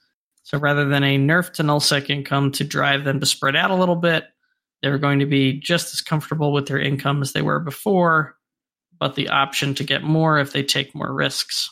So 0.43 0.57
rather 0.57 0.85
than 0.85 1.03
a 1.03 1.17
nerf 1.17 1.53
to 1.53 1.63
null 1.63 1.79
nullsec 1.79 2.09
income 2.09 2.51
to 2.53 2.63
drive 2.63 3.03
them 3.03 3.19
to 3.19 3.25
spread 3.25 3.55
out 3.55 3.71
a 3.71 3.75
little 3.75 3.95
bit, 3.95 4.25
they're 4.81 4.97
going 4.97 5.19
to 5.19 5.27
be 5.27 5.59
just 5.59 5.93
as 5.93 6.01
comfortable 6.01 6.51
with 6.51 6.67
their 6.67 6.79
income 6.79 7.21
as 7.21 7.33
they 7.33 7.43
were 7.43 7.59
before, 7.59 8.35
but 8.99 9.15
the 9.15 9.29
option 9.29 9.75
to 9.75 9.83
get 9.83 10.03
more 10.03 10.39
if 10.39 10.53
they 10.53 10.63
take 10.63 10.95
more 10.95 11.13
risks. 11.13 11.69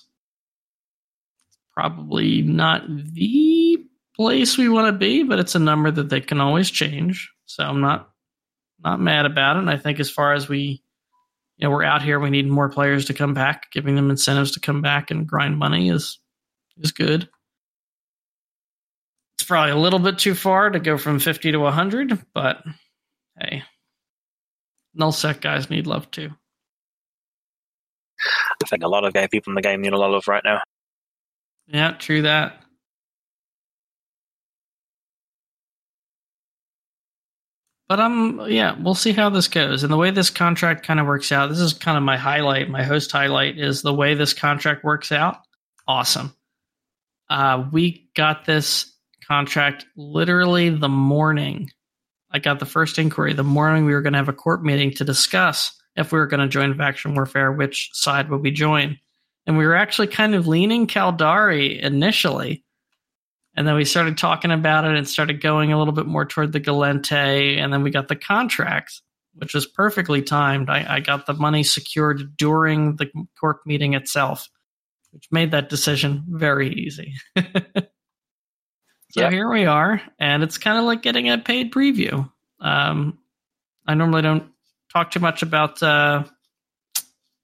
Probably 1.73 2.43
not 2.43 2.83
the 2.87 3.83
place 4.15 4.57
we 4.57 4.69
want 4.69 4.87
to 4.87 4.97
be, 4.97 5.23
but 5.23 5.39
it's 5.39 5.55
a 5.55 5.59
number 5.59 5.89
that 5.89 6.09
they 6.09 6.21
can 6.21 6.39
always 6.39 6.69
change. 6.69 7.31
So 7.45 7.63
I'm 7.63 7.81
not 7.81 8.11
not 8.83 8.99
mad 8.99 9.25
about 9.25 9.57
it. 9.57 9.59
And 9.59 9.69
I 9.69 9.77
think 9.77 9.99
as 9.99 10.09
far 10.09 10.33
as 10.33 10.47
we 10.47 10.81
you 11.59 11.67
know, 11.67 11.71
we're 11.71 11.83
out 11.83 12.01
here, 12.01 12.19
we 12.19 12.29
need 12.29 12.47
more 12.47 12.69
players 12.69 13.05
to 13.05 13.13
come 13.13 13.33
back, 13.33 13.69
giving 13.71 13.95
them 13.95 14.09
incentives 14.09 14.51
to 14.51 14.61
come 14.61 14.81
back 14.81 15.11
and 15.11 15.27
grind 15.27 15.57
money 15.57 15.89
is 15.89 16.17
is 16.77 16.93
good. 16.93 17.27
It's 19.37 19.45
probably 19.45 19.71
a 19.71 19.77
little 19.77 19.99
bit 19.99 20.17
too 20.17 20.35
far 20.35 20.69
to 20.69 20.79
go 20.79 20.97
from 20.97 21.19
50 21.19 21.51
to 21.51 21.59
100, 21.59 22.25
but 22.33 22.63
hey, 23.37 23.63
nullsec 24.97 25.41
guys 25.41 25.69
need 25.69 25.85
love 25.85 26.09
too. 26.11 26.29
I 28.63 28.67
think 28.69 28.83
a 28.83 28.87
lot 28.87 29.03
of 29.03 29.13
gay 29.13 29.27
people 29.27 29.51
in 29.51 29.55
the 29.55 29.61
game 29.61 29.81
need 29.81 29.93
a 29.93 29.97
lot 29.97 30.07
of 30.07 30.13
love 30.13 30.27
right 30.29 30.43
now. 30.43 30.61
Yeah, 31.67 31.91
true 31.91 32.21
that. 32.21 32.63
But 37.89 37.99
um, 37.99 38.45
yeah, 38.47 38.75
we'll 38.79 38.93
see 38.93 39.13
how 39.13 39.31
this 39.31 39.47
goes. 39.47 39.83
And 39.83 39.91
the 39.91 39.97
way 39.97 40.11
this 40.11 40.29
contract 40.29 40.85
kind 40.85 40.99
of 40.99 41.07
works 41.07 41.31
out, 41.31 41.49
this 41.49 41.59
is 41.59 41.73
kind 41.73 41.97
of 41.97 42.03
my 42.03 42.17
highlight. 42.17 42.69
My 42.69 42.83
host 42.83 43.11
highlight 43.11 43.57
is 43.57 43.81
the 43.81 43.93
way 43.93 44.13
this 44.13 44.33
contract 44.33 44.83
works 44.83 45.11
out. 45.11 45.37
Awesome. 45.87 46.31
Uh, 47.31 47.67
we 47.71 48.09
got 48.15 48.45
this 48.45 48.93
contract 49.27 49.87
literally 49.97 50.69
the 50.69 50.87
morning. 50.87 51.71
I 52.31 52.37
got 52.37 52.59
the 52.59 52.67
first 52.67 52.99
inquiry 52.99 53.33
the 53.33 53.43
morning 53.43 53.85
we 53.85 53.93
were 53.93 54.03
going 54.03 54.13
to 54.13 54.19
have 54.19 54.29
a 54.29 54.33
court 54.33 54.63
meeting 54.63 54.91
to 54.91 55.03
discuss 55.03 55.75
if 55.95 56.11
we 56.11 56.19
were 56.19 56.27
going 56.27 56.41
to 56.41 56.47
join 56.47 56.77
faction 56.77 57.15
warfare, 57.15 57.51
which 57.51 57.89
side 57.93 58.29
would 58.29 58.41
we 58.41 58.51
join. 58.51 58.99
And 59.47 59.57
we 59.57 59.65
were 59.65 59.75
actually 59.75 60.07
kind 60.07 60.35
of 60.35 60.47
leaning 60.47 60.85
Caldari 60.85 61.79
initially 61.79 62.63
and 63.59 63.67
then 63.67 63.75
we 63.75 63.83
started 63.83 64.17
talking 64.17 64.51
about 64.51 64.85
it 64.85 64.95
and 64.95 65.05
started 65.05 65.41
going 65.41 65.73
a 65.73 65.77
little 65.77 65.91
bit 65.91 66.05
more 66.05 66.23
toward 66.23 66.53
the 66.53 66.61
Gallente. 66.61 67.57
And 67.57 67.73
then 67.73 67.83
we 67.83 67.91
got 67.91 68.07
the 68.07 68.15
contract, 68.15 69.01
which 69.33 69.53
was 69.53 69.67
perfectly 69.67 70.21
timed. 70.21 70.69
I, 70.69 70.85
I 70.95 70.99
got 71.01 71.25
the 71.25 71.33
money 71.33 71.63
secured 71.63 72.37
during 72.37 72.95
the 72.95 73.11
court 73.37 73.57
meeting 73.65 73.95
itself, 73.95 74.47
which 75.11 75.27
made 75.29 75.51
that 75.51 75.67
decision 75.67 76.23
very 76.29 76.73
easy. 76.73 77.15
so 77.35 77.43
yep. 79.17 79.33
here 79.33 79.51
we 79.51 79.65
are. 79.65 80.01
And 80.17 80.41
it's 80.41 80.57
kind 80.57 80.77
of 80.77 80.85
like 80.85 81.01
getting 81.01 81.29
a 81.29 81.37
paid 81.37 81.73
preview. 81.73 82.31
Um, 82.61 83.19
I 83.85 83.93
normally 83.93 84.21
don't 84.21 84.53
talk 84.93 85.11
too 85.11 85.19
much 85.19 85.41
about 85.41 85.83
uh, 85.83 86.23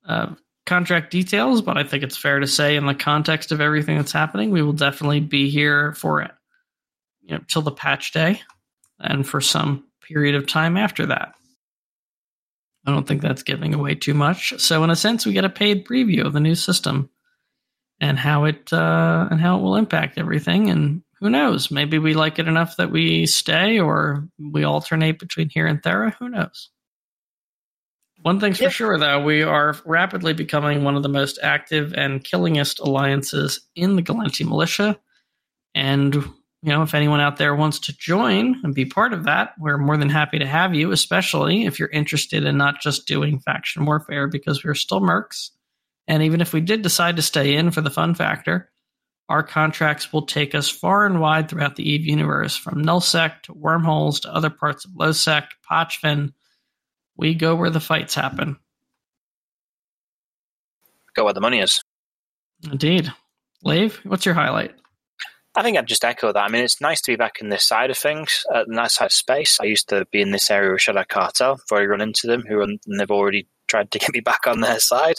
uh, 0.07 0.27
contract 0.65 1.11
details, 1.11 1.61
but 1.61 1.77
I 1.77 1.83
think 1.83 2.03
it's 2.03 2.17
fair 2.17 2.39
to 2.39 2.47
say, 2.47 2.75
in 2.75 2.85
the 2.85 2.95
context 2.95 3.51
of 3.51 3.61
everything 3.61 3.97
that's 3.97 4.11
happening, 4.11 4.51
we 4.51 4.61
will 4.61 4.73
definitely 4.73 5.19
be 5.19 5.49
here 5.49 5.93
for 5.93 6.21
it, 6.21 6.31
you 7.21 7.35
know, 7.35 7.43
till 7.47 7.61
the 7.61 7.71
patch 7.71 8.11
day, 8.11 8.41
and 8.99 9.27
for 9.27 9.41
some 9.41 9.85
period 10.01 10.35
of 10.35 10.47
time 10.47 10.77
after 10.77 11.07
that. 11.07 11.33
I 12.85 12.91
don't 12.91 13.07
think 13.07 13.21
that's 13.21 13.43
giving 13.43 13.73
away 13.73 13.95
too 13.95 14.13
much. 14.13 14.53
So, 14.59 14.83
in 14.83 14.89
a 14.89 14.95
sense, 14.95 15.25
we 15.25 15.33
get 15.33 15.45
a 15.45 15.49
paid 15.49 15.85
preview 15.85 16.25
of 16.25 16.33
the 16.33 16.39
new 16.39 16.55
system 16.55 17.09
and 17.99 18.17
how 18.17 18.45
it 18.45 18.71
uh, 18.71 19.27
and 19.31 19.39
how 19.39 19.57
it 19.57 19.61
will 19.61 19.75
impact 19.75 20.17
everything. 20.17 20.69
And 20.69 21.01
who 21.19 21.29
knows? 21.29 21.71
Maybe 21.71 21.97
we 21.97 22.13
like 22.13 22.37
it 22.37 22.47
enough 22.47 22.77
that 22.77 22.91
we 22.91 23.25
stay, 23.25 23.79
or 23.79 24.27
we 24.37 24.63
alternate 24.63 25.17
between 25.17 25.49
here 25.49 25.65
and 25.65 25.81
Thera. 25.81 26.13
Who 26.15 26.29
knows? 26.29 26.69
One 28.25 28.39
thing's 28.39 28.57
for 28.57 28.71
sure, 28.71 28.97
though, 28.97 29.23
we 29.23 29.43
are 29.43 29.75
rapidly 29.85 30.33
becoming 30.33 30.83
one 30.83 30.95
of 30.95 31.03
the 31.03 31.09
most 31.09 31.37
active 31.43 31.93
and 31.93 32.23
killingest 32.23 32.79
alliances 32.79 33.59
in 33.75 33.95
the 33.95 34.01
Gallente 34.01 34.43
militia. 34.43 34.99
And, 35.75 36.15
you 36.15 36.23
know, 36.63 36.81
if 36.81 36.95
anyone 36.95 37.19
out 37.19 37.37
there 37.37 37.53
wants 37.53 37.77
to 37.81 37.95
join 37.95 38.59
and 38.63 38.73
be 38.73 38.83
part 38.83 39.13
of 39.13 39.25
that, 39.25 39.53
we're 39.59 39.77
more 39.77 39.95
than 39.95 40.09
happy 40.09 40.39
to 40.39 40.47
have 40.47 40.73
you, 40.73 40.91
especially 40.91 41.67
if 41.67 41.77
you're 41.77 41.87
interested 41.89 42.45
in 42.45 42.57
not 42.57 42.81
just 42.81 43.05
doing 43.05 43.41
faction 43.41 43.85
warfare, 43.85 44.27
because 44.27 44.63
we're 44.63 44.73
still 44.73 45.01
mercs. 45.01 45.51
And 46.07 46.23
even 46.23 46.41
if 46.41 46.51
we 46.51 46.61
did 46.61 46.81
decide 46.81 47.17
to 47.17 47.21
stay 47.21 47.53
in 47.53 47.69
for 47.69 47.81
the 47.81 47.91
fun 47.91 48.15
factor, 48.15 48.71
our 49.29 49.43
contracts 49.43 50.11
will 50.11 50.25
take 50.25 50.55
us 50.55 50.67
far 50.67 51.05
and 51.05 51.21
wide 51.21 51.47
throughout 51.47 51.75
the 51.75 51.87
EVE 51.87 52.07
universe, 52.07 52.57
from 52.57 52.83
nullsec 52.83 53.43
to 53.43 53.53
wormholes 53.53 54.21
to 54.21 54.33
other 54.33 54.49
parts 54.49 54.83
of 54.83 54.93
lowsec, 54.93 55.45
Pochven, 55.69 56.33
we 57.17 57.33
go 57.33 57.55
where 57.55 57.69
the 57.69 57.79
fights 57.79 58.15
happen. 58.15 58.57
Go 61.15 61.25
where 61.25 61.33
the 61.33 61.41
money 61.41 61.59
is. 61.59 61.81
Indeed. 62.63 63.11
Laeve, 63.63 63.95
what's 64.03 64.25
your 64.25 64.35
highlight? 64.35 64.75
I 65.55 65.63
think 65.63 65.77
I'd 65.77 65.87
just 65.87 66.03
echo 66.03 66.33
that. 66.33 66.43
I 66.43 66.49
mean, 66.49 66.63
it's 66.63 66.81
nice 66.81 67.01
to 67.01 67.11
be 67.11 67.15
back 67.15 67.39
in 67.39 67.49
this 67.49 67.63
side 67.63 67.89
of 67.89 67.97
things, 67.97 68.45
uh, 68.53 68.65
that 68.67 68.91
side 68.91 69.05
of 69.05 69.13
space. 69.13 69.57
I 69.61 69.65
used 69.65 69.87
to 69.89 70.05
be 70.11 70.21
in 70.21 70.31
this 70.31 70.51
area 70.51 70.71
with 70.71 70.81
Shadow 70.81 71.05
Cartel 71.07 71.55
before 71.55 71.81
I 71.81 71.85
run 71.85 72.01
into 72.01 72.27
them, 72.27 72.43
who 72.47 72.61
and 72.61 72.79
they've 72.99 73.09
already 73.09 73.47
tried 73.67 73.91
to 73.91 73.99
get 73.99 74.13
me 74.13 74.19
back 74.21 74.47
on 74.47 74.59
their 74.59 74.79
side. 74.79 75.15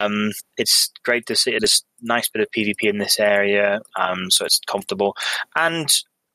Um, 0.00 0.32
it's 0.56 0.90
great 1.04 1.26
to 1.26 1.36
see. 1.36 1.50
There's 1.50 1.84
a 2.02 2.06
nice 2.06 2.30
bit 2.30 2.42
of 2.42 2.48
PvP 2.56 2.88
in 2.88 2.98
this 2.98 3.20
area, 3.20 3.80
um, 3.98 4.30
so 4.30 4.46
it's 4.46 4.60
comfortable. 4.66 5.14
And 5.54 5.88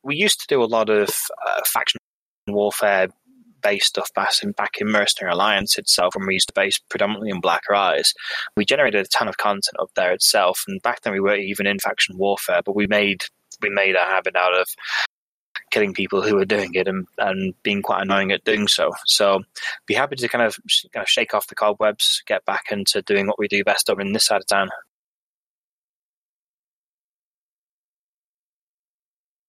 we 0.04 0.16
used 0.16 0.40
to 0.42 0.48
do 0.48 0.62
a 0.62 0.66
lot 0.66 0.90
of 0.92 1.10
uh, 1.48 1.62
faction 1.66 1.98
warfare 2.48 3.08
base 3.66 3.88
stuff 3.88 4.14
back 4.14 4.30
in, 4.44 4.52
back 4.52 4.76
in 4.80 4.92
Mercenary 4.92 5.34
Alliance 5.34 5.80
itself 5.80 6.16
when 6.16 6.28
we 6.28 6.36
used 6.36 6.50
to 6.50 6.54
base 6.54 6.80
predominantly 6.90 7.32
in 7.32 7.42
Black 7.42 7.64
Rise. 7.68 8.14
We 8.56 8.64
generated 8.64 9.04
a 9.04 9.18
ton 9.18 9.28
of 9.28 9.38
content 9.38 9.76
up 9.80 9.90
there 9.96 10.14
itself, 10.14 10.64
and 10.68 10.82
back 10.84 11.02
then 11.02 11.14
we 11.14 11.20
weren't 11.20 11.42
even 11.42 11.66
in 11.66 11.80
faction 11.80 12.18
warfare, 12.18 12.62
but 12.64 12.76
we 12.76 12.86
made 12.86 13.24
we 13.62 13.70
made 13.70 13.96
a 13.96 14.00
habit 14.00 14.36
out 14.36 14.54
of 14.54 14.68
killing 15.72 15.94
people 15.94 16.22
who 16.22 16.36
were 16.36 16.46
doing 16.46 16.74
it 16.76 16.88
and, 16.88 17.08
and 17.18 17.54
being 17.64 17.82
quite 17.82 18.04
annoying 18.04 18.32
at 18.32 18.44
doing 18.44 18.68
so. 18.68 18.92
So 19.06 19.42
be 19.88 19.94
happy 19.94 20.16
to 20.18 20.28
kind 20.28 20.44
of, 20.44 20.58
kind 20.94 21.04
of 21.04 21.10
shake 21.10 21.34
off 21.34 21.48
the 21.48 21.56
cobwebs, 21.56 22.22
get 22.28 22.46
back 22.46 22.66
into 22.72 23.02
doing 23.02 23.28
what 23.28 23.40
we 23.40 23.48
do 23.48 23.64
best 23.64 23.90
over 23.90 24.02
in 24.02 24.14
this 24.14 24.26
side 24.26 24.42
of 24.42 24.48
town. 24.48 24.70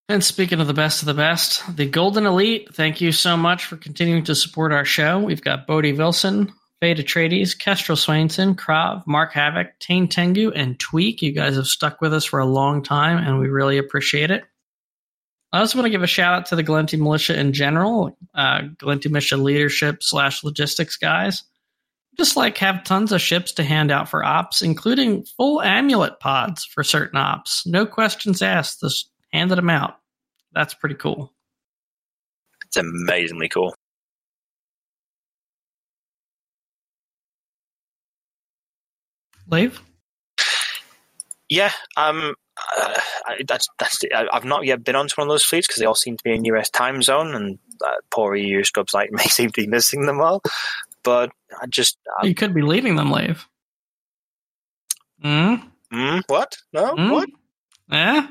And 0.08 0.22
speaking 0.22 0.60
of 0.60 0.68
the 0.68 0.74
best 0.74 1.02
of 1.02 1.06
the 1.06 1.14
best, 1.14 1.76
the 1.76 1.86
Golden 1.86 2.26
Elite, 2.26 2.72
thank 2.72 3.00
you 3.00 3.10
so 3.10 3.36
much 3.36 3.64
for 3.64 3.76
continuing 3.76 4.22
to 4.24 4.36
support 4.36 4.72
our 4.72 4.84
show. 4.84 5.18
We've 5.18 5.42
got 5.42 5.66
Bodie 5.66 5.94
Wilson, 5.94 6.52
Fade 6.80 6.98
Atreides, 6.98 7.58
Kestrel 7.58 7.96
Swainson, 7.96 8.54
Krav, 8.54 9.04
Mark 9.04 9.32
Havoc, 9.32 9.76
Tane 9.80 10.06
Tengu, 10.06 10.52
and 10.52 10.78
Tweak. 10.78 11.22
You 11.22 11.32
guys 11.32 11.56
have 11.56 11.66
stuck 11.66 12.00
with 12.00 12.14
us 12.14 12.24
for 12.24 12.38
a 12.38 12.46
long 12.46 12.84
time, 12.84 13.18
and 13.18 13.40
we 13.40 13.48
really 13.48 13.78
appreciate 13.78 14.30
it. 14.30 14.44
I 15.52 15.58
also 15.58 15.76
want 15.76 15.86
to 15.86 15.90
give 15.90 16.04
a 16.04 16.06
shout 16.06 16.34
out 16.34 16.46
to 16.46 16.56
the 16.56 16.62
Gallente 16.62 16.98
Militia 16.98 17.38
in 17.38 17.52
general, 17.52 18.16
uh, 18.32 18.60
Gallente 18.76 19.10
Militia 19.10 19.38
leadership 19.38 20.04
slash 20.04 20.44
logistics 20.44 20.96
guys. 20.96 21.42
Just 22.16 22.36
like 22.36 22.58
have 22.58 22.84
tons 22.84 23.10
of 23.10 23.20
ships 23.20 23.52
to 23.52 23.64
hand 23.64 23.90
out 23.90 24.08
for 24.08 24.24
ops, 24.24 24.62
including 24.62 25.24
full 25.36 25.60
amulet 25.60 26.20
pods 26.20 26.64
for 26.64 26.84
certain 26.84 27.18
ops. 27.18 27.66
No 27.66 27.86
questions 27.86 28.40
asked. 28.40 28.80
Just 28.80 29.10
handed 29.36 29.58
them 29.58 29.70
out. 29.70 29.98
That's 30.52 30.74
pretty 30.74 30.94
cool. 30.94 31.32
It's 32.66 32.76
amazingly 32.76 33.48
cool. 33.48 33.74
Laeve? 39.48 39.80
Yeah, 41.48 41.70
um, 41.96 42.34
uh, 42.76 42.94
that's 43.46 43.68
that's. 43.78 44.00
I, 44.12 44.26
have 44.32 44.44
not 44.44 44.64
yet 44.64 44.82
been 44.82 44.96
onto 44.96 45.14
one 45.14 45.28
of 45.28 45.32
those 45.32 45.44
fleets 45.44 45.68
because 45.68 45.78
they 45.78 45.86
all 45.86 45.94
seem 45.94 46.16
to 46.16 46.24
be 46.24 46.32
in 46.32 46.44
US 46.46 46.68
time 46.70 47.02
zone, 47.02 47.34
and 47.34 47.58
uh, 47.84 47.92
poor 48.10 48.34
EU 48.34 48.64
scrubs 48.64 48.92
like 48.92 49.12
me 49.12 49.22
seem 49.24 49.50
to 49.50 49.60
be 49.60 49.68
missing 49.68 50.06
them 50.06 50.20
all. 50.20 50.42
But 51.04 51.30
I 51.62 51.66
just 51.66 51.98
um, 52.20 52.28
you 52.28 52.34
could 52.34 52.54
be 52.54 52.62
leaving 52.62 52.96
them, 52.96 53.12
Laeve. 53.12 53.46
Hmm. 55.22 55.54
Hmm. 55.92 56.18
What? 56.26 56.56
No. 56.72 56.94
Mm? 56.96 57.12
What? 57.12 57.28
Yeah. 57.88 58.26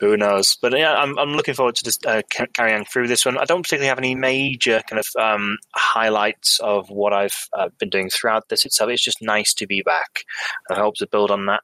Who 0.00 0.16
knows? 0.16 0.56
But 0.60 0.76
yeah, 0.76 0.94
I'm, 0.94 1.16
I'm 1.16 1.34
looking 1.34 1.54
forward 1.54 1.76
to 1.76 1.84
just 1.84 2.04
uh, 2.04 2.22
carrying 2.54 2.84
through 2.84 3.06
this 3.06 3.24
one. 3.24 3.38
I 3.38 3.44
don't 3.44 3.62
particularly 3.62 3.88
have 3.88 3.98
any 3.98 4.16
major 4.16 4.82
kind 4.88 4.98
of 4.98 5.06
um, 5.16 5.58
highlights 5.76 6.58
of 6.60 6.90
what 6.90 7.12
I've 7.12 7.48
uh, 7.56 7.68
been 7.78 7.88
doing 7.88 8.10
throughout 8.10 8.48
this 8.48 8.64
itself. 8.64 8.90
It's 8.90 9.04
just 9.04 9.22
nice 9.22 9.54
to 9.54 9.66
be 9.66 9.80
back. 9.82 10.24
I 10.68 10.74
hope 10.74 10.96
to 10.96 11.06
build 11.06 11.30
on 11.30 11.46
that 11.46 11.62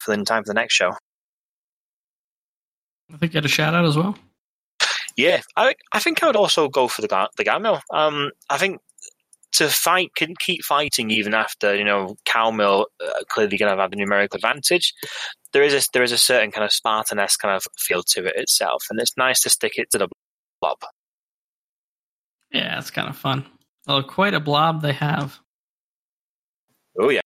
for 0.00 0.16
the 0.16 0.24
time 0.24 0.42
for 0.42 0.48
the 0.48 0.54
next 0.54 0.74
show. 0.74 0.92
I 3.12 3.16
think 3.16 3.32
you 3.32 3.38
had 3.38 3.44
a 3.44 3.48
shout 3.48 3.74
out 3.74 3.84
as 3.84 3.96
well. 3.96 4.16
Yeah, 5.16 5.40
I 5.56 5.74
I 5.92 5.98
think 6.00 6.22
I 6.22 6.26
would 6.26 6.36
also 6.36 6.68
go 6.68 6.88
for 6.88 7.02
the 7.02 7.28
the 7.36 7.44
Galmil. 7.44 7.80
Um, 7.92 8.30
I 8.50 8.58
think 8.58 8.80
to 9.58 9.68
fight, 9.68 10.14
can 10.16 10.34
keep 10.38 10.64
fighting 10.64 11.10
even 11.10 11.34
after 11.34 11.76
you 11.76 11.84
know 11.84 12.16
Calmil 12.26 12.86
uh, 13.04 13.10
clearly 13.28 13.58
going 13.58 13.70
to 13.70 13.80
have 13.80 13.92
a 13.92 13.96
numerical 13.96 14.36
advantage. 14.36 14.94
There 15.52 15.62
is 15.62 15.74
a 15.74 15.86
there 15.92 16.02
is 16.02 16.12
a 16.12 16.18
certain 16.18 16.50
kind 16.50 16.64
of 16.64 16.72
Spartan-esque 16.72 17.40
kind 17.40 17.54
of 17.54 17.64
feel 17.76 18.02
to 18.14 18.26
it 18.26 18.36
itself, 18.36 18.84
and 18.90 19.00
it's 19.00 19.16
nice 19.16 19.40
to 19.42 19.50
stick 19.50 19.72
it 19.76 19.90
to 19.90 19.98
the 19.98 20.08
blob. 20.60 20.78
Yeah, 22.52 22.78
it's 22.78 22.90
kind 22.90 23.08
of 23.08 23.16
fun. 23.16 23.44
Well, 23.86 24.02
quite 24.02 24.34
a 24.34 24.40
blob 24.40 24.82
they 24.82 24.92
have. 24.92 25.38
Oh 26.98 27.10
yeah. 27.10 27.20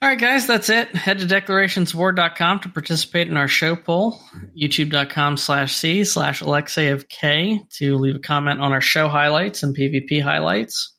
All 0.00 0.08
right, 0.08 0.18
guys, 0.18 0.46
that's 0.46 0.68
it. 0.68 0.94
Head 0.94 1.18
to 1.18 1.26
declarationswar.com 1.26 2.60
to 2.60 2.68
participate 2.68 3.26
in 3.26 3.36
our 3.36 3.48
show 3.48 3.74
poll. 3.74 4.20
YouTube.com 4.56 5.36
slash 5.36 5.74
C 5.74 6.04
slash 6.04 6.40
Alexei 6.40 6.88
of 6.88 7.08
K 7.08 7.60
to 7.78 7.96
leave 7.96 8.14
a 8.14 8.20
comment 8.20 8.60
on 8.60 8.72
our 8.72 8.80
show 8.80 9.08
highlights 9.08 9.64
and 9.64 9.76
PvP 9.76 10.22
highlights. 10.22 10.94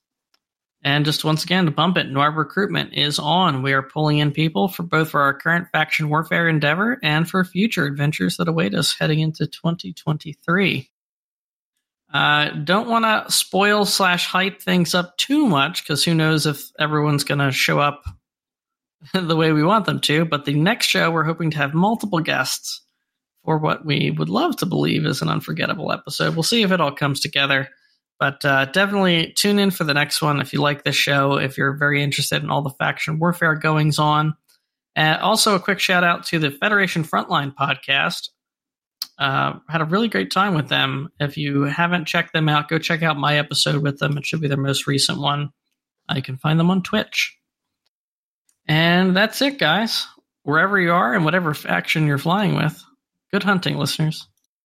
And 0.81 1.03
just 1.03 1.25
once 1.25 1.43
again 1.43 1.65
to 1.65 1.71
bump 1.71 1.97
it, 1.97 2.09
Noir 2.09 2.31
recruitment 2.31 2.93
is 2.93 3.19
on. 3.19 3.63
We 3.63 3.73
are 3.73 3.83
pulling 3.83 4.19
in 4.19 4.31
people 4.31 4.69
for 4.69 4.83
both 4.83 5.09
for 5.09 5.21
our 5.21 5.33
current 5.33 5.67
faction 5.73 6.09
warfare 6.09 6.47
endeavor 6.47 6.97
and 7.03 7.29
for 7.29 7.43
future 7.43 7.85
adventures 7.85 8.37
that 8.37 8.47
await 8.47 8.73
us 8.73 8.95
heading 8.97 9.19
into 9.19 9.45
2023. 9.45 10.89
Uh, 12.13 12.49
don't 12.49 12.87
want 12.87 13.05
to 13.05 13.31
spoil 13.31 13.85
slash 13.85 14.25
hype 14.25 14.61
things 14.61 14.95
up 14.95 15.17
too 15.17 15.45
much 15.45 15.83
because 15.83 16.03
who 16.03 16.15
knows 16.15 16.45
if 16.45 16.71
everyone's 16.79 17.25
going 17.25 17.39
to 17.39 17.51
show 17.51 17.79
up 17.79 18.03
the 19.13 19.35
way 19.35 19.51
we 19.51 19.63
want 19.63 19.85
them 19.85 19.99
to. 19.99 20.25
But 20.25 20.45
the 20.45 20.55
next 20.55 20.87
show, 20.87 21.11
we're 21.11 21.23
hoping 21.23 21.51
to 21.51 21.57
have 21.57 21.73
multiple 21.73 22.19
guests 22.19 22.81
for 23.43 23.57
what 23.57 23.85
we 23.85 24.11
would 24.11 24.29
love 24.29 24.55
to 24.57 24.65
believe 24.65 25.05
is 25.05 25.21
an 25.21 25.29
unforgettable 25.29 25.91
episode. 25.91 26.35
We'll 26.35 26.43
see 26.43 26.63
if 26.63 26.71
it 26.71 26.81
all 26.81 26.91
comes 26.91 27.19
together. 27.19 27.69
But 28.19 28.43
uh, 28.43 28.65
definitely 28.65 29.33
tune 29.35 29.59
in 29.59 29.71
for 29.71 29.85
the 29.85 29.93
next 29.93 30.21
one 30.21 30.41
if 30.41 30.51
you 30.51 30.61
like 30.61 30.83
this 30.83 30.95
show, 30.95 31.37
if 31.37 31.57
you're 31.57 31.73
very 31.73 32.03
interested 32.03 32.43
in 32.43 32.49
all 32.49 32.61
the 32.61 32.69
faction 32.71 33.17
warfare 33.17 33.55
goings 33.55 33.97
on. 33.97 34.35
Uh, 34.95 35.17
also, 35.21 35.55
a 35.55 35.59
quick 35.59 35.79
shout 35.79 36.03
out 36.03 36.25
to 36.25 36.39
the 36.39 36.51
Federation 36.51 37.03
Frontline 37.03 37.55
podcast. 37.55 38.29
Uh, 39.17 39.59
had 39.69 39.81
a 39.81 39.85
really 39.85 40.09
great 40.09 40.31
time 40.31 40.53
with 40.53 40.67
them. 40.67 41.09
If 41.19 41.37
you 41.37 41.63
haven't 41.63 42.05
checked 42.05 42.33
them 42.33 42.49
out, 42.49 42.67
go 42.67 42.77
check 42.77 43.03
out 43.03 43.17
my 43.17 43.37
episode 43.37 43.81
with 43.81 43.99
them. 43.99 44.17
It 44.17 44.25
should 44.25 44.41
be 44.41 44.47
their 44.47 44.57
most 44.57 44.87
recent 44.87 45.19
one. 45.19 45.51
Uh, 46.09 46.15
you 46.15 46.21
can 46.21 46.37
find 46.37 46.59
them 46.59 46.71
on 46.71 46.83
Twitch. 46.83 47.37
And 48.67 49.15
that's 49.15 49.41
it, 49.41 49.57
guys. 49.57 50.07
Wherever 50.43 50.79
you 50.79 50.91
are 50.91 51.13
and 51.13 51.25
whatever 51.25 51.53
faction 51.53 52.07
you're 52.07 52.17
flying 52.17 52.55
with, 52.55 52.83
good 53.31 53.43
hunting, 53.43 53.77
listeners. 53.77 54.27